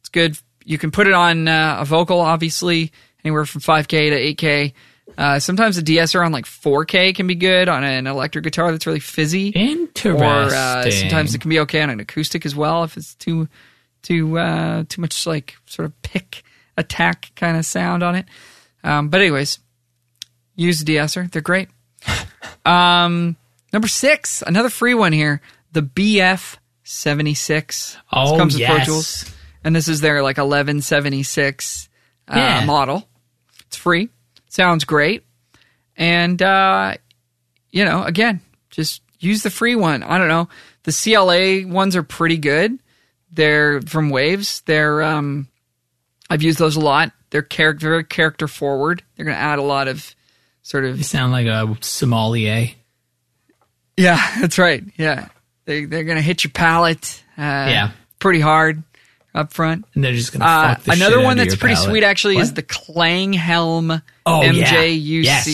it's 0.01 0.09
good. 0.09 0.39
You 0.65 0.79
can 0.79 0.91
put 0.91 1.07
it 1.07 1.15
on 1.15 1.49
uh, 1.49 1.79
a 1.81 1.85
vocal, 1.85 2.21
obviously, 2.21 2.93
anywhere 3.25 3.47
from 3.47 3.61
5K 3.61 4.37
to 4.37 4.45
8K. 4.45 4.73
Uh, 5.19 5.39
sometimes 5.39 5.77
a 5.77 5.83
de-esser 5.83 6.23
on 6.23 6.33
like 6.33 6.45
4K 6.45 7.15
can 7.15 7.27
be 7.27 7.35
good 7.35 7.69
on 7.69 7.85
an 7.85 8.07
electric 8.07 8.45
guitar 8.45 8.71
that's 8.71 8.87
really 8.87 9.01
fizzy. 9.01 9.49
Interesting. 9.49 10.23
Or 10.23 10.55
uh, 10.55 10.91
sometimes 10.91 11.35
it 11.35 11.41
can 11.41 11.51
be 11.51 11.61
okay 11.61 11.83
on 11.83 11.91
an 11.91 12.01
acoustic 12.01 12.47
as 12.47 12.57
well 12.57 12.85
if 12.85 12.97
it's 12.97 13.15
too 13.15 13.49
too 14.03 14.39
uh, 14.39 14.85
too 14.89 15.01
much 15.01 15.27
like 15.27 15.57
sort 15.67 15.87
of 15.87 16.03
pick 16.03 16.43
attack 16.77 17.31
kind 17.37 17.57
of 17.57 17.65
sound 17.65 18.03
on 18.03 18.15
it. 18.15 18.27
Um, 18.83 19.09
but 19.09 19.21
anyways, 19.21 19.59
use 20.57 20.79
the 20.79 20.85
de-esser; 20.85 21.29
they're 21.31 21.43
great. 21.43 21.69
um, 22.65 23.37
number 23.73 23.89
six, 23.89 24.43
another 24.47 24.71
free 24.71 24.95
one 24.95 25.13
here, 25.13 25.41
the 25.73 25.83
BF 25.83 26.57
seventy 26.93 27.35
six. 27.35 27.97
Oh, 28.13 28.37
comes 28.37 28.55
with 28.59 28.67
Pro. 28.67 28.85
Tools, 28.85 29.33
and 29.65 29.75
this 29.75 29.89
is 29.89 30.01
their 30.01 30.23
like 30.23 30.39
eleven 30.39 30.81
seventy 30.83 31.23
six 31.23 31.89
uh, 32.29 32.35
Yeah. 32.37 32.65
model. 32.65 33.09
It's 33.67 33.77
free, 33.77 34.11
sounds 34.49 34.85
great, 34.85 35.25
and 35.97 36.41
uh, 36.43 36.95
you 37.71 37.85
know, 37.85 38.03
again, 38.05 38.41
just 38.71 39.03
use 39.19 39.43
the 39.43 39.51
free 39.51 39.75
one. 39.75 40.03
I 40.03 40.19
don't 40.19 40.29
know. 40.29 40.49
The 40.85 40.93
CLA 40.93 41.67
ones 41.73 41.97
are 41.97 42.03
pretty 42.03 42.37
good. 42.39 42.79
They're 43.31 43.81
from 43.83 44.11
Waves. 44.11 44.61
They're 44.67 45.03
um, 45.03 45.49
I've 46.29 46.43
used 46.43 46.59
those 46.59 46.77
a 46.77 46.81
lot. 46.81 47.13
They're 47.31 47.41
character 47.43 47.89
very 47.89 48.05
character 48.05 48.47
forward. 48.47 49.03
They're 49.17 49.25
going 49.25 49.37
to 49.37 49.41
add 49.43 49.59
a 49.59 49.63
lot 49.63 49.89
of 49.89 50.15
sort 50.63 50.85
of 50.85 50.99
You 50.99 51.03
sound 51.05 51.33
like 51.33 51.47
a 51.47 51.75
sommelier. 51.81 52.69
yeah, 53.97 54.21
that's 54.41 54.59
right. 54.59 54.85
Yeah, 54.99 55.29
they 55.65 55.85
they're 55.85 56.05
going 56.05 56.17
to 56.17 56.23
hit 56.23 56.45
your 56.45 56.51
palate. 56.51 57.23
Uh, 57.37 57.43
Yeah. 57.43 57.91
pretty 58.19 58.41
hard 58.41 58.83
up 59.35 59.53
front. 59.53 59.85
And 59.95 60.05
they're 60.05 60.13
just 60.13 60.33
gonna 60.33 60.45
Uh, 60.45 60.75
the 60.85 60.93
another 60.93 61.21
one 61.23 61.37
that's 61.37 61.57
pretty 61.57 61.75
palate. 61.75 61.89
sweet 61.91 62.05
actually 62.05 62.37
is 62.37 62.51
the 62.53 62.57
the 62.57 62.63
Klanghelm 62.63 64.03
oh, 64.27 64.43
yeah. 64.43 64.53
MJUC. 64.53 65.23
Yes, 65.25 65.49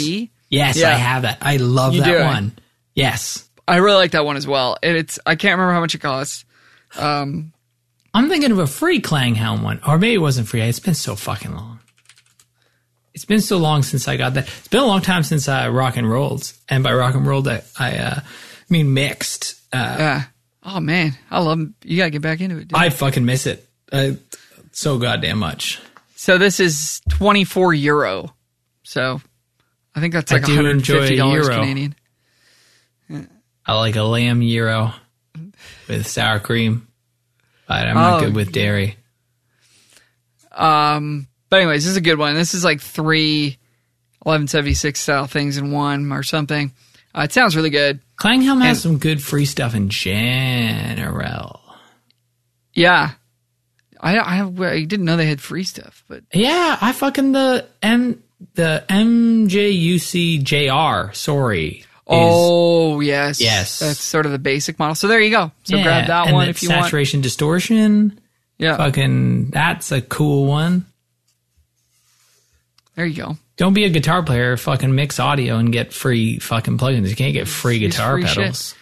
yes 0.50 0.76
Yeah. 0.76 0.90
I 0.90 0.94
have 0.94 1.22
that. 1.22 1.38
I 1.40 1.56
love 1.56 1.94
You 1.94 2.02
that 2.02 2.24
one. 2.26 2.52
Yes. 2.94 3.48
I 3.66 3.76
really 3.76 3.96
like 3.96 4.12
that 4.12 4.24
one 4.24 4.36
as 4.36 4.46
well. 4.46 4.76
And 4.82 4.96
it's 4.96 5.18
I 5.24 5.36
can't 5.36 5.52
remember 5.52 5.74
how 5.74 5.80
much 5.80 5.94
it 5.94 6.00
costs. 6.00 6.44
Um, 6.96 7.52
I'm 8.14 8.28
thinking 8.28 8.50
of 8.50 8.58
a 8.58 8.66
free 8.66 9.00
Klanghelm 9.00 9.62
one, 9.62 9.80
or 9.86 9.98
maybe 9.98 10.14
it 10.14 10.18
wasn't 10.18 10.48
free. 10.48 10.62
It's 10.62 10.80
been 10.80 10.94
so 10.94 11.14
fucking 11.14 11.54
long. 11.54 11.78
It's 13.14 13.24
been 13.26 13.40
so 13.40 13.58
long 13.58 13.82
since 13.82 14.08
I 14.08 14.16
got 14.16 14.34
that. 14.34 14.48
It's 14.48 14.68
been 14.68 14.80
a 14.80 14.86
long 14.86 15.02
time 15.02 15.22
since 15.22 15.48
I 15.48 15.68
rock 15.68 15.96
and 15.96 16.08
rolled, 16.08 16.52
and 16.68 16.82
by 16.82 16.92
rock 16.94 17.14
and 17.14 17.26
rolled, 17.26 17.46
I, 17.46 17.62
I 17.78 17.96
uh, 17.98 18.20
mean 18.70 18.94
mixed. 18.94 19.57
Uh, 19.72 19.96
yeah. 19.98 20.22
Oh 20.62 20.80
man, 20.80 21.12
I 21.30 21.40
love. 21.40 21.60
You 21.84 21.96
gotta 21.96 22.10
get 22.10 22.22
back 22.22 22.40
into 22.40 22.56
it. 22.58 22.68
Dude. 22.68 22.74
I 22.78 22.90
fucking 22.90 23.24
miss 23.24 23.46
it 23.46 23.66
uh, 23.92 24.12
so 24.72 24.98
goddamn 24.98 25.38
much. 25.38 25.80
so 26.16 26.38
this 26.38 26.60
is 26.60 27.00
twenty 27.08 27.44
four 27.44 27.72
euro. 27.74 28.34
So 28.82 29.20
I 29.94 30.00
think 30.00 30.14
that's 30.14 30.30
like 30.32 30.42
one 30.42 30.54
hundred 30.56 30.86
fifty 30.86 31.16
dollars. 31.16 31.48
Canadian. 31.48 31.94
I 33.66 33.74
like 33.78 33.96
a 33.96 34.02
lamb 34.02 34.40
euro 34.42 34.94
with 35.88 36.06
sour 36.06 36.38
cream, 36.38 36.88
but 37.66 37.86
I'm 37.86 37.94
not 37.94 38.22
Oh, 38.22 38.24
good 38.26 38.34
with 38.34 38.52
dairy. 38.52 38.96
Um, 40.52 41.28
but 41.50 41.58
anyways, 41.60 41.84
this 41.84 41.90
is 41.90 41.96
a 41.96 42.00
good 42.02 42.18
one. 42.18 42.34
This 42.34 42.54
is 42.54 42.64
like 42.64 42.80
three 42.80 43.58
1176 44.22 44.98
style 45.00 45.26
things 45.26 45.56
in 45.58 45.70
one 45.70 46.10
or 46.12 46.22
something. 46.22 46.72
Uh, 47.18 47.22
it 47.22 47.32
sounds 47.32 47.56
really 47.56 47.70
good. 47.70 48.00
Klanghelm 48.20 48.62
has 48.62 48.76
And- 48.76 48.78
some 48.78 48.98
good 48.98 49.20
free 49.22 49.44
stuff 49.44 49.74
in 49.74 49.88
general. 49.88 51.60
Yeah. 52.74 53.10
I, 54.00 54.16
I 54.18 54.42
I 54.46 54.84
didn't 54.84 55.04
know 55.04 55.16
they 55.16 55.26
had 55.26 55.40
free 55.40 55.64
stuff, 55.64 56.04
but 56.06 56.22
Yeah, 56.32 56.78
I 56.80 56.92
fucking 56.92 57.32
the 57.32 57.66
M 57.82 58.22
the 58.54 58.84
MJUC 58.88 60.42
JR. 60.44 61.12
Sorry. 61.14 61.68
is- 61.78 61.84
oh 62.06 63.00
yes, 63.00 63.40
Yes. 63.40 63.80
that's 63.80 64.00
sort 64.00 64.24
of 64.26 64.30
the 64.32 64.38
basic 64.38 64.78
model. 64.78 64.94
So 64.94 65.08
there 65.08 65.20
you 65.20 65.30
go. 65.30 65.50
So 65.64 65.76
yeah, 65.76 65.82
grab 65.82 66.06
that 66.06 66.26
and 66.28 66.34
one 66.36 66.48
if 66.48 66.62
you 66.62 66.68
want. 66.70 66.84
saturation 66.84 67.20
distortion. 67.20 68.20
Yeah, 68.58 68.76
Fucking, 68.76 69.50
that's 69.50 69.90
a 69.92 70.00
cool 70.00 70.46
one. 70.46 70.86
there 72.94 73.06
you 73.06 73.14
go. 73.16 73.36
Don't 73.58 73.74
be 73.74 73.84
a 73.84 73.90
guitar 73.90 74.22
player. 74.22 74.56
Fucking 74.56 74.94
mix 74.94 75.18
audio 75.18 75.56
and 75.56 75.72
get 75.72 75.92
free 75.92 76.38
fucking 76.38 76.78
plugins. 76.78 77.08
You 77.08 77.16
can't 77.16 77.34
get 77.34 77.48
free 77.48 77.80
guitar 77.80 78.12
free 78.14 78.26
shit. 78.26 78.36
pedals. 78.36 78.74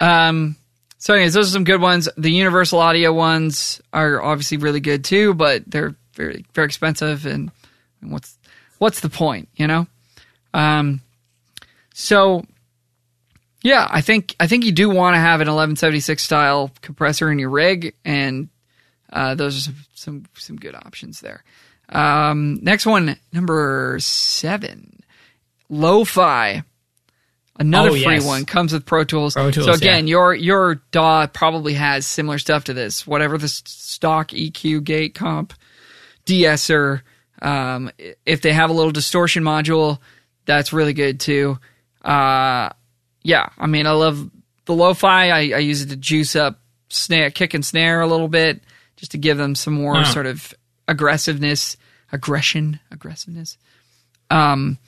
Um, 0.00 0.56
so 0.98 1.14
anyways, 1.14 1.34
those 1.34 1.48
are 1.48 1.52
some 1.52 1.64
good 1.64 1.80
ones. 1.80 2.08
The 2.16 2.30
Universal 2.30 2.78
Audio 2.78 3.12
ones 3.12 3.82
are 3.92 4.22
obviously 4.22 4.58
really 4.58 4.78
good 4.78 5.04
too, 5.04 5.34
but 5.34 5.64
they're 5.66 5.96
very 6.14 6.44
very 6.54 6.66
expensive. 6.66 7.26
And, 7.26 7.50
and 8.00 8.12
what's 8.12 8.38
what's 8.78 9.00
the 9.00 9.10
point, 9.10 9.48
you 9.56 9.66
know? 9.66 9.88
Um, 10.54 11.00
so 11.92 12.44
yeah, 13.62 13.88
I 13.90 14.02
think 14.02 14.36
I 14.38 14.46
think 14.46 14.64
you 14.64 14.72
do 14.72 14.88
want 14.88 15.14
to 15.14 15.20
have 15.20 15.40
an 15.40 15.48
1176 15.48 16.22
style 16.22 16.70
compressor 16.80 17.30
in 17.30 17.40
your 17.40 17.50
rig, 17.50 17.94
and 18.04 18.48
uh, 19.12 19.34
those 19.34 19.56
are 19.56 19.60
some, 19.60 19.76
some 19.94 20.24
some 20.34 20.56
good 20.56 20.76
options 20.76 21.20
there. 21.20 21.42
Um, 21.92 22.58
next 22.62 22.86
one, 22.86 23.16
number 23.32 23.96
seven, 24.00 25.02
lo-fi. 25.68 26.62
Another 27.58 27.90
Oh, 27.90 27.92
free 27.92 28.14
yes. 28.14 28.24
one 28.26 28.46
comes 28.46 28.72
with 28.72 28.86
Pro 28.86 29.04
Tools. 29.04 29.34
Pro 29.34 29.50
Tools, 29.50 29.66
so 29.66 29.72
again, 29.74 30.06
yeah. 30.06 30.12
your 30.12 30.34
your 30.34 30.74
DAW 30.90 31.26
probably 31.26 31.74
has 31.74 32.06
similar 32.06 32.38
stuff 32.38 32.64
to 32.64 32.72
this. 32.74 33.06
Whatever 33.06 33.36
the 33.36 33.48
stock 33.48 34.28
EQ, 34.30 34.82
gate 34.84 35.14
comp, 35.14 35.52
de-esser. 36.24 37.02
Um, 37.42 37.90
if 38.24 38.40
they 38.40 38.52
have 38.52 38.70
a 38.70 38.72
little 38.72 38.90
distortion 38.90 39.42
module, 39.44 39.98
that's 40.46 40.72
really 40.72 40.94
good 40.94 41.20
too. 41.20 41.58
Uh, 42.02 42.70
yeah, 43.22 43.48
I 43.58 43.66
mean, 43.66 43.86
I 43.86 43.92
love 43.92 44.30
the 44.64 44.74
lo-fi. 44.74 45.28
I, 45.28 45.38
I 45.38 45.58
use 45.58 45.82
it 45.82 45.90
to 45.90 45.96
juice 45.96 46.34
up 46.34 46.58
snare, 46.88 47.30
kick 47.30 47.52
and 47.52 47.64
snare 47.64 48.00
a 48.00 48.06
little 48.06 48.28
bit, 48.28 48.62
just 48.96 49.12
to 49.12 49.18
give 49.18 49.36
them 49.36 49.54
some 49.54 49.74
more 49.74 50.04
sort 50.06 50.26
of 50.26 50.54
aggressiveness, 50.88 51.76
aggression, 52.12 52.78
aggressiveness. 52.90 53.56
Um, 54.30 54.78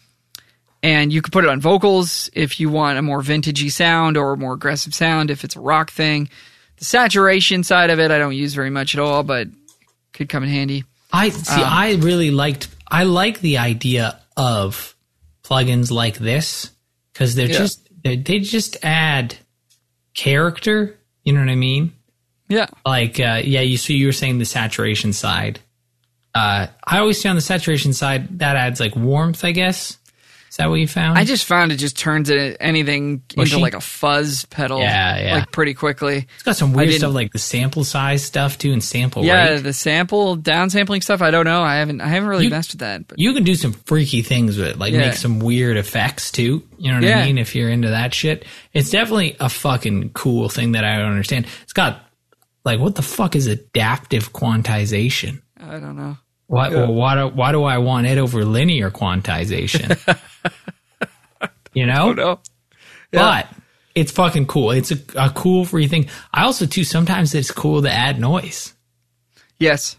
and 0.83 1.13
you 1.13 1.23
could 1.23 1.33
put 1.33 1.45
it 1.45 1.51
on 1.51 1.61
vocals 1.61 2.29
if 2.35 2.61
you 2.61 2.69
want 2.71 2.99
a 2.99 3.03
more 3.03 3.23
vintagey 3.23 3.71
sound 3.73 4.17
or 4.17 4.35
a 4.35 4.37
more 4.37 4.53
aggressive 4.53 4.95
sound 4.95 5.31
if 5.31 5.43
it's 5.45 5.57
a 5.57 5.61
rock 5.61 5.91
thing. 5.91 6.29
The 6.77 6.85
saturation 6.85 7.65
side 7.65 7.91
of 7.91 7.99
it, 7.99 8.11
I 8.11 8.19
don't 8.19 8.35
use 8.35 8.55
very 8.55 8.71
much 8.71 8.95
at 8.95 9.01
all, 9.01 9.23
but 9.23 9.49
could 10.13 10.29
come 10.29 10.43
in 10.43 10.51
handy. 10.51 10.85
I 11.13 11.31
see. 11.31 11.55
Um, 11.63 11.69
I 11.69 11.95
really 11.95 12.31
liked. 12.31 12.69
I 12.89 13.05
like 13.05 13.41
the 13.41 13.59
idea 13.59 14.21
of 14.37 14.95
plugins 15.43 15.91
like 15.91 16.19
this 16.19 16.71
because 17.13 17.35
they're 17.35 17.49
Yeah. 17.49 17.59
just 17.59 17.89
they, 18.03 18.17
they 18.17 18.41
just 18.41 18.77
add 18.85 19.37
character. 20.15 20.99
You 21.23 21.33
know 21.33 21.41
what 21.41 21.49
I 21.49 21.55
mean? 21.55 21.93
Yeah. 22.49 22.67
Like, 22.85 23.19
uh, 23.19 23.41
yeah. 23.45 23.61
You 23.61 23.77
so 23.79 23.93
you 23.93 24.07
were 24.07 24.13
saying 24.13 24.39
the 24.39 24.45
saturation 24.45 25.13
side. 25.13 25.61
Uh, 26.35 26.67
I 26.85 26.99
always 26.99 27.25
on 27.27 27.37
the 27.37 27.41
saturation 27.43 27.93
side 27.93 28.39
that 28.41 28.57
adds 28.57 28.81
like 28.81 28.97
warmth. 28.97 29.45
I 29.45 29.53
guess 29.53 29.99
is 30.51 30.59
that 30.59 30.69
what 30.69 30.77
you 30.77 30.87
found? 30.87 31.19
I 31.19 31.25
just 31.25 31.47
found 31.47 31.73
it 31.73 31.77
just 31.79 31.99
turns 31.99 32.31
it, 32.31 32.57
anything 32.61 33.23
into 33.37 33.59
like 33.59 33.75
a 33.75 33.81
fuzz 33.81 34.45
pedal. 34.45 34.79
Yeah, 34.79 35.19
yeah. 35.21 35.35
Like 35.39 35.51
pretty 35.53 35.75
quickly. 35.75 36.27
it's 36.35 36.43
got 36.45 36.55
some 36.57 36.73
weird 36.73 36.93
stuff 36.93 37.13
like 37.13 37.33
the 37.33 37.41
sample 37.41 37.83
size 37.83 38.23
stuff 38.25 38.57
too, 38.59 38.73
and 38.73 38.83
sample 38.83 39.25
Yeah, 39.25 39.49
rate. 39.55 39.63
the 39.65 39.73
sample 39.73 40.37
downsampling 40.37 41.03
stuff. 41.03 41.23
I 41.23 41.31
don't 41.33 41.45
know. 41.45 41.63
I 41.63 41.77
haven't. 41.77 42.01
I 42.01 42.07
haven't 42.09 42.29
really 42.29 42.45
You- 42.45 42.51
messed 42.51 42.73
with 42.73 42.81
that. 42.81 43.09
But 43.09 43.19
You 43.19 43.33
can 43.33 43.43
do 43.43 43.55
some 43.57 43.73
freaky 43.73 44.23
things 44.23 44.57
with 44.57 44.67
it, 44.69 44.79
like 44.79 44.93
Yeah. 44.93 45.01
make 45.07 45.15
some 45.15 45.41
weird 45.41 45.77
effects 45.77 46.31
too. 46.31 46.63
You 46.79 46.91
know 46.91 46.99
what 46.99 47.05
Yeah. 47.05 47.19
I 47.21 47.25
mean? 47.27 47.39
If 47.39 47.55
you're 47.57 47.69
into 47.71 47.89
that 47.91 48.15
shit, 48.15 48.45
it's 48.73 48.91
definitely 48.91 49.37
a 49.41 49.49
fucking 49.49 50.11
cool 50.15 50.49
thing 50.49 50.73
that 50.73 50.85
I 50.85 50.99
don't 50.99 51.11
understand. 51.11 51.47
It's 51.65 51.73
got 51.73 52.01
like 52.65 52.79
what 52.81 52.95
the 52.97 53.03
fuck 53.03 53.35
is 53.37 53.47
adaptive 53.49 54.33
quantization? 54.33 55.41
I 55.61 55.79
don't 55.81 55.97
know. 55.97 56.17
Why, 56.47 56.69
well, 56.69 56.93
why, 56.93 57.15
do, 57.17 57.29
why 57.29 57.53
do 57.53 57.63
I 57.65 57.79
want 57.79 58.07
it 58.07 58.19
over 58.19 58.45
linear 58.45 58.91
quantization? 58.91 59.97
you 61.75 61.87
know? 61.87 62.13
No. 62.13 62.41
But 63.11 63.49
it's 63.95 64.13
fucking 64.13 64.47
cool. 64.47 64.71
It's 64.73 64.91
a, 64.91 64.99
a 65.17 65.31
cool 65.31 65.65
free 65.65 65.89
thing. 65.89 66.09
I 66.33 66.45
also 66.45 66.67
too 66.67 66.85
sometimes 66.85 67.35
it's 67.35 67.51
cool 67.51 67.83
to 67.83 67.91
add 67.91 68.19
noise. 68.21 68.75
Yes. 69.59 69.97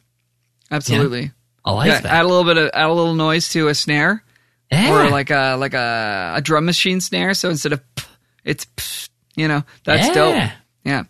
Absolutely. 0.69 1.31
I 1.63 1.71
like 1.71 1.87
Yeah, 1.87 1.99
that. 2.01 2.11
add 2.11 2.25
a 2.25 2.27
little 2.27 2.43
bit 2.43 2.57
of 2.57 2.69
add 2.73 2.89
a 2.89 2.93
little 2.93 3.15
noise 3.15 3.49
to 3.49 3.69
a 3.69 3.75
snare 3.75 4.23
Yeah. 4.71 5.05
or 5.05 5.09
like 5.09 5.29
a 5.31 5.55
like 5.57 5.73
a, 5.73 6.33
a 6.37 6.41
drum 6.41 6.65
machine 6.65 7.01
snare. 7.01 7.33
So 7.33 7.49
instead 7.49 7.73
of 7.73 7.95
p- 7.95 8.03
it's 8.43 8.65
p- 8.75 9.41
you 9.41 9.47
know 9.47 9.63
that's 9.83 10.07
Yeah. 10.07 10.13
dope. 10.13 10.51
Yeah. 10.83 11.03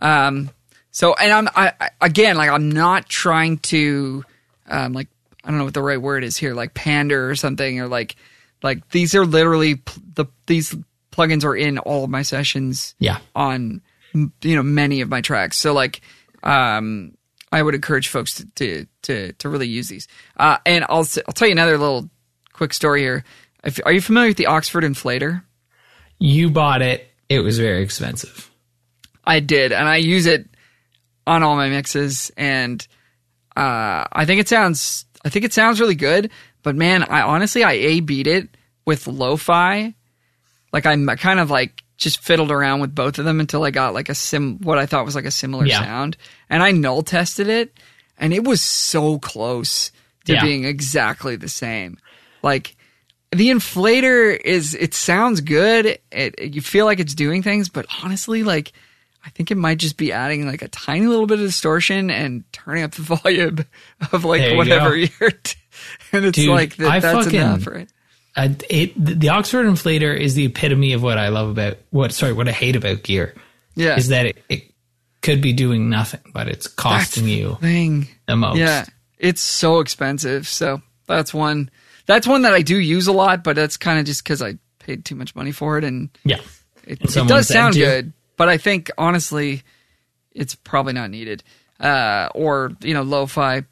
Um. 0.00 0.50
So 0.90 1.14
and 1.14 1.32
I'm 1.32 1.48
I, 1.54 1.72
I 1.80 1.90
again 2.00 2.36
like 2.36 2.50
I'm 2.50 2.70
not 2.70 3.08
trying 3.08 3.58
to 3.58 4.24
um 4.68 4.92
like 4.92 5.08
I 5.44 5.50
don't 5.50 5.58
know 5.58 5.64
what 5.64 5.74
the 5.74 5.82
right 5.82 6.00
word 6.00 6.24
is 6.24 6.36
here 6.36 6.54
like 6.54 6.74
pander 6.74 7.30
or 7.30 7.36
something 7.36 7.80
or 7.80 7.88
like 7.88 8.16
like 8.62 8.88
these 8.90 9.14
are 9.14 9.24
literally 9.24 9.76
pl- 9.76 10.02
the 10.14 10.26
these 10.46 10.74
plugins 11.12 11.44
are 11.44 11.56
in 11.56 11.78
all 11.78 12.04
of 12.04 12.10
my 12.10 12.22
sessions 12.22 12.94
yeah. 12.98 13.18
on 13.34 13.80
you 14.14 14.56
know 14.56 14.62
many 14.62 15.00
of 15.00 15.08
my 15.08 15.20
tracks. 15.20 15.56
So 15.56 15.72
like 15.72 16.00
um 16.42 17.16
I 17.52 17.62
would 17.62 17.74
encourage 17.74 18.08
folks 18.08 18.34
to 18.34 18.46
to 18.56 18.86
to, 19.02 19.32
to 19.34 19.48
really 19.48 19.68
use 19.68 19.88
these. 19.88 20.08
Uh 20.36 20.58
and 20.66 20.84
I'll 20.88 21.06
I'll 21.26 21.34
tell 21.34 21.48
you 21.48 21.52
another 21.52 21.78
little 21.78 22.10
quick 22.52 22.72
story 22.72 23.02
here. 23.02 23.24
If, 23.64 23.80
are 23.84 23.92
you 23.92 24.00
familiar 24.00 24.30
with 24.30 24.36
the 24.36 24.46
Oxford 24.46 24.84
inflator? 24.84 25.42
You 26.18 26.50
bought 26.50 26.82
it. 26.82 27.08
It 27.28 27.40
was 27.40 27.58
very 27.58 27.82
expensive. 27.82 28.50
I 29.24 29.40
did 29.40 29.72
and 29.72 29.88
I 29.88 29.96
use 29.96 30.26
it 30.26 30.48
on 31.26 31.42
all 31.42 31.56
my 31.56 31.68
mixes 31.68 32.30
and 32.36 32.86
uh 33.56 34.04
I 34.12 34.24
think 34.24 34.40
it 34.40 34.48
sounds 34.48 35.04
I 35.24 35.28
think 35.28 35.44
it 35.44 35.52
sounds 35.52 35.80
really 35.80 35.94
good, 35.94 36.30
but 36.62 36.76
man, 36.76 37.02
I 37.04 37.22
honestly 37.22 37.64
I 37.64 37.72
A 37.72 38.00
beat 38.00 38.26
it 38.26 38.48
with 38.84 39.06
lo-fi. 39.06 39.94
Like 40.72 40.86
I 40.86 40.92
m- 40.92 41.06
kind 41.16 41.40
of 41.40 41.50
like 41.50 41.82
just 41.96 42.18
fiddled 42.22 42.50
around 42.50 42.80
with 42.80 42.94
both 42.94 43.18
of 43.18 43.24
them 43.24 43.40
until 43.40 43.64
I 43.64 43.70
got 43.70 43.94
like 43.94 44.08
a 44.10 44.14
sim 44.14 44.58
what 44.58 44.78
I 44.78 44.86
thought 44.86 45.04
was 45.06 45.14
like 45.14 45.24
a 45.24 45.30
similar 45.30 45.66
Yeah. 45.66 45.80
sound. 45.80 46.16
And 46.50 46.62
I 46.62 46.70
null 46.72 47.02
tested 47.02 47.48
it 47.48 47.72
and 48.18 48.32
it 48.34 48.44
was 48.44 48.60
so 48.60 49.18
close 49.18 49.90
to 50.26 50.34
Yeah. 50.34 50.42
being 50.44 50.64
exactly 50.64 51.36
the 51.36 51.48
same. 51.48 51.96
Like 52.42 52.76
the 53.32 53.48
inflator 53.50 54.38
is 54.44 54.74
it 54.74 54.94
sounds 54.94 55.40
good. 55.40 55.98
It, 56.12 56.54
you 56.54 56.60
feel 56.60 56.84
like 56.84 57.00
it's 57.00 57.14
doing 57.14 57.42
things, 57.42 57.68
but 57.68 57.86
honestly 58.04 58.42
like 58.42 58.72
I 59.26 59.30
think 59.30 59.50
it 59.50 59.56
might 59.56 59.78
just 59.78 59.96
be 59.96 60.12
adding 60.12 60.46
like 60.46 60.62
a 60.62 60.68
tiny 60.68 61.06
little 61.06 61.26
bit 61.26 61.40
of 61.40 61.46
distortion 61.46 62.10
and 62.10 62.44
turning 62.52 62.84
up 62.84 62.92
the 62.92 63.02
volume 63.16 63.58
of 64.12 64.24
like 64.24 64.40
There 64.40 64.52
you 64.52 64.56
whatever 64.56 64.90
go. 64.90 64.94
you're 65.20 65.30
t- 65.32 65.56
and 66.12 66.24
it's 66.24 66.36
Dude, 66.36 66.48
like 66.50 66.76
that, 66.76 66.88
I 66.88 67.00
that's 67.00 67.24
fucking- 67.24 67.40
enough, 67.40 67.66
right? 67.66 67.88
Uh, 68.36 68.50
it 68.68 68.92
the 68.96 69.30
Oxford 69.30 69.64
inflator 69.66 70.14
is 70.14 70.34
the 70.34 70.44
epitome 70.44 70.92
of 70.92 71.02
what 71.02 71.16
I 71.16 71.28
love 71.28 71.48
about 71.48 71.78
what 71.90 72.12
sorry 72.12 72.34
what 72.34 72.46
I 72.48 72.52
hate 72.52 72.76
about 72.76 73.02
gear 73.02 73.34
Yeah. 73.74 73.96
is 73.96 74.08
that 74.08 74.26
it, 74.26 74.36
it 74.50 74.72
could 75.22 75.40
be 75.40 75.54
doing 75.54 75.88
nothing 75.88 76.20
but 76.34 76.46
it's 76.46 76.66
costing 76.66 77.24
That's 77.24 77.34
you 77.36 77.56
thing. 77.62 78.08
the 78.26 78.36
most. 78.36 78.58
Yeah. 78.58 78.84
It's 79.18 79.40
so 79.40 79.80
expensive. 79.80 80.46
So 80.46 80.82
that's 81.06 81.32
one 81.32 81.70
that's 82.04 82.26
one 82.26 82.42
that 82.42 82.52
I 82.52 82.60
do 82.60 82.76
use 82.76 83.06
a 83.06 83.12
lot, 83.12 83.42
but 83.42 83.56
that's 83.56 83.78
kind 83.78 83.98
of 83.98 84.04
just 84.04 84.22
because 84.22 84.42
I 84.42 84.58
paid 84.80 85.06
too 85.06 85.14
much 85.14 85.34
money 85.34 85.50
for 85.50 85.78
it 85.78 85.84
and 85.84 86.10
yeah. 86.22 86.40
it, 86.84 87.00
it 87.02 87.26
does 87.26 87.48
sound 87.48 87.74
good. 87.74 88.12
But 88.36 88.48
I 88.48 88.56
think 88.58 88.90
honestly 88.98 89.62
it's 90.32 90.54
probably 90.54 90.92
not 90.92 91.10
needed. 91.10 91.42
Uh 91.80 92.28
or, 92.34 92.72
you 92.82 92.94
know, 92.94 93.02
lo-fi 93.02 93.64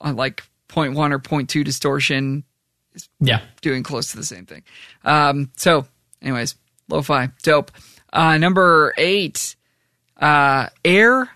on 0.00 0.16
like 0.16 0.42
0.1 0.68 1.12
or 1.12 1.18
0.2 1.18 1.64
distortion 1.64 2.44
Yeah. 3.20 3.40
doing 3.60 3.82
close 3.82 4.10
to 4.12 4.16
the 4.16 4.24
same 4.24 4.46
thing. 4.46 4.62
Um, 5.04 5.50
so, 5.56 5.86
anyways, 6.22 6.54
lo-fi, 6.88 7.28
dope. 7.42 7.70
Uh, 8.12 8.36
number 8.38 8.94
eight, 8.96 9.54
uh, 10.18 10.68
Air, 10.84 11.28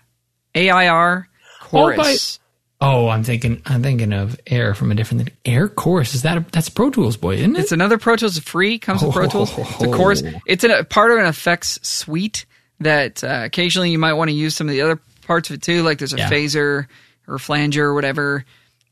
A 0.55 0.69
I 0.69 0.87
R 0.89 1.27
chorus. 1.61 2.39
Oh, 2.79 3.09
I'm 3.09 3.23
thinking 3.23 3.61
I'm 3.65 3.81
thinking 3.81 4.13
of 4.13 4.39
Air 4.45 4.75
from 4.75 4.91
a 4.91 4.95
different 4.95 5.23
thing. 5.25 5.33
Air 5.45 5.67
Chorus 5.67 6.13
is 6.13 6.21
that 6.21 6.37
a, 6.37 6.45
that's 6.51 6.69
Pro 6.69 6.91
Tools 6.91 7.17
boy, 7.17 7.35
isn't 7.37 7.55
it? 7.55 7.59
It's 7.59 7.71
another 7.71 7.97
Pro 7.97 8.15
Tools 8.15 8.37
free. 8.39 8.77
Comes 8.77 9.01
with 9.01 9.13
Pro 9.13 9.27
Tools. 9.27 9.51
It's 9.57 9.83
a 9.83 9.87
chorus. 9.91 10.21
It's 10.45 10.63
a 10.63 10.83
part 10.83 11.11
of 11.11 11.17
an 11.17 11.25
effects 11.25 11.79
suite 11.81 12.45
that 12.79 13.23
uh, 13.23 13.41
occasionally 13.45 13.91
you 13.91 13.99
might 13.99 14.13
want 14.13 14.29
to 14.29 14.35
use 14.35 14.55
some 14.55 14.67
of 14.67 14.73
the 14.73 14.81
other 14.81 14.99
parts 15.23 15.49
of 15.49 15.55
it 15.55 15.61
too. 15.61 15.83
Like 15.83 15.97
there's 15.97 16.13
a 16.13 16.17
Yeah. 16.17 16.29
phaser 16.29 16.87
or 17.27 17.39
flanger 17.39 17.85
or 17.87 17.93
whatever. 17.93 18.45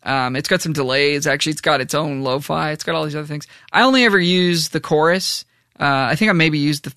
Um, 0.04 0.36
it's 0.36 0.48
got 0.50 0.62
some 0.62 0.74
delays. 0.74 1.26
Actually, 1.26 1.54
it's 1.54 1.62
got 1.62 1.82
its 1.82 1.96
own 1.96 2.22
lo-fi. 2.22 2.72
It's 2.72 2.84
got 2.84 2.94
all 2.96 3.06
these 3.06 3.16
other 3.16 3.26
things. 3.28 3.48
I 3.72 3.82
only 3.84 4.04
ever 4.06 4.20
use 4.20 4.70
the 4.70 4.80
chorus. 4.80 5.46
Uh, 5.80 5.86
I 6.12 6.16
think 6.16 6.30
I 6.30 6.34
maybe 6.34 6.60
used 6.60 6.84
the 6.86 6.94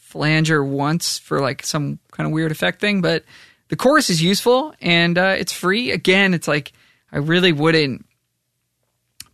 flanger 0.00 0.64
once 0.64 1.18
for 1.18 1.40
like 1.40 1.64
some 1.64 1.98
kind 2.12 2.26
of 2.26 2.32
weird 2.32 2.50
effect 2.52 2.80
thing, 2.80 3.00
but 3.02 3.24
the 3.68 3.76
chorus 3.76 4.08
is 4.08 4.22
useful 4.22 4.74
and 4.80 5.18
uh, 5.18 5.34
it's 5.38 5.52
free. 5.52 5.90
Again, 5.90 6.32
it's 6.32 6.48
like 6.48 6.72
I 7.12 7.18
really 7.18 7.52
wouldn't 7.52 8.06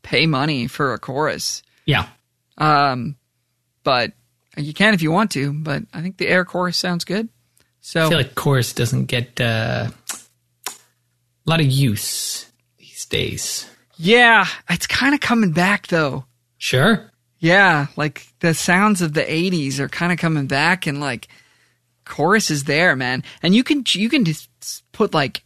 pay 0.03 0.27
money 0.27 0.67
for 0.67 0.93
a 0.95 0.99
chorus. 0.99 1.63
yeah. 1.85 2.09
Um, 2.59 3.17
but 3.85 4.13
you 4.57 4.75
can 4.75 4.95
if 4.95 5.03
you 5.03 5.11
want 5.11 5.31
to. 5.33 5.53
But 5.53 5.85
I 5.93 6.03
think 6.03 6.17
the 6.19 6.29
air 6.29 6.45
chorus 6.45 6.77
sounds 6.77 7.05
good. 7.05 7.29
So 7.81 8.07
I 8.07 8.09
feel 8.09 8.19
like 8.19 8.35
chorus 8.35 8.73
doesn't 8.73 9.07
get 9.07 9.41
uh, 9.41 9.91
a 10.69 10.73
lot 11.47 11.61
of 11.61 11.67
use 11.67 12.47
these 12.79 13.05
days. 13.07 13.69
yeah, 13.97 14.47
it's 14.71 14.87
kind 14.87 15.15
of 15.15 15.21
coming 15.21 15.53
back 15.53 15.89
though. 15.89 16.25
Sure. 16.59 17.11
Yeah, 17.39 17.89
like 17.97 18.27
the 18.39 18.55
sounds 18.55 19.03
of 19.03 19.15
the 19.15 19.23
'80s 19.23 19.81
are 19.81 19.89
kind 19.89 20.13
of 20.13 20.19
coming 20.19 20.47
back, 20.47 20.87
and 20.87 21.01
like 21.01 21.27
chorus 22.05 22.51
is 22.51 22.65
there, 22.65 22.95
man. 22.95 23.25
And 23.43 23.53
you 23.55 23.65
can 23.65 23.83
you 23.89 24.09
can 24.09 24.25
just 24.25 24.49
put 24.93 25.13
like, 25.13 25.43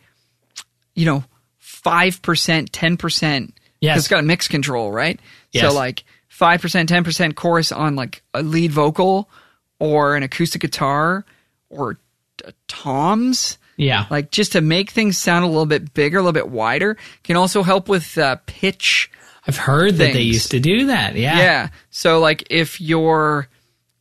you 0.94 1.06
know, 1.06 1.24
five 1.58 2.20
percent, 2.20 2.70
ten 2.72 2.98
percent. 2.98 3.54
Yes. 3.80 3.98
it's 3.98 4.08
got 4.08 4.20
a 4.20 4.22
mix 4.22 4.48
control, 4.48 4.90
right? 4.90 5.18
Yes. 5.52 5.70
So 5.70 5.74
like 5.74 6.04
five 6.36 6.60
percent, 6.60 6.86
ten 6.86 7.02
percent 7.02 7.34
chorus 7.34 7.72
on 7.72 7.96
like 7.96 8.22
a 8.34 8.42
lead 8.42 8.70
vocal 8.70 9.30
or 9.78 10.16
an 10.16 10.22
acoustic 10.22 10.60
guitar 10.60 11.24
or 11.70 11.94
t- 12.36 12.50
toms. 12.68 13.56
Yeah. 13.78 14.06
like 14.10 14.30
just 14.30 14.52
to 14.52 14.60
make 14.60 14.90
things 14.90 15.18
sound 15.18 15.44
a 15.44 15.48
little 15.48 15.66
bit 15.66 15.92
bigger, 15.94 16.18
a 16.18 16.20
little 16.20 16.32
bit 16.32 16.48
wider, 16.48 16.96
can 17.24 17.36
also 17.36 17.62
help 17.62 17.88
with 17.88 18.18
uh, 18.18 18.36
pitch. 18.46 19.10
I've 19.46 19.56
heard 19.56 19.94
that 19.96 20.12
they 20.12 20.22
used 20.22 20.50
to 20.50 20.60
do 20.60 20.86
that. 20.86 21.14
Yeah. 21.14 21.38
Yeah. 21.38 21.68
So 21.90 22.20
like 22.20 22.46
if 22.50 22.80
you're, 22.80 23.48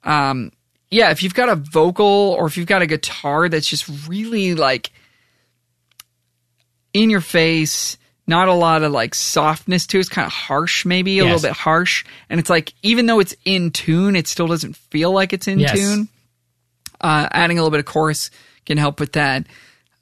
um, 0.03 0.51
yeah, 0.91 1.11
if 1.11 1.23
you've 1.23 1.33
got 1.33 1.49
a 1.49 1.55
vocal 1.55 2.35
or 2.37 2.47
if 2.47 2.57
you've 2.57 2.67
got 2.67 2.81
a 2.81 2.87
guitar 2.87 3.47
that's 3.47 3.67
just 3.67 4.07
really 4.07 4.55
like 4.55 4.91
in 6.93 7.09
your 7.09 7.21
face, 7.21 7.97
not 8.27 8.47
a 8.47 8.53
lot 8.53 8.81
of 8.83 8.91
like 8.91 9.13
softness 9.13 9.85
to 9.87 9.97
it. 9.97 10.01
It's 10.01 10.09
kind 10.09 10.25
of 10.25 10.31
harsh, 10.33 10.85
maybe 10.85 11.19
a 11.19 11.23
Yes. 11.23 11.33
little 11.43 11.49
bit 11.49 11.57
harsh. 11.57 12.03
And 12.29 12.39
it's 12.39 12.49
like, 12.49 12.73
even 12.81 13.05
though 13.05 13.19
it's 13.19 13.35
in 13.45 13.71
tune, 13.71 14.15
it 14.15 14.27
still 14.27 14.47
doesn't 14.47 14.75
feel 14.75 15.11
like 15.11 15.31
it's 15.33 15.47
in 15.47 15.59
Yes. 15.59 15.77
tune. 15.77 16.07
Uh, 17.01 17.27
adding 17.31 17.57
a 17.59 17.61
little 17.61 17.71
bit 17.71 17.79
of 17.81 17.85
chorus 17.85 18.31
can 18.65 18.77
help 18.77 18.99
with 18.99 19.11
that. 19.13 19.45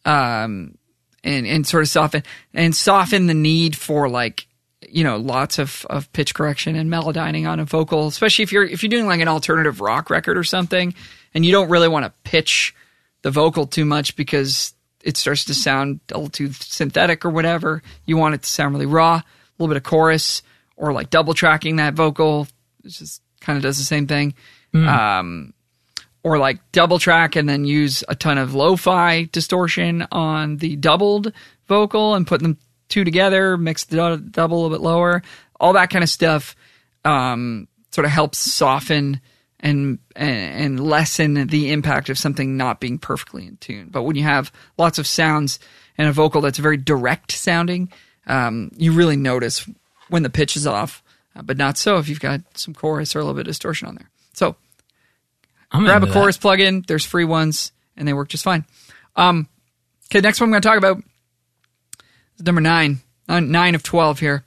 Um, 0.05 0.77
and, 1.23 1.45
and 1.47 1.65
sort 1.65 1.83
of 1.83 1.89
soften 1.89 2.23
and 2.53 2.75
soften 2.75 3.27
the 3.27 3.33
need 3.33 3.77
for 3.77 4.09
like, 4.09 4.45
you 4.89 5.03
know, 5.03 5.15
lots 5.17 5.57
of, 5.59 5.85
of 5.89 6.11
pitch 6.13 6.33
correction 6.33 6.75
and 6.75 6.89
melodyning 6.89 7.47
on 7.47 7.59
a 7.61 7.65
vocal, 7.65 8.07
especially 8.07 8.43
if 8.43 8.51
you're, 8.51 8.65
if 8.65 8.83
you're 8.83 8.89
doing 8.89 9.07
like 9.07 9.21
an 9.21 9.29
alternative 9.29 9.79
rock 9.81 10.09
record 10.09 10.37
or 10.37 10.43
something 10.43 10.93
and 11.33 11.45
you 11.45 11.51
don't 11.53 11.69
really 11.69 11.87
want 11.87 12.05
to 12.05 12.11
pitch 12.29 12.75
the 13.21 13.31
vocal 13.31 13.65
too 13.65 13.85
much 13.85 14.15
because 14.17 14.73
it 15.03 15.17
starts 15.17 15.45
to 15.45 15.53
sound 15.53 15.99
a 16.11 16.17
little 16.17 16.29
too 16.29 16.51
synthetic 16.53 17.25
or 17.25 17.29
whatever. 17.29 17.83
You 18.05 18.17
want 18.17 18.35
it 18.35 18.43
to 18.43 18.49
sound 18.49 18.73
really 18.73 18.85
raw, 18.85 19.15
a 19.15 19.23
little 19.57 19.73
bit 19.73 19.77
of 19.77 19.83
chorus, 19.83 20.41
or 20.75 20.93
like 20.93 21.09
double 21.09 21.33
tracking 21.33 21.75
that 21.75 21.93
vocal. 21.93 22.47
It 22.83 22.89
just 22.89 23.21
kind 23.41 23.57
of 23.57 23.63
does 23.63 23.77
the 23.77 23.83
same 23.83 24.07
thing. 24.07 24.33
Um, 25.19 25.53
or 26.23 26.37
like 26.37 26.59
double 26.71 26.99
track 26.99 27.35
and 27.35 27.47
then 27.47 27.65
use 27.65 28.03
a 28.07 28.15
ton 28.15 28.37
of 28.37 28.55
lo-fi 28.55 29.25
distortion 29.31 30.07
on 30.11 30.57
the 30.57 30.77
doubled 30.77 31.33
vocal 31.67 32.15
and 32.15 32.25
put 32.25 32.41
them 32.41 32.57
two 32.87 33.03
together, 33.03 33.57
mix 33.57 33.83
the 33.83 34.17
double 34.31 34.57
a 34.57 34.59
little 34.63 34.77
bit 34.77 34.81
lower, 34.81 35.21
all 35.59 35.73
that 35.73 35.89
kind 35.89 36.01
of 36.01 36.09
stuff. 36.09 36.55
Um, 37.05 37.67
sort 37.91 38.05
of 38.05 38.11
helps 38.11 38.39
soften 38.39 39.19
and, 39.63 39.97
and 40.15 40.79
lessen 40.79 41.47
the 41.47 41.71
impact 41.71 42.09
of 42.09 42.19
something 42.19 42.57
not 42.57 42.79
being 42.79 42.99
perfectly 42.99 43.47
in 43.47 43.57
tune. 43.57 43.87
But 43.89 44.03
when 44.03 44.15
you 44.15 44.23
have 44.23 44.51
lots 44.77 44.99
of 44.99 45.07
sounds 45.07 45.57
and 45.97 46.07
a 46.07 46.11
vocal 46.11 46.41
that's 46.41 46.59
very 46.59 46.77
direct 46.77 47.31
sounding, 47.31 47.91
um, 48.27 48.69
you 48.75 48.91
really 48.91 49.15
notice 49.15 49.67
when 50.09 50.21
the 50.21 50.29
pitch 50.29 50.55
is 50.55 50.67
off. 50.67 51.01
Uh, 51.35 51.41
but 51.41 51.57
not 51.57 51.77
so 51.77 51.97
if 51.97 52.09
you've 52.09 52.19
got 52.19 52.41
some 52.55 52.75
chorus 52.75 53.15
or 53.15 53.19
a 53.19 53.21
little 53.23 53.33
bit 53.33 53.47
of 53.47 53.47
distortion 53.47 53.87
on 53.87 53.95
there. 53.95 54.11
So 54.33 54.55
I'm 55.71 55.85
grab 55.85 56.03
a 56.03 56.05
that. 56.05 56.13
chorus 56.13 56.37
plugin. 56.37 56.85
There's 56.85 57.05
free 57.05 57.25
ones, 57.25 57.71
and 57.97 58.07
they 58.07 58.13
work 58.13 58.27
just 58.27 58.43
fine. 58.43 58.65
Um, 59.15 59.47
okay, 60.07 60.21
next 60.21 60.39
one 60.39 60.49
I'm 60.49 60.51
going 60.51 60.61
to 60.61 60.67
talk 60.67 60.77
about 60.77 60.97
is 62.37 62.45
number 62.45 62.61
nine, 62.61 62.99
nine 63.27 63.73
of 63.73 63.81
twelve 63.81 64.19
here. 64.19 64.43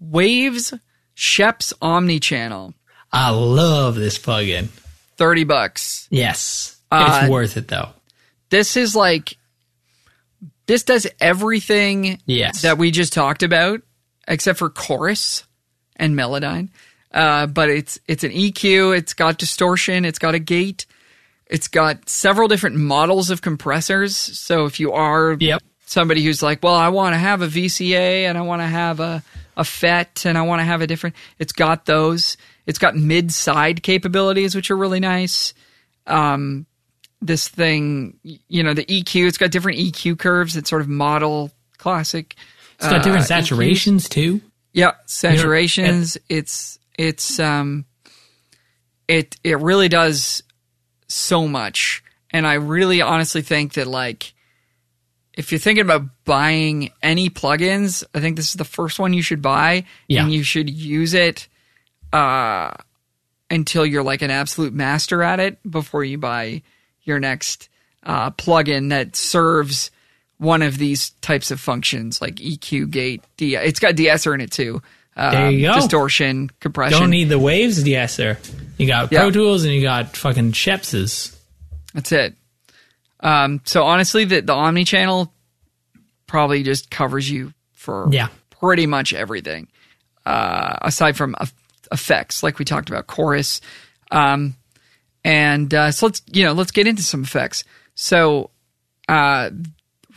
Waves 0.00 0.72
Scheps 1.16 1.72
Omni 1.82 2.20
Channel, 2.20 2.72
I 3.14 3.30
love 3.30 3.94
this 3.94 4.18
plugin. 4.18 4.68
thirty 5.16 5.44
bucks. 5.44 6.08
Yes. 6.10 6.76
Uh, 6.90 7.20
it's 7.22 7.30
worth 7.30 7.56
it 7.56 7.68
though. 7.68 7.90
This 8.50 8.76
is 8.76 8.94
like 8.96 9.36
this 10.66 10.82
does 10.82 11.06
everything 11.20 12.20
Yes. 12.26 12.62
that 12.62 12.78
we 12.78 12.90
just 12.90 13.12
talked 13.12 13.42
about, 13.42 13.82
except 14.26 14.58
for 14.58 14.70
chorus 14.70 15.44
and 15.96 16.14
melodyne. 16.16 16.68
Uh, 17.12 17.46
but 17.46 17.68
it's 17.70 17.98
it's 18.08 18.24
an 18.24 18.32
EQ. 18.32 18.96
It's 18.96 19.14
got 19.14 19.38
distortion. 19.38 20.04
It's 20.04 20.18
got 20.18 20.34
a 20.34 20.38
gate. 20.40 20.86
It's 21.46 21.68
got 21.68 22.08
several 22.08 22.48
different 22.48 22.76
models 22.76 23.30
of 23.30 23.42
compressors. 23.42 24.16
So 24.16 24.64
if 24.66 24.80
you 24.80 24.92
are 24.92 25.36
Yep. 25.38 25.62
somebody 25.86 26.24
who's 26.24 26.42
like, 26.42 26.62
well, 26.62 26.74
I 26.74 26.88
want 26.88 27.14
to 27.14 27.18
have 27.18 27.42
a 27.42 27.46
VCA 27.46 28.24
and 28.28 28.36
I 28.36 28.40
want 28.40 28.60
to 28.62 28.66
have 28.66 28.98
a 29.00 29.22
a 29.56 29.62
FET 29.62 30.24
and 30.26 30.36
I 30.36 30.42
want 30.42 30.58
to 30.60 30.64
have 30.64 30.80
a 30.80 30.86
different. 30.88 31.14
It's 31.38 31.52
got 31.52 31.86
those. 31.86 32.36
It's 32.66 32.78
got 32.78 32.96
mid 32.96 33.32
side 33.32 33.82
capabilities, 33.82 34.54
which 34.54 34.70
are 34.70 34.76
really 34.76 35.00
nice. 35.00 35.52
Um, 36.06 36.66
this 37.20 37.48
thing, 37.48 38.18
you 38.22 38.62
know, 38.62 38.74
the 38.74 38.84
EQ. 38.84 39.26
It's 39.28 39.38
got 39.38 39.50
different 39.50 39.78
EQ 39.78 40.18
curves 40.18 40.54
that 40.54 40.66
sort 40.66 40.82
of 40.82 40.88
model 40.88 41.50
classic. 41.78 42.34
It's 42.78 42.88
got 42.88 43.02
different 43.04 43.30
uh, 43.30 43.34
EQs. 43.34 43.48
saturations 43.48 44.08
too. 44.08 44.40
Yeah, 44.72 44.92
saturations. 45.06 46.16
It's 46.28 46.78
it's 46.98 47.38
um, 47.38 47.84
it 49.08 49.36
it 49.44 49.58
really 49.60 49.88
does 49.88 50.42
so 51.08 51.46
much, 51.46 52.02
and 52.30 52.46
I 52.46 52.54
really 52.54 53.00
honestly 53.00 53.42
think 53.42 53.74
that 53.74 53.86
like, 53.86 54.34
if 55.34 55.52
you're 55.52 55.58
thinking 55.58 55.84
about 55.84 56.02
buying 56.24 56.90
any 57.02 57.30
plugins, 57.30 58.04
I 58.14 58.20
think 58.20 58.36
this 58.36 58.48
is 58.48 58.54
the 58.54 58.64
first 58.64 58.98
one 58.98 59.12
you 59.12 59.22
should 59.22 59.42
buy, 59.42 59.84
Yeah. 60.08 60.24
and 60.24 60.32
you 60.32 60.42
should 60.42 60.68
use 60.70 61.14
it, 61.14 61.48
uh, 62.14 62.74
until 63.50 63.84
you're 63.84 64.02
like 64.02 64.22
an 64.22 64.30
absolute 64.30 64.72
master 64.72 65.22
at 65.22 65.40
it 65.40 65.58
before 65.70 66.04
you 66.04 66.16
buy 66.18 66.62
your 67.02 67.18
next 67.20 67.68
uh, 68.04 68.30
plugin 68.30 68.90
that 68.90 69.16
serves 69.16 69.90
one 70.38 70.62
of 70.62 70.78
these 70.78 71.10
types 71.20 71.50
of 71.50 71.60
functions 71.60 72.20
like 72.20 72.36
EQ, 72.36 72.90
gate, 72.90 73.22
D. 73.36 73.56
It's 73.56 73.80
got 73.80 73.94
de-esser 73.96 74.34
in 74.34 74.40
it 74.40 74.50
too. 74.50 74.82
Uh, 75.16 75.30
There 75.30 75.50
you 75.50 75.66
go. 75.68 75.74
Distortion, 75.74 76.50
compression. 76.60 76.98
Don't 77.00 77.10
need 77.10 77.28
the 77.28 77.38
waves 77.38 77.82
de-esser. 77.82 78.38
You 78.78 78.86
got 78.86 79.12
Yeah. 79.12 79.20
Pro 79.20 79.30
Tools 79.30 79.64
and 79.64 79.72
you 79.72 79.80
got 79.82 80.16
fucking 80.16 80.52
Scheps's. 80.52 81.38
That's 81.92 82.10
it. 82.12 82.34
Um, 83.20 83.60
so 83.64 83.84
honestly, 83.84 84.24
the 84.24 84.40
the 84.42 84.52
Omni 84.52 84.84
channel 84.84 85.32
probably 86.26 86.62
just 86.62 86.90
covers 86.90 87.30
you 87.30 87.52
for 87.72 88.08
Yeah. 88.10 88.28
pretty 88.60 88.86
much 88.86 89.14
everything, 89.14 89.68
uh, 90.26 90.76
aside 90.82 91.16
from 91.16 91.36
eff- 91.40 91.54
effects, 91.94 92.42
like 92.42 92.58
we 92.58 92.66
talked 92.66 92.90
about, 92.90 93.06
chorus. 93.06 93.62
Um, 94.10 94.56
and 95.24 95.72
uh, 95.72 95.90
so 95.90 96.06
let's 96.06 96.20
you 96.30 96.44
know 96.44 96.52
let's 96.52 96.70
get 96.72 96.86
into 96.86 97.02
some 97.02 97.22
effects. 97.22 97.64
So 97.94 98.50
uh, 99.08 99.48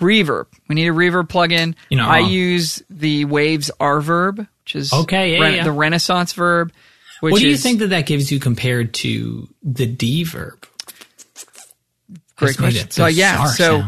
reverb, 0.02 0.48
we 0.68 0.76
need 0.76 0.90
a 0.90 0.94
reverb 0.94 1.30
plugin. 1.30 1.76
You're 1.90 2.02
not 2.02 2.10
I 2.12 2.20
wrong. 2.20 2.30
use 2.30 2.84
the 2.90 3.24
Waves 3.26 3.72
R 3.80 4.02
verb, 4.02 4.40
which 4.40 4.76
is 4.76 4.92
Okay, 4.92 5.36
yeah, 5.36 5.42
Ren- 5.42 5.56
yeah. 5.56 5.64
the 5.64 5.72
Renaissance 5.72 6.34
verb. 6.34 6.74
Which 7.22 7.32
What 7.32 7.40
do 7.42 7.48
you 7.48 7.54
is, 7.54 7.64
think 7.64 7.80
that 7.80 7.88
that 7.88 8.06
gives 8.06 8.32
you 8.32 8.40
compared 8.40 8.94
to 8.96 9.48
the 9.64 9.86
D 9.88 10.24
verb? 10.26 10.68
Great 12.36 12.58
question. 12.58 12.92
So 12.92 13.06
yeah, 13.08 13.46
so. 13.46 13.84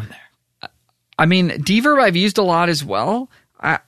I 1.19 1.25
mean, 1.25 1.49
Deverb 1.49 2.01
I've 2.01 2.15
used 2.15 2.37
a 2.37 2.43
lot 2.43 2.69
as 2.69 2.81
well. 2.83 3.29
I 3.59 3.79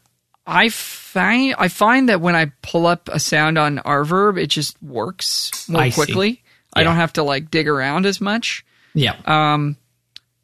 I 0.45 0.67
find 1.13 1.55
I 1.57 1.67
find 1.67 2.09
that 2.09 2.21
when 2.21 2.35
I 2.35 2.51
pull 2.61 2.87
up 2.87 3.09
a 3.11 3.19
sound 3.19 3.57
on 3.57 3.77
Rverb, 3.79 4.41
it 4.41 4.47
just 4.47 4.81
works 4.81 5.67
more 5.69 5.81
I 5.81 5.91
quickly. 5.91 6.41
I 6.73 6.83
don't 6.83 6.95
have 6.95 7.13
to 7.13 7.23
like 7.23 7.51
dig 7.51 7.67
around 7.67 8.05
as 8.05 8.21
much. 8.21 8.65
yeah. 8.93 9.15
uh, 9.25 9.73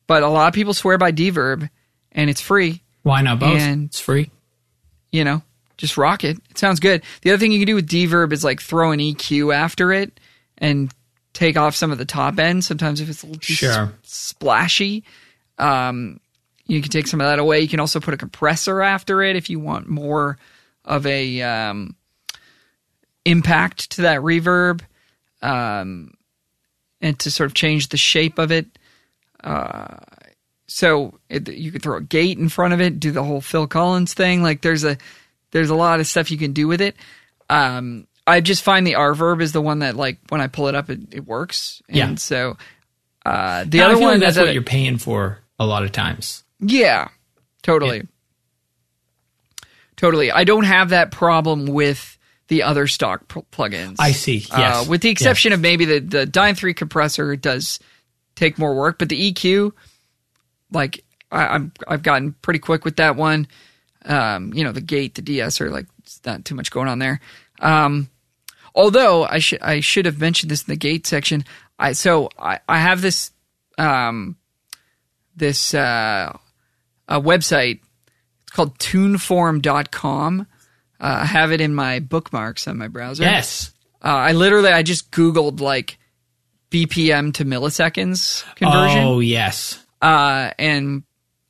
But 0.07 0.23
a 0.23 0.27
lot 0.27 0.47
of 0.49 0.53
people 0.53 0.73
swear 0.73 0.97
by 0.97 1.11
Deverb, 1.11 1.69
and 2.11 2.29
it's 2.29 2.41
free. 2.41 2.81
Why 3.03 3.21
not 3.21 3.39
both? 3.39 3.59
and- 3.59 3.85
it's 3.85 3.99
free. 3.99 4.29
You 5.11 5.23
know, 5.23 5.41
just 5.77 5.97
rock 5.97 6.25
it. 6.25 6.37
It 6.49 6.57
sounds 6.57 6.81
good. 6.81 7.01
The 7.21 7.31
other 7.31 7.39
thing 7.39 7.53
you 7.53 7.59
can 7.59 7.67
do 7.67 7.75
with 7.75 7.87
Deverb 7.89 8.33
is 8.33 8.43
like 8.43 8.61
throw 8.61 8.91
an 8.91 8.99
EQ 8.99 9.55
after 9.55 9.93
it 9.93 10.19
and 10.57 10.91
take 11.33 11.55
off 11.55 11.75
some 11.75 11.91
of 11.93 11.97
the 11.97 12.05
top 12.05 12.37
end. 12.39 12.65
Sometimes 12.65 12.99
if 12.99 13.09
it's 13.09 13.23
a 13.23 13.27
little 13.27 13.39
too 13.39 13.53
Sure. 13.53 13.71
s- 13.71 13.91
splashy, 14.03 15.05
um, 15.59 16.19
you 16.65 16.81
can 16.81 16.91
take 16.91 17.07
some 17.07 17.21
of 17.21 17.27
that 17.27 17.39
away. 17.39 17.61
You 17.61 17.69
can 17.69 17.79
also 17.79 18.01
put 18.01 18.13
a 18.13 18.17
compressor 18.17 18.81
after 18.81 19.21
it 19.21 19.37
if 19.37 19.49
you 19.49 19.59
want 19.59 19.87
more 19.87 20.37
of 20.87 21.05
a 21.05 21.41
um, 21.43 21.95
impact 23.25 23.91
to 23.91 24.01
that 24.03 24.21
reverb, 24.21 24.81
um, 25.41 26.13
and 27.01 27.17
to 27.19 27.29
sort 27.31 27.47
of 27.47 27.53
change 27.53 27.89
the 27.89 27.97
shape 27.97 28.39
of 28.39 28.51
it. 28.51 28.65
Uh, 29.43 29.97
so 30.67 31.19
it, 31.29 31.47
you 31.49 31.71
could 31.71 31.81
throw 31.83 31.97
a 31.97 32.01
gate 32.01 32.37
in 32.37 32.49
front 32.49 32.73
of 32.73 32.81
it, 32.81 32.99
do 32.99 33.11
the 33.11 33.23
whole 33.23 33.41
Phil 33.41 33.67
Collins 33.67 34.13
thing. 34.13 34.41
Like 34.41 34.61
there's 34.61 34.83
a 34.83 34.97
there's 35.51 35.69
a 35.69 35.75
lot 35.75 35.99
of 35.99 36.07
stuff 36.07 36.31
you 36.31 36.37
can 36.37 36.53
do 36.53 36.67
with 36.67 36.81
it. 36.81 36.95
Um, 37.49 38.07
I 38.25 38.41
just 38.41 38.63
find 38.63 38.85
the 38.85 38.95
R 38.95 39.13
verb 39.13 39.39
is 39.41 39.53
the 39.53 39.61
one 39.61 39.79
that 39.79 39.95
like 39.95 40.17
when 40.29 40.41
I 40.41 40.47
pull 40.47 40.67
it 40.67 40.75
up, 40.75 40.89
it, 40.89 40.99
it 41.11 41.25
works. 41.25 41.81
And 41.87 41.95
Yeah. 41.97 42.15
so 42.15 42.57
uh, 43.25 43.63
the 43.65 43.77
Now, 43.79 43.91
other 43.91 43.99
one 44.01 44.11
like 44.15 44.19
that's 44.21 44.35
that- 44.35 44.45
what 44.45 44.53
you're 44.53 44.63
paying 44.63 44.97
for 44.97 45.39
a 45.59 45.65
lot 45.65 45.83
of 45.83 45.91
times. 45.91 46.43
yeah, 46.59 47.07
totally. 47.63 48.07
Totally. 49.97 50.31
I 50.31 50.43
don't 50.43 50.63
have 50.63 50.89
that 50.89 51.11
problem 51.11 51.65
with 51.65 52.17
the 52.47 52.63
other 52.63 52.87
stock 52.87 53.27
pl- 53.27 53.45
plugins. 53.51 53.97
I 53.99 54.11
see. 54.11 54.45
Yes. 54.55 54.85
Uh, 54.85 54.89
with 54.89 55.01
the 55.01 55.09
exception 55.09 55.51
of 55.53 55.59
maybe 55.59 55.85
the, 55.85 55.99
the 55.99 56.25
Dyne 56.25 56.55
3 56.55 56.73
compressor 56.73 57.35
does 57.35 57.79
take 58.35 58.57
more 58.57 58.75
work, 58.75 58.99
but 58.99 59.09
the 59.09 59.33
EQ, 59.33 59.73
like, 60.71 61.03
I, 61.31 61.47
I'm, 61.47 61.73
I've 61.87 62.03
gotten 62.03 62.33
pretty 62.41 62.59
quick 62.59 62.85
with 62.85 62.97
that 62.97 63.15
one. 63.15 63.47
Um, 64.05 64.53
you 64.53 64.63
know, 64.63 64.71
the 64.71 64.81
gate, 64.81 65.15
the 65.15 65.21
de-esser 65.21 65.69
like, 65.69 65.87
it's 65.99 66.21
not 66.25 66.45
too 66.45 66.55
much 66.55 66.71
going 66.71 66.87
on 66.87 66.99
there. 66.99 67.19
Um, 67.59 68.09
although 68.73 69.25
I 69.25 69.39
should, 69.39 69.61
I 69.61 69.81
should 69.81 70.05
have 70.05 70.19
mentioned 70.19 70.51
this 70.51 70.61
in 70.61 70.71
the 70.71 70.77
gate 70.77 71.05
section. 71.07 71.43
I, 71.77 71.91
so 71.93 72.29
I, 72.39 72.59
I 72.69 72.79
have 72.79 73.01
this, 73.01 73.31
um, 73.77 74.37
this, 75.35 75.73
uh, 75.73 76.37
a 77.09 77.21
website. 77.21 77.79
Called 78.57 78.79
tuneform.com. 78.79 80.47
Uh, 80.99 81.19
I 81.21 81.25
have 81.25 81.51
it 81.51 81.61
in 81.61 81.75
my 81.75 81.99
bookmarks 81.99 82.67
on 82.67 82.79
my 82.79 82.87
browser. 82.87 83.21
Yes. 83.21 83.71
Uh, 84.03 84.07
I 84.07 84.31
literally, 84.31 84.71
I 84.71 84.81
just 84.81 85.11
Googled 85.11 85.59
like 85.59 85.99
BPM 86.71 87.35
to 87.35 87.45
milliseconds 87.45 88.43
conversion. 88.55 89.03
Oh 89.03 89.19
yes. 89.19 89.85
Uh, 90.01 90.49
and 90.57 91.03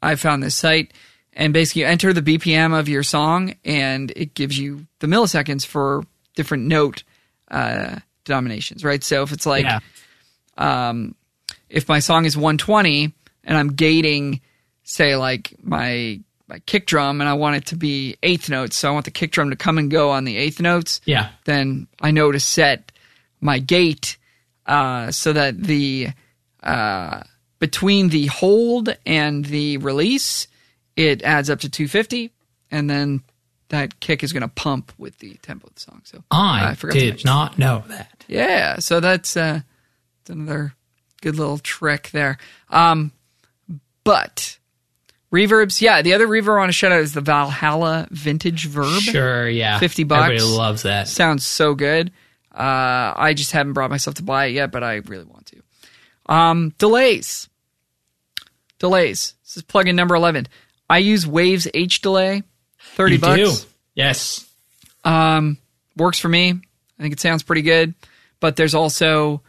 I 0.03 0.15
found 0.15 0.43
this 0.43 0.55
site 0.55 0.93
and 1.31 1.53
basically 1.53 1.83
you 1.83 1.87
enter 1.87 2.11
the 2.11 2.21
BPM 2.21 2.77
of 2.77 2.89
your 2.89 3.03
song 3.03 3.55
and 3.63 4.11
it 4.13 4.33
gives 4.33 4.59
you 4.59 4.85
the 4.99 5.07
milliseconds 5.07 5.65
for 5.65 6.03
different 6.35 6.65
note, 6.65 7.03
uh, 7.49 7.99
denominations, 8.25 8.83
right? 8.83 9.01
So 9.01 9.23
if 9.23 9.31
it's 9.31 9.45
like, 9.45 9.63
yeah. 9.63 9.79
if 11.69 11.87
my 11.87 11.99
song 11.99 12.25
is 12.25 12.35
120 12.35 13.13
and 13.45 13.57
I'm 13.57 13.69
gating, 13.69 14.41
say 14.83 15.15
like 15.15 15.55
my 15.63 16.19
my 16.47 16.59
kick 16.59 16.85
drum 16.85 17.19
and 17.21 17.29
I 17.29 17.33
want 17.33 17.57
it 17.57 17.65
to 17.67 17.75
be 17.75 18.15
eighth 18.23 18.49
notes, 18.49 18.75
so 18.77 18.87
I 18.89 18.91
want 18.91 19.05
the 19.05 19.11
kick 19.11 19.31
drum 19.31 19.49
to 19.49 19.55
come 19.55 19.77
and 19.77 19.91
go 19.91 20.11
on 20.11 20.23
the 20.23 20.37
eighth 20.37 20.59
notes, 20.61 21.01
Yeah. 21.05 21.29
then 21.45 21.87
I 22.01 22.11
know 22.11 22.31
to 22.31 22.39
set 22.39 22.91
my 23.41 23.59
gate 23.59 24.17
uh, 24.65 25.11
so 25.11 25.33
that 25.33 25.61
the 25.61 26.09
uh, 26.63 27.23
between 27.59 28.09
the 28.09 28.27
hold 28.27 28.95
and 29.05 29.45
the 29.45 29.77
release, 29.77 30.47
it 30.95 31.21
adds 31.23 31.49
up 31.49 31.59
to 31.61 31.69
250, 31.69 32.31
and 32.71 32.89
then 32.89 33.21
that 33.69 33.99
kick 33.99 34.23
is 34.23 34.31
going 34.33 34.41
to 34.41 34.47
pump 34.47 34.91
with 34.97 35.19
the 35.19 35.33
tempo 35.41 35.67
of 35.67 35.75
the 35.75 35.79
song. 35.81 36.01
So 36.05 36.23
I, 36.31 36.75
forgot 36.75 36.93
to 36.93 36.99
did 36.99 37.25
not 37.25 37.57
know 37.59 37.83
that. 37.87 38.25
yeah, 38.27 38.79
so 38.79 38.99
that's 38.99 39.35
uh, 39.37 39.61
another 40.29 40.73
good 41.21 41.35
little 41.37 41.57
trick 41.59 42.09
there. 42.11 42.37
Um, 42.69 43.11
but 44.03 44.57
reverbs, 45.31 45.81
yeah, 45.81 46.01
the 46.01 46.13
other 46.13 46.27
reverb 46.27 46.55
I 46.55 46.59
want 46.59 46.69
to 46.69 46.73
shout 46.73 46.91
out 46.91 47.01
is 47.01 47.13
the 47.13 47.21
Valhalla 47.21 48.07
Vintage 48.11 48.67
Verb. 48.67 49.01
Sure, 49.01 49.47
yeah. 49.49 49.79
50 49.79 50.03
bucks. 50.03 50.23
Everybody 50.25 50.43
loves 50.57 50.83
that. 50.83 51.07
Sounds 51.07 51.45
so 51.45 51.75
good. 51.75 52.11
Uh, 52.53 53.13
I 53.15 53.33
just 53.35 53.51
haven't 53.51 53.73
brought 53.73 53.89
myself 53.91 54.15
to 54.15 54.23
buy 54.23 54.45
it 54.47 54.53
yet, 54.53 54.71
but 54.71 54.83
I 54.83 54.95
really 54.95 55.25
want 55.25 55.45
to. 55.47 55.61
Um, 56.33 56.73
delays. 56.77 57.47
Delays. 58.79 59.33
This 59.43 59.57
is 59.57 59.63
plugin 59.63 59.95
number 59.95 60.15
11. 60.15 60.47
I 60.89 60.99
use 60.99 61.27
Waves 61.27 61.67
H 61.73 62.01
delay, 62.01 62.43
30 62.95 63.15
You 63.15 63.21
bucks. 63.21 63.61
do. 63.61 63.67
Yes. 63.95 64.49
Um, 65.03 65.57
works 65.95 66.19
for 66.19 66.29
me. 66.29 66.51
I 66.51 67.01
think 67.01 67.13
it 67.13 67.19
sounds 67.19 67.43
pretty 67.43 67.61
good. 67.61 67.93
But 68.39 68.55
there's 68.55 68.75
also 68.75 69.41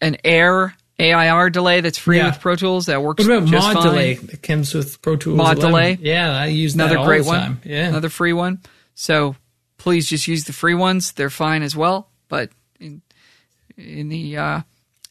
an 0.00 0.16
Air 0.24 0.74
AIR 0.98 1.50
delay 1.50 1.80
that's 1.80 1.98
free 1.98 2.16
Yeah. 2.18 2.26
with 2.30 2.40
Pro 2.40 2.56
Tools 2.56 2.86
that 2.86 3.02
works 3.02 3.26
What 3.26 3.36
about 3.38 3.48
mod 3.50 3.74
fine. 3.74 3.82
delay 3.82 4.14
that 4.14 4.42
comes 4.42 4.74
with 4.74 5.00
Pro 5.00 5.16
Tools? 5.16 5.36
Mod 5.36 5.58
11? 5.58 5.70
delay? 5.70 5.98
Yeah, 6.00 6.36
I 6.36 6.46
use 6.46 6.74
that 6.74 6.84
Another 6.84 6.98
all 6.98 7.06
great 7.06 7.22
the 7.22 7.28
one. 7.28 7.60
Yeah. 7.64 7.86
Another 7.88 8.08
free 8.08 8.32
one. 8.32 8.60
So 8.94 9.36
please 9.76 10.06
just 10.08 10.26
use 10.26 10.44
the 10.44 10.52
free 10.52 10.74
ones. 10.74 11.12
They're 11.12 11.30
fine 11.30 11.62
as 11.62 11.76
well. 11.76 12.08
But 12.28 12.50
in 12.80 13.02
in 13.76 14.08
the 14.08 14.36
uh, 14.36 14.60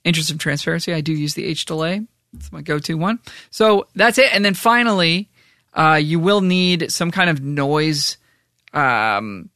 interest 0.03 0.29
of 0.29 0.37
transparency, 0.39 0.93
I 0.93 0.99
do 1.01 1.13
use 1.13 1.35
the 1.35 1.45
H 1.45 1.63
delay. 1.65 2.01
It's 2.35 2.51
my 2.51 2.61
go-to 2.61 2.95
one. 2.95 3.19
So 3.49 3.87
that's 3.95 4.17
it. 4.17 4.27
And 4.33 4.43
then 4.43 4.53
finally, 4.55 5.29
uh, 5.73 5.99
you 6.03 6.19
will 6.19 6.41
need 6.41 6.91
some 6.91 7.11
kind 7.11 7.29
of 7.29 7.41
noise 7.41 8.17
um, 8.73 9.49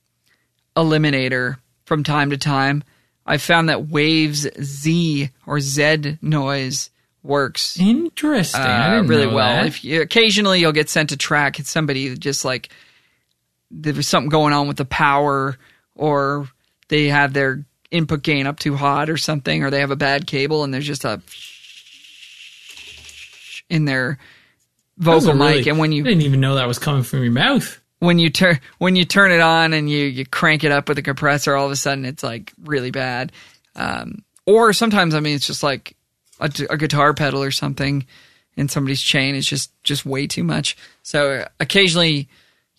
eliminator 0.78 1.58
from 1.86 2.04
time 2.06 2.30
to 2.30 2.38
time. 2.38 2.84
I 3.32 3.38
found 3.38 3.70
that 3.70 3.88
Waves 3.88 4.46
Z 4.62 5.30
or 5.48 5.62
Z 5.62 6.18
noise 6.22 6.90
works 7.24 7.80
Interesting. 7.80 8.60
I 8.60 8.88
uh, 8.88 8.96
didn't 8.96 9.08
really 9.08 9.28
well. 9.28 9.56
that. 9.56 9.68
If 9.68 9.86
you, 9.86 10.02
occasionally 10.02 10.60
you'll 10.60 10.74
get 10.74 10.90
sent 10.90 11.14
a 11.14 11.18
track, 11.18 11.58
it's 11.58 11.70
somebody 11.70 12.10
that 12.10 12.20
just 12.20 12.44
like 12.44 12.68
there 13.72 13.94
was 13.94 14.06
something 14.06 14.30
going 14.30 14.52
on 14.52 14.68
with 14.68 14.76
the 14.76 14.84
power, 14.84 15.58
or 15.96 16.50
they 16.90 17.08
have 17.08 17.32
their 17.32 17.64
input 17.90 18.22
gain 18.22 18.48
up 18.48 18.60
too 18.60 18.76
hot 18.76 19.10
or 19.10 19.16
something, 19.16 19.64
or 19.64 19.70
they 19.70 19.80
have 19.80 19.92
a 19.92 19.96
bad 19.96 20.28
cable 20.28 20.66
and 20.66 20.74
there's 20.74 20.86
just 20.86 21.06
a 21.06 21.22
in 23.70 23.86
their 23.86 24.18
vocal 24.98 25.36
really- 25.36 25.60
mic, 25.60 25.68
and 25.68 25.80
when 25.80 25.94
I 25.94 25.96
you 25.96 26.04
didn't 26.04 26.24
even 26.24 26.42
know 26.42 26.56
that 26.56 26.68
was 26.68 26.80
coming 26.80 27.04
from 27.04 27.24
your 27.24 27.32
mouth. 27.32 27.81
When 28.02 28.18
you 28.18 28.32
turn 28.32 28.60
when 28.80 28.96
you 28.96 29.06
turn 29.06 29.32
it 29.32 29.42
on 29.42 29.74
and 29.74 29.88
you 29.88 30.06
you 30.06 30.26
crank 30.26 30.64
it 30.64 30.72
up 30.72 30.90
with 30.90 30.98
a 30.98 31.04
compressor, 31.04 31.56
all 31.56 31.68
of 31.68 31.72
a 31.72 31.76
sudden 31.76 32.04
it's 32.04 32.24
like 32.24 32.52
really 32.64 32.90
bad. 32.90 33.32
Um, 33.76 34.24
or 34.46 34.74
sometimes 34.74 35.14
I 35.14 35.20
mean 35.20 35.36
it's 35.36 35.46
just 35.46 35.62
like 35.62 35.96
a, 36.40 36.52
a 36.72 36.78
guitar 36.78 37.14
pedal 37.14 37.44
or 37.44 37.52
something 37.52 38.06
in 38.58 38.68
somebody's 38.68 39.02
chain 39.02 39.36
is 39.36 39.46
just 39.46 39.72
just 39.84 40.04
way 40.04 40.26
too 40.26 40.44
much. 40.44 40.76
So 41.04 41.48
occasionally 41.60 42.28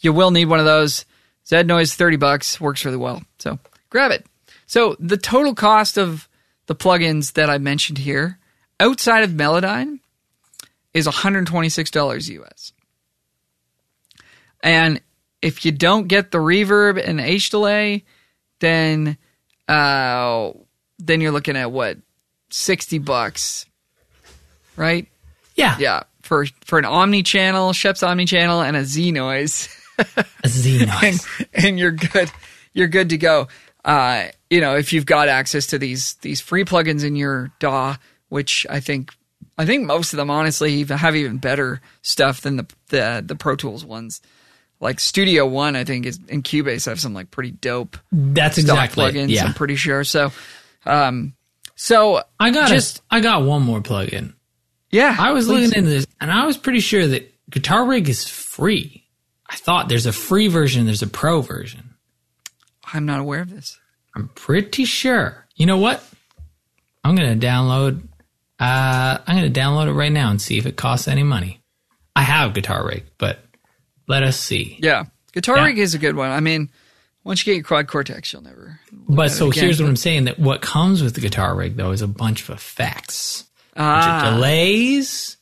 you 0.00 0.12
will 0.12 0.32
need 0.32 0.46
one 0.46 0.58
of 0.58 0.66
those. 0.66 1.04
Zed 1.46 1.68
Noise 1.68 1.94
thirty 1.94 2.16
bucks 2.16 2.60
works 2.60 2.84
really 2.84 2.96
well. 2.96 3.22
So 3.38 3.60
grab 3.90 4.10
it. 4.10 4.26
So 4.66 4.96
the 4.98 5.16
total 5.16 5.54
cost 5.54 5.98
of 5.98 6.28
the 6.66 6.74
plugins 6.74 7.34
that 7.34 7.48
I 7.48 7.58
mentioned 7.58 7.98
here 7.98 8.38
outside 8.80 9.22
of 9.22 9.30
Melodyne 9.30 10.00
is 10.94 11.06
$126 11.06 12.28
US. 12.40 12.72
And 14.62 15.00
if 15.42 15.64
you 15.64 15.72
don't 15.72 16.06
get 16.06 16.30
the 16.30 16.38
reverb 16.38 17.02
and 17.04 17.20
H 17.20 17.50
delay, 17.50 18.04
then 18.60 19.18
uh, 19.68 20.52
then 20.98 21.20
you're 21.20 21.32
looking 21.32 21.56
at 21.56 21.70
what 21.70 21.98
sixty 22.50 22.98
bucks, 22.98 23.66
right? 24.76 25.08
Yeah. 25.56 25.76
Yeah, 25.78 26.02
for 26.22 26.46
for 26.64 26.78
an 26.78 26.84
omni 26.84 27.22
channel, 27.22 27.72
Scheps 27.72 28.06
omni 28.06 28.24
channel, 28.24 28.62
and 28.62 28.76
a 28.76 28.84
Z 28.84 29.10
noise, 29.12 29.68
A 29.98 30.48
Z 30.48 30.86
noise. 30.86 31.26
and, 31.40 31.64
and 31.64 31.78
you're 31.78 31.90
good. 31.90 32.30
You're 32.72 32.88
good 32.88 33.10
to 33.10 33.18
go. 33.18 33.48
Uh, 33.84 34.28
you 34.48 34.60
know, 34.60 34.76
if 34.76 34.92
you've 34.92 35.06
got 35.06 35.28
access 35.28 35.66
to 35.68 35.78
these 35.78 36.14
these 36.22 36.40
free 36.40 36.64
plugins 36.64 37.04
in 37.04 37.16
your 37.16 37.50
DAW, 37.58 37.96
which 38.28 38.66
I 38.70 38.80
think 38.80 39.12
I 39.58 39.66
think 39.66 39.86
most 39.86 40.12
of 40.12 40.16
them 40.16 40.30
honestly 40.30 40.84
have 40.84 41.16
even 41.16 41.38
better 41.38 41.80
stuff 42.00 42.40
than 42.40 42.56
the 42.56 42.66
the, 42.88 43.24
the 43.26 43.34
Pro 43.34 43.56
Tools 43.56 43.84
ones. 43.84 44.22
Like 44.82 44.98
Studio 45.00 45.46
One, 45.46 45.76
I 45.76 45.84
think 45.84 46.04
is 46.06 46.18
and 46.28 46.42
Cubase 46.44 46.86
have 46.86 47.00
some 47.00 47.14
like 47.14 47.30
pretty 47.30 47.52
dope 47.52 47.96
That's 48.10 48.58
exactly. 48.58 49.04
plugins. 49.04 49.28
Yeah. 49.30 49.44
I'm 49.46 49.54
pretty 49.54 49.76
sure. 49.76 50.02
So, 50.04 50.32
um, 50.84 51.34
so 51.76 52.22
I 52.38 52.50
got 52.50 52.68
just- 52.68 52.96
just. 52.96 53.02
I 53.10 53.20
got 53.20 53.42
one 53.44 53.62
more 53.62 53.80
plugin. 53.80 54.34
yeah, 54.90 55.16
I 55.18 55.30
was 55.32 55.48
looking 55.48 55.72
into 55.72 55.88
this, 55.88 56.06
and 56.20 56.30
I 56.30 56.44
was 56.46 56.58
pretty 56.58 56.80
sure 56.80 57.06
that 57.06 57.32
Guitar 57.48 57.86
Rig 57.86 58.08
is 58.08 58.28
free. 58.28 59.06
I 59.48 59.54
thought 59.56 59.88
there's 59.88 60.06
a 60.06 60.12
free 60.12 60.48
version, 60.48 60.84
there's 60.86 61.02
a 61.02 61.06
pro 61.06 61.42
version. 61.42 61.94
I'm 62.92 63.06
not 63.06 63.20
aware 63.20 63.40
of 63.42 63.50
this. 63.50 63.78
I'm 64.16 64.28
pretty 64.34 64.84
sure. 64.84 65.46
You 65.54 65.66
know 65.66 65.78
what? 65.78 66.02
I'm 67.04 67.14
gonna 67.14 67.36
download. 67.36 68.02
Uh, 68.58 69.18
I'm 69.26 69.36
gonna 69.36 69.50
download 69.50 69.88
it 69.88 69.92
right 69.92 70.12
now 70.12 70.30
and 70.30 70.40
see 70.42 70.58
if 70.58 70.66
it 70.66 70.76
costs 70.76 71.06
any 71.08 71.22
money. 71.22 71.60
I 72.16 72.22
have 72.22 72.52
Guitar 72.54 72.84
Rig, 72.86 73.04
but 73.18 73.41
let 74.12 74.22
us 74.22 74.38
see. 74.38 74.78
Yeah, 74.82 75.04
Guitar 75.32 75.56
Yeah. 75.56 75.64
Rig 75.66 75.78
is 75.78 75.94
a 75.94 75.98
good 75.98 76.14
one. 76.16 76.30
I 76.30 76.40
mean, 76.40 76.70
once 77.24 77.40
you 77.40 77.52
get 77.52 77.56
your 77.58 77.64
Quad 77.64 77.86
Cortex, 77.88 78.32
you'll 78.32 78.42
never. 78.42 78.78
But 78.92 79.30
so 79.30 79.50
again, 79.50 79.64
here's 79.64 79.80
what 79.80 79.88
I'm 79.88 79.96
saying: 79.96 80.24
that 80.24 80.38
what 80.38 80.60
comes 80.60 81.02
with 81.02 81.14
the 81.14 81.20
Guitar 81.20 81.54
Rig 81.54 81.76
though 81.76 81.90
is 81.92 82.02
a 82.02 82.06
bunch 82.08 82.42
of 82.42 82.50
effects, 82.50 83.44
Ah, 83.76 84.30
delays, 84.34 85.36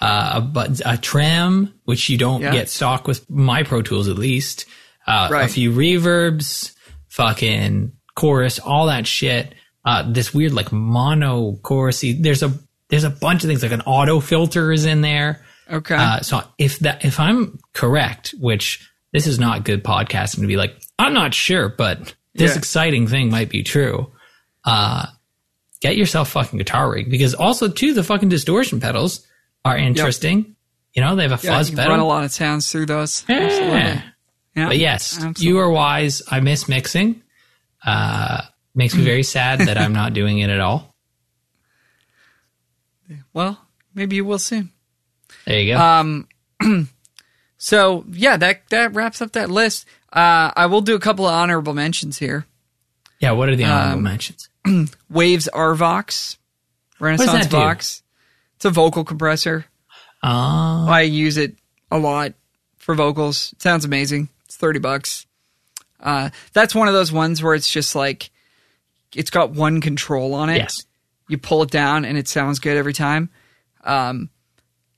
uh, 0.00 0.32
a, 0.36 0.40
but 0.40 0.80
a 0.84 0.96
trim, 0.96 1.72
which 1.84 2.08
you 2.08 2.18
don't 2.18 2.40
Yeah. 2.42 2.52
get 2.52 2.68
stock 2.68 3.06
with 3.06 3.28
my 3.30 3.62
Pro 3.62 3.82
Tools 3.82 4.08
at 4.08 4.16
least. 4.18 4.64
Uh, 5.06 5.28
Right. 5.30 5.44
A 5.44 5.52
few 5.52 5.70
reverbs, 5.70 6.72
fucking 7.08 7.92
chorus, 8.14 8.58
all 8.58 8.86
that 8.86 9.06
shit. 9.06 9.54
Uh, 9.84 10.02
this 10.10 10.32
weird 10.32 10.52
like 10.52 10.72
mono 10.72 11.58
chorusy. 11.62 12.20
There's 12.22 12.42
a 12.42 12.52
there's 12.88 13.04
a 13.04 13.10
bunch 13.10 13.44
of 13.44 13.48
things 13.48 13.62
like 13.62 13.72
an 13.72 13.82
auto 13.82 14.20
filter 14.20 14.72
is 14.72 14.84
in 14.86 15.00
there. 15.02 15.44
Okay. 15.70 15.94
Uh, 15.96 16.20
so 16.20 16.42
if 16.58 16.78
that 16.80 17.04
if 17.04 17.18
I'm 17.20 17.58
correct, 17.72 18.34
which 18.38 18.90
this 19.12 19.26
is 19.26 19.38
not 19.38 19.64
good 19.64 19.82
podcasting 19.84 20.40
to 20.40 20.46
be 20.46 20.56
like, 20.56 20.74
I'm 20.98 21.14
not 21.14 21.34
sure, 21.34 21.68
but 21.68 22.14
this 22.34 22.52
Yeah. 22.52 22.58
exciting 22.58 23.06
thing 23.06 23.30
might 23.30 23.48
be 23.48 23.62
true. 23.62 24.10
Uh, 24.64 25.06
get 25.80 25.96
yourself 25.96 26.30
fucking 26.30 26.58
guitar 26.58 26.90
rig 26.90 27.10
because 27.10 27.34
also 27.34 27.68
too 27.68 27.94
the 27.94 28.02
fucking 28.02 28.28
distortion 28.28 28.80
pedals 28.80 29.26
are 29.64 29.76
interesting. 29.76 30.56
You 30.94 31.02
know 31.02 31.16
they 31.16 31.22
have 31.22 31.32
a 31.32 31.36
fuzz 31.36 31.70
pedal. 31.70 31.90
run 31.90 32.00
a 32.00 32.06
lot 32.06 32.24
of 32.24 32.32
sounds 32.32 32.70
through 32.70 32.86
those. 32.86 33.24
Yeah. 33.28 33.36
Absolutely. 33.40 34.02
Yeah. 34.56 34.68
But 34.68 34.78
yes, 34.78 35.14
Absolutely. 35.16 35.46
you 35.46 35.58
are 35.58 35.68
wise. 35.70 36.22
I 36.30 36.40
miss 36.40 36.68
mixing. 36.68 37.22
Uh, 37.84 38.42
makes 38.74 38.94
me 38.94 39.02
very 39.04 39.22
sad 39.34 39.60
that 39.60 39.76
I'm 39.78 39.92
not 39.92 40.12
doing 40.14 40.38
it 40.38 40.48
at 40.50 40.60
all. 40.60 40.94
Well, 43.32 43.60
maybe 43.94 44.16
you 44.16 44.24
will 44.24 44.38
soon. 44.38 44.70
There 45.46 45.60
you 45.60 45.74
go. 45.74 45.80
Um, 45.80 46.28
so 47.58 48.04
yeah, 48.10 48.36
that 48.36 48.68
that 48.70 48.94
wraps 48.94 49.20
up 49.22 49.32
that 49.32 49.50
list. 49.50 49.86
Uh, 50.12 50.52
I 50.56 50.66
will 50.66 50.80
do 50.80 50.94
a 50.94 51.00
couple 51.00 51.26
of 51.26 51.32
honorable 51.34 51.74
mentions 51.74 52.18
here. 52.18 52.46
yeah. 53.18 53.32
What 53.32 53.48
are 53.48 53.56
the 53.56 53.64
honorable 53.64 53.98
um, 53.98 54.02
mentions? 54.02 54.48
Waves 55.10 55.48
RVox, 55.52 56.36
Renaissance 57.00 57.46
do? 57.46 57.56
Vox. 57.56 58.02
It's 58.56 58.64
a 58.64 58.70
vocal 58.70 59.04
compressor. 59.04 59.66
Uh, 60.22 60.86
I 60.88 61.02
use 61.02 61.36
it 61.36 61.56
a 61.90 61.98
lot 61.98 62.32
for 62.78 62.94
vocals. 62.94 63.52
It 63.52 63.62
sounds 63.62 63.84
amazing. 63.84 64.28
It's 64.46 64.56
thirty 64.56 64.78
bucks. 64.78 65.26
Uh, 66.00 66.30
that's 66.52 66.74
one 66.74 66.88
of 66.88 66.94
those 66.94 67.12
ones 67.12 67.42
where 67.42 67.54
it's 67.54 67.70
just 67.70 67.94
like 67.94 68.30
it's 69.14 69.30
got 69.30 69.50
one 69.50 69.80
control 69.80 70.34
on 70.34 70.48
it. 70.50 70.56
yes. 70.56 70.84
You 71.28 71.38
pull 71.38 71.62
it 71.62 71.70
down 71.70 72.04
and 72.04 72.18
it 72.18 72.28
sounds 72.28 72.58
good 72.58 72.76
every 72.76 72.92
time. 72.92 73.30
Um, 73.82 74.28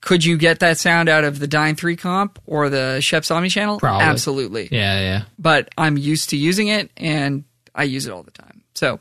could 0.01 0.23
you 0.23 0.37
get 0.37 0.59
that 0.59 0.77
sound 0.77 1.09
out 1.09 1.23
of 1.23 1.39
the 1.39 1.47
Dyne 1.47 1.75
Three 1.75 1.95
comp 1.95 2.39
or 2.45 2.69
the 2.69 2.97
Scheps 2.99 3.33
Omni 3.35 3.49
channel? 3.49 3.79
Probably. 3.79 4.03
Absolutely. 4.05 4.69
Yeah. 4.71 4.99
Yeah. 4.99 5.23
But 5.39 5.69
I'm 5.77 5.97
used 5.97 6.29
to 6.31 6.37
using 6.37 6.67
it 6.67 6.91
and 6.97 7.43
I 7.73 7.83
use 7.83 8.05
it 8.07 8.11
all 8.13 8.23
the 8.23 8.31
time. 8.31 8.63
So 8.75 8.99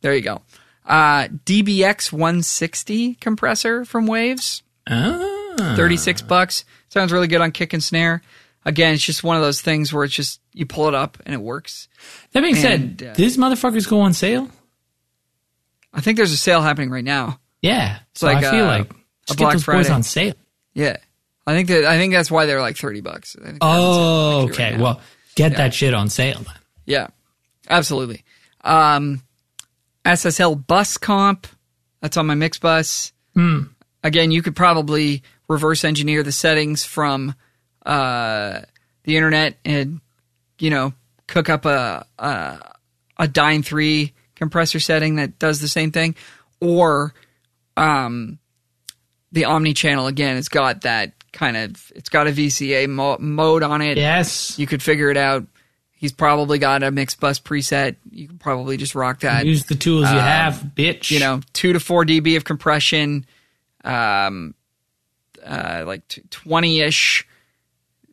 there 0.00 0.14
you 0.14 0.22
go. 0.22 0.42
Uh, 0.86 1.28
DBX 1.44 2.12
160 2.12 3.14
compressor 3.16 3.84
from 3.84 4.06
Waves. 4.06 4.62
Ah. 4.88 5.74
36 5.76 6.22
bucks. 6.22 6.64
Sounds 6.88 7.12
really 7.12 7.28
good 7.28 7.40
on 7.40 7.52
kick 7.52 7.72
and 7.72 7.82
snare. 7.82 8.22
Again, 8.64 8.94
it's 8.94 9.02
just 9.04 9.22
one 9.24 9.36
of 9.36 9.42
those 9.42 9.60
things 9.60 9.92
where 9.92 10.04
it's 10.04 10.14
just 10.14 10.40
you 10.52 10.66
pull 10.66 10.88
it 10.88 10.94
up 10.94 11.18
and 11.24 11.34
it 11.34 11.40
works. 11.40 11.88
That 12.32 12.42
being 12.42 12.56
And, 12.56 12.98
said, 12.98 13.08
uh, 13.10 13.14
these 13.14 13.36
motherfuckers 13.36 13.88
go 13.88 14.00
on 14.00 14.12
sale. 14.12 14.48
I 15.92 16.00
think 16.00 16.16
there's 16.16 16.32
a 16.32 16.36
sale 16.36 16.60
happening 16.60 16.90
right 16.90 17.04
now. 17.04 17.40
Yeah, 17.62 17.98
so 18.14 18.26
like, 18.26 18.38
I 18.44 18.50
feel 18.50 18.64
uh, 18.64 18.78
like 18.78 18.90
Just 19.30 19.38
Black 19.38 19.50
get 19.50 19.52
those 19.54 19.64
boys 19.66 19.86
Friday. 19.86 19.90
on 19.94 20.02
sale. 20.02 20.34
Yeah, 20.74 20.96
I 21.46 21.54
think 21.54 21.68
that 21.68 21.84
I 21.84 21.96
think 21.98 22.12
that's 22.12 22.30
why 22.30 22.46
they're 22.46 22.60
like 22.60 22.76
thirty 22.76 23.00
bucks. 23.00 23.36
I 23.40 23.44
think 23.46 23.60
they're 23.60 23.68
on 23.68 23.76
sale 23.76 23.92
Oh, 23.92 24.48
okay. 24.50 24.76
now. 24.76 24.82
well, 24.82 25.00
get 25.34 25.56
that 25.56 25.74
shit 25.74 25.94
on 25.94 26.08
sale 26.08 26.38
then. 26.38 26.54
Yeah, 26.86 27.06
absolutely. 27.68 28.24
Um, 28.62 29.22
SSL 30.04 30.66
bus 30.66 30.96
comp. 30.96 31.46
That's 32.00 32.16
on 32.16 32.26
my 32.26 32.34
mix 32.34 32.58
bus. 32.58 33.12
Again, 34.02 34.30
you 34.30 34.42
could 34.42 34.56
probably 34.56 35.22
reverse 35.48 35.84
engineer 35.84 36.22
the 36.22 36.32
settings 36.32 36.84
from 36.84 37.34
uh, 37.86 38.60
the 39.04 39.16
internet 39.16 39.56
and 39.64 40.00
you 40.58 40.70
know 40.70 40.92
cook 41.26 41.48
up 41.48 41.64
a 41.66 42.06
a, 42.18 42.72
a 43.18 43.28
Dyne 43.28 43.62
three 43.62 44.12
compressor 44.34 44.80
setting 44.80 45.16
that 45.16 45.38
does 45.38 45.60
the 45.60 45.68
same 45.68 45.90
thing, 45.92 46.14
or 46.60 47.14
um, 47.76 48.38
the 49.32 49.44
Omni 49.46 49.74
channel 49.74 50.06
again. 50.06 50.36
It's 50.36 50.48
got 50.48 50.82
that 50.82 51.12
kind 51.32 51.56
of 51.56 51.92
it's 51.94 52.08
got 52.08 52.26
a 52.26 52.30
VCA 52.32 52.88
mo- 52.88 53.16
mode 53.20 53.62
on 53.62 53.82
it 53.82 53.96
Yes. 53.96 54.58
you 54.58 54.66
could 54.66 54.82
figure 54.82 55.10
it 55.10 55.16
out. 55.16 55.46
He's 55.92 56.12
probably 56.12 56.58
got 56.58 56.82
a 56.82 56.90
mix 56.90 57.14
bus 57.14 57.38
preset. 57.38 57.96
You 58.10 58.26
can 58.26 58.38
probably 58.38 58.76
just 58.78 58.94
rock 58.94 59.20
that. 59.20 59.44
Use 59.44 59.64
the 59.66 59.74
tools 59.74 60.10
you 60.10 60.18
have, 60.18 60.54
bitch. 60.74 61.10
Um, 61.12 61.14
You 61.14 61.20
know, 61.20 61.40
two 61.52 61.72
to 61.74 61.80
four 61.80 62.04
dB 62.06 62.36
of 62.38 62.44
compression, 62.44 63.26
um, 63.84 64.54
uh, 65.44 65.84
like 65.86 66.02
twenty 66.30 66.80
ish 66.80 67.26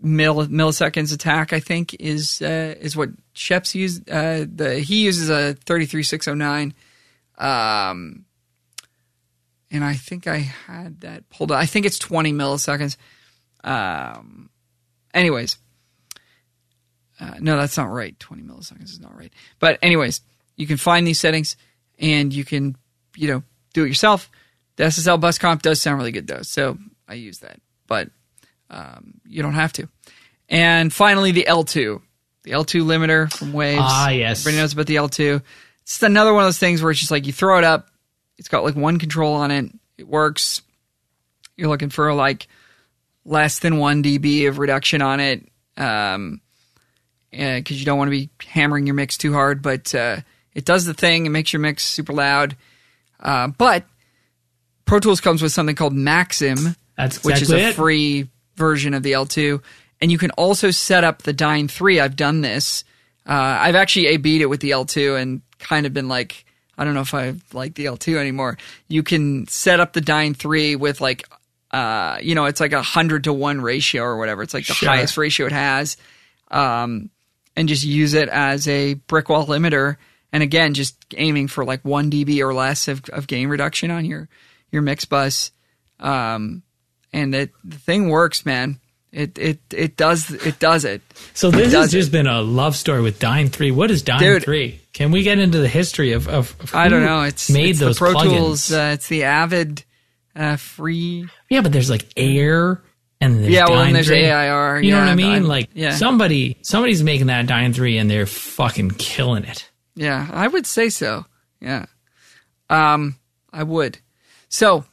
mill, 0.02 0.46
milliseconds 0.48 1.14
attack. 1.14 1.54
I 1.54 1.62
think 1.62 1.94
is 1.94 2.42
uh, 2.42 2.76
is 2.80 2.98
what 2.98 3.10
Scheps 3.34 3.74
used. 3.74 4.10
Uh, 4.10 4.46
the 4.54 4.80
he 4.82 5.06
uses 5.06 5.30
a 5.30 5.54
thirty 5.54 5.86
three 5.86 6.04
six 6.04 6.28
oh 6.28 6.34
nine. 6.34 6.74
Um, 7.38 8.26
and 9.72 9.84
I 9.84 9.94
think 9.94 10.28
I 10.28 10.38
had 10.38 11.02
that 11.02 11.30
pulled 11.30 11.52
up. 11.52 11.58
I 11.58 11.66
think 11.66 11.86
it's 11.86 12.00
20 12.00 12.34
milliseconds. 12.34 12.98
Um, 13.64 14.50
anyways, 15.14 15.58
uh, 17.20 17.36
no, 17.40 17.58
that's 17.58 17.78
not 17.78 17.92
right. 17.92 18.18
20 18.20 18.44
milliseconds 18.44 18.86
is 18.86 19.00
not 19.00 19.18
right. 19.18 19.32
But 19.60 19.80
anyways, 19.82 20.22
you 20.56 20.68
can 20.68 20.78
find 20.78 21.06
these 21.06 21.20
settings 21.20 21.58
and 22.00 22.34
you 22.34 22.46
can, 22.46 22.76
you 23.16 23.28
know, 23.28 23.44
do 23.74 23.84
it 23.84 23.88
yourself. 23.88 24.30
The 24.78 24.86
SSL 24.86 25.20
bus 25.20 25.38
comp 25.38 25.64
does 25.64 25.82
sound 25.82 25.98
really 25.98 26.12
good 26.12 26.28
though, 26.28 26.44
so 26.44 26.78
I 27.08 27.16
use 27.16 27.40
that. 27.40 27.60
But 27.88 28.10
um, 28.70 29.16
you 29.26 29.42
don't 29.42 29.54
have 29.54 29.74
to. 29.74 29.90
And 30.50 30.94
finally, 30.94 31.32
the 31.32 31.46
L2, 31.48 32.02
the 32.44 32.52
L2 32.52 32.84
limiter 32.84 33.32
from 33.32 33.54
Waves. 33.54 33.82
Ah, 33.84 34.10
yes. 34.10 34.42
Everybody 34.42 34.62
knows 34.62 34.74
about 34.74 34.86
the 34.86 34.96
L2. 34.96 35.42
It's 35.82 36.02
another 36.04 36.34
one 36.34 36.44
of 36.44 36.48
those 36.48 36.60
things 36.60 36.82
where 36.82 36.92
it's 36.92 37.00
just 37.00 37.12
like 37.12 37.26
you 37.26 37.34
throw 37.34 37.58
it 37.58 37.64
up. 37.64 37.90
It's 38.38 38.48
got 38.48 38.64
like 38.64 38.76
one 38.76 39.00
control 39.00 39.34
on 39.34 39.52
it. 39.52 39.72
It 39.98 40.08
works. 40.08 40.62
You're 41.56 41.70
looking 41.70 41.90
for 41.90 42.14
like 42.14 42.48
less 43.26 43.60
than 43.60 43.78
one 43.78 44.04
dB 44.04 44.48
of 44.48 44.60
reduction 44.60 45.02
on 45.02 45.20
it, 45.20 45.48
um, 45.76 46.42
because 47.32 47.80
you 47.80 47.86
don't 47.86 47.98
want 47.98 48.08
to 48.08 48.12
be 48.12 48.30
hammering 48.46 48.86
your 48.86 48.96
mix 48.96 49.18
too 49.18 49.34
hard. 49.34 49.62
But 49.62 49.94
uh, 49.94 50.18
it 50.54 50.66
does 50.66 50.86
the 50.86 50.94
thing. 50.94 51.26
It 51.26 51.30
makes 51.30 51.52
your 51.52 51.60
mix 51.60 51.84
super 51.84 52.14
loud. 52.14 52.56
Uh, 53.20 53.48
but 53.48 53.86
Pro 54.86 55.00
Tools 55.00 55.22
comes 55.22 55.42
with 55.42 55.52
something 55.52 55.76
called 55.76 55.94
Maxim, 55.94 56.76
That's 56.96 57.24
which 57.24 57.42
is 57.42 57.52
a 57.52 57.70
it. 57.70 57.76
free 57.76 58.30
version 58.56 58.94
of 58.94 59.04
the 59.04 59.12
L2. 59.14 59.62
And 60.00 60.12
you 60.12 60.18
can 60.18 60.32
also 60.32 60.72
set 60.72 61.04
up 61.04 61.24
the 61.24 61.34
Dyne 61.34 61.68
3. 61.68 62.00
I've 62.00 62.16
done 62.16 62.42
this. 62.42 62.84
Uh, 63.28 63.34
I've 63.34 63.76
actually 63.76 64.08
A 64.08 64.18
B'd 64.18 64.42
it 64.42 64.46
with 64.46 64.62
the 64.62 64.72
L2 64.72 65.20
and 65.20 65.42
kind 65.60 65.86
of 65.86 65.94
been 65.94 66.08
like, 66.08 66.46
I 66.78 66.86
don't 66.86 66.94
know 66.94 67.02
if 67.02 67.14
I 67.14 67.34
like 67.54 67.76
the 67.76 67.86
L2 67.86 68.18
anymore. 68.18 68.58
You 68.88 69.04
can 69.04 69.48
set 69.48 69.80
up 69.80 69.94
the 69.94 70.02
Dyne 70.02 70.34
3 70.34 70.76
with 70.76 71.02
like, 71.02 71.28
uh, 71.72 72.18
you 72.22 72.36
know, 72.36 72.46
it's 72.46 72.60
like 72.60 72.72
a 72.74 72.78
100 72.78 73.24
to 73.26 73.34
1 73.34 73.62
ratio 73.62 74.04
or 74.04 74.18
whatever. 74.18 74.44
It's 74.44 74.54
like 74.54 74.68
the 74.68 74.74
Sure. 74.74 74.90
highest 74.90 75.18
ratio 75.18 75.48
it 75.48 75.52
has. 75.52 75.98
Um, 76.52 77.10
and 77.56 77.68
just 77.68 77.84
use 77.84 78.14
it 78.14 78.30
as 78.30 78.68
a 78.68 78.94
brick 78.94 79.30
wall 79.30 79.46
limiter. 79.48 79.98
And 80.32 80.44
again, 80.44 80.74
just 80.74 80.96
aiming 81.18 81.48
for 81.48 81.66
like 81.66 81.84
1 81.84 82.12
dB 82.12 82.40
or 82.42 82.54
less 82.54 82.88
of, 82.88 83.04
of 83.10 83.28
gain 83.28 83.48
reduction 83.48 83.90
on 83.92 84.06
your, 84.06 84.30
your 84.72 84.82
mix 84.82 85.06
bus 85.06 85.52
um, 86.00 86.64
and 87.14 87.34
it, 87.34 87.52
the 87.64 87.78
thing 87.78 88.10
works, 88.10 88.46
man. 88.46 88.80
It 89.18 89.36
it 89.40 89.60
it 89.74 89.98
does 89.98 90.30
it 90.30 90.60
does 90.60 90.86
it. 90.86 91.02
So 91.34 91.50
this 91.50 91.64
has 91.64 91.72
does 91.72 91.92
just 91.92 92.12
been 92.12 92.28
a 92.28 92.40
love 92.44 92.76
story 92.76 93.02
with 93.02 93.18
Dyne 93.18 93.50
Three. 93.50 93.72
What 93.72 93.90
is 93.90 94.04
Dude. 94.04 94.44
Three? 94.44 94.80
Can 94.94 95.10
we 95.10 95.24
get 95.24 95.40
into 95.40 95.58
the 95.58 95.68
history 95.68 96.12
of 96.12 96.28
of, 96.28 96.56
of 96.60 96.76
I 96.76 96.88
don't 96.88 97.04
know. 97.04 97.24
It's 97.24 97.50
made 97.50 97.72
it's 97.72 97.80
those 97.80 97.96
the 97.98 98.06
Pro 98.06 98.14
plugins? 98.14 98.38
Tools. 98.38 98.72
Uh, 98.72 98.92
it's 98.94 99.08
the 99.08 99.24
Avid 99.24 99.84
uh, 100.36 100.58
free. 100.58 101.28
Yeah, 101.50 101.62
but 101.62 101.72
there's 101.72 101.90
like 101.90 102.06
Air 102.16 102.84
and 103.20 103.40
there's 103.40 103.50
Yeah, 103.52 103.66
well, 103.68 103.82
and 103.82 103.96
there's 103.96 104.06
3. 104.06 104.24
AIR, 104.24 104.82
You 104.82 104.92
know 104.92 104.98
yeah, 105.00 105.04
what 105.06 105.12
I 105.12 105.16
mean? 105.16 105.32
I'm- 105.32 105.48
like 105.48 105.70
yeah. 105.74 105.96
somebody 105.96 106.58
somebody's 106.62 107.02
making 107.02 107.26
that 107.26 107.48
Dyne 107.48 107.74
Three 107.74 107.98
and 107.98 108.12
they're 108.12 108.28
fucking 108.28 108.92
killing 108.92 109.46
it. 109.46 109.68
Yeah, 109.96 110.30
I 110.32 110.48
would 110.48 110.68
say 110.68 110.90
so. 110.90 111.26
Yeah, 111.60 111.88
um, 112.70 113.16
I 113.52 113.64
would. 113.64 113.98
So 114.48 114.86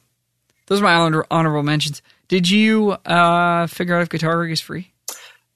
those 0.65 0.79
are 0.81 0.83
my 0.83 0.95
honor- 0.95 1.27
honorable 1.29 1.61
mentions. 1.61 2.01
Did 2.27 2.49
you 2.49 2.91
uh 2.91 3.67
figure 3.67 3.95
out 3.95 4.01
if 4.01 4.09
Guitar 4.09 4.37
Rig 4.39 4.51
is 4.51 4.61
free? 4.61 4.91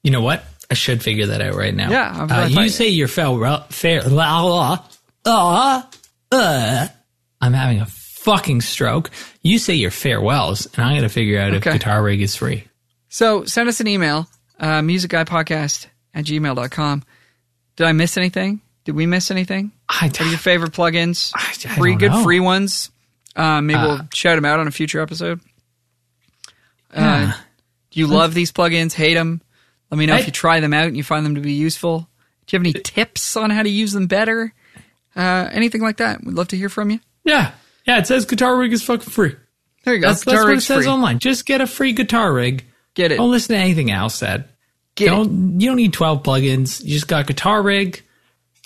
You 0.02 0.10
know 0.10 0.20
what? 0.22 0.44
I 0.70 0.74
should 0.74 1.02
figure 1.02 1.26
that 1.26 1.40
out 1.42 1.54
right 1.54 1.74
now. 1.74 1.90
Yeah, 1.90 2.26
uh, 2.30 2.46
you 2.46 2.68
say 2.68 2.88
you're 2.88 3.08
fair. 3.08 3.36
fair 3.70 4.02
uh, 4.06 4.76
uh, 5.24 5.82
uh, 6.32 6.88
I'm 7.40 7.52
having 7.52 7.80
a 7.80 7.86
fucking 7.86 8.60
stroke. 8.60 9.10
You 9.42 9.58
say 9.58 9.74
your 9.74 9.90
farewells, 9.90 10.66
and 10.66 10.84
I'm 10.84 10.92
going 10.92 11.02
to 11.02 11.08
figure 11.08 11.40
out 11.40 11.54
Okay. 11.54 11.70
if 11.70 11.74
Guitar 11.76 12.02
Rig 12.02 12.22
is 12.22 12.36
free. 12.36 12.64
So 13.08 13.44
send 13.44 13.68
us 13.68 13.80
an 13.80 13.88
email, 13.88 14.28
uh, 14.60 14.80
musicguypodcast 14.80 15.86
at 16.14 16.24
gmail.com. 16.24 17.02
Did 17.76 17.86
I 17.86 17.92
miss 17.92 18.16
anything? 18.16 18.60
Did 18.84 18.94
we 18.94 19.06
miss 19.06 19.30
anything? 19.30 19.72
I, 19.88 20.06
What 20.06 20.20
are 20.20 20.26
your 20.28 20.38
favorite 20.38 20.72
plugins? 20.72 21.32
I- 21.34 21.48
I 21.68 21.76
free, 21.76 21.96
good 21.96 22.12
know. 22.12 22.22
free 22.22 22.40
ones. 22.40 22.90
Uh, 23.36 23.60
maybe 23.60 23.80
we'll 23.80 24.00
shout 24.14 24.36
them 24.36 24.44
out 24.44 24.60
on 24.60 24.66
a 24.68 24.70
future 24.70 25.00
episode. 25.00 25.40
Uh, 26.94 27.32
do 27.90 28.00
you 28.00 28.06
love 28.06 28.34
these 28.34 28.52
plugins? 28.52 28.92
Hate 28.92 29.14
them? 29.14 29.40
Let 29.90 29.98
me 29.98 30.06
know 30.06 30.14
I- 30.14 30.20
if 30.20 30.26
you 30.26 30.32
try 30.32 30.60
them 30.60 30.72
out 30.74 30.86
and 30.86 30.96
you 30.96 31.02
find 31.02 31.24
them 31.24 31.34
to 31.36 31.40
be 31.40 31.52
useful. 31.52 32.08
Do 32.46 32.56
you 32.56 32.58
have 32.58 32.66
any 32.66 32.82
tips 32.82 33.36
on 33.36 33.50
how 33.50 33.62
to 33.62 33.68
use 33.70 33.92
them 33.92 34.06
better? 34.06 34.52
Uh, 35.14 35.48
anything 35.52 35.80
like 35.82 35.98
that? 35.98 36.24
We'd 36.24 36.34
love 36.34 36.48
to 36.48 36.56
hear 36.56 36.68
from 36.68 36.90
you. 36.90 37.00
yeah, 37.24 37.52
yeah. 37.86 37.98
It 37.98 38.06
says 38.06 38.24
Guitar 38.26 38.56
Rig 38.56 38.72
is 38.72 38.82
fucking 38.82 39.10
free. 39.10 39.34
There 39.84 39.94
you 39.94 40.00
go. 40.00 40.08
That's, 40.08 40.24
that's 40.24 40.44
what 40.44 40.52
it 40.54 40.60
says 40.60 40.84
free. 40.84 40.86
online. 40.92 41.18
Just 41.20 41.46
get 41.46 41.60
a 41.60 41.66
free 41.66 41.92
Guitar 41.92 42.32
Rig. 42.32 42.64
Get 42.94 43.12
it. 43.12 43.16
Don't 43.16 43.30
listen 43.30 43.54
to 43.54 43.60
anything 43.60 43.90
else 43.90 44.14
said. 44.16 44.48
Get 44.96 45.06
don't 45.10 45.60
you 45.60 45.68
don't 45.68 45.76
need 45.76 45.92
12 45.92 46.22
plugins. 46.22 46.82
You 46.84 46.90
just 46.94 47.08
got 47.08 47.26
Guitar 47.26 47.62
Rig, 47.62 48.02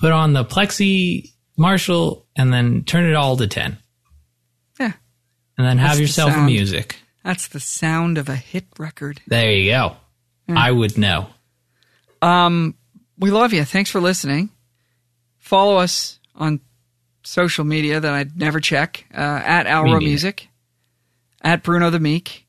put 0.01 0.13
on 0.13 0.33
the 0.33 0.45
Plexi 0.45 1.31
Marshall, 1.57 2.27
and 2.37 2.53
then 2.53 2.85
turn 2.85 3.05
it 3.05 3.15
all 3.15 3.37
to 3.37 3.47
10. 3.47 3.77
Yeah. 4.81 4.93
And 5.59 5.67
then 5.67 5.79
have 5.79 5.89
That's 5.91 5.97
the 5.99 6.03
yourself 6.03 6.33
sound. 6.33 6.47
music. 6.47 6.97
That's 7.25 7.49
the 7.49 7.61
sound 7.61 8.19
of 8.19 8.29
a 8.29 8.37
hit 8.37 8.67
record. 8.79 9.23
There 9.27 9.51
you 9.51 9.71
go. 9.71 9.97
I 10.49 10.71
would 10.71 10.99
know. 10.99 11.29
Um, 12.21 12.75
we 13.19 13.31
love 13.31 13.53
you. 13.53 13.65
Thanks 13.65 13.91
for 13.91 14.01
listening. 14.01 14.51
Follow 15.39 15.79
us 15.79 16.21
on 16.35 16.61
social 17.23 17.65
media 17.65 18.01
that 18.01 18.13
I'd 18.13 18.37
never 18.37 18.61
check 18.61 19.07
uh, 19.15 19.17
at 19.17 19.67
Alro. 19.67 19.99
Music, 19.99 20.49
at 21.41 21.63
Bruno 21.63 21.91
the 21.91 21.99
Meek. 21.99 22.47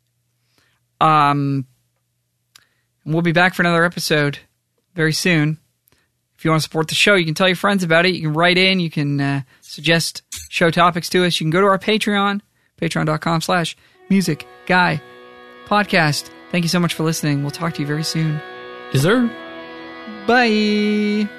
Um, 0.99 1.65
and 3.05 3.13
we'll 3.13 3.23
be 3.23 3.31
back 3.31 3.53
for 3.53 3.61
another 3.61 3.85
episode 3.85 4.39
very 4.93 5.13
soon. 5.13 5.57
If 6.37 6.43
you 6.43 6.51
want 6.51 6.61
to 6.61 6.63
support 6.63 6.89
the 6.89 6.95
show, 6.95 7.15
you 7.15 7.25
can 7.25 7.33
tell 7.33 7.47
your 7.47 7.55
friends 7.55 7.83
about 7.83 8.05
it. 8.05 8.15
You 8.15 8.21
can 8.23 8.33
write 8.33 8.57
in. 8.57 8.81
You 8.81 8.89
can 8.89 9.21
uh, 9.21 9.41
suggest 9.61 10.21
show 10.49 10.69
topics 10.69 11.07
to 11.09 11.25
us. 11.25 11.39
You 11.39 11.45
can 11.45 11.51
go 11.51 11.61
to 11.61 11.67
our 11.67 11.79
Patreon, 11.79 12.41
patreon.com 12.79 13.41
slash 13.41 13.77
music 14.09 14.47
guy 14.65 15.01
podcast. 15.65 16.29
Thank 16.51 16.63
you 16.63 16.69
so 16.69 16.79
much 16.79 16.93
for 16.93 17.03
listening. 17.03 17.41
We'll 17.41 17.51
talk 17.51 17.73
to 17.75 17.81
you 17.81 17.87
very 17.87 18.03
soon. 18.03 18.39
Is 18.93 19.03
there 19.03 19.29
Bye. 20.27 21.29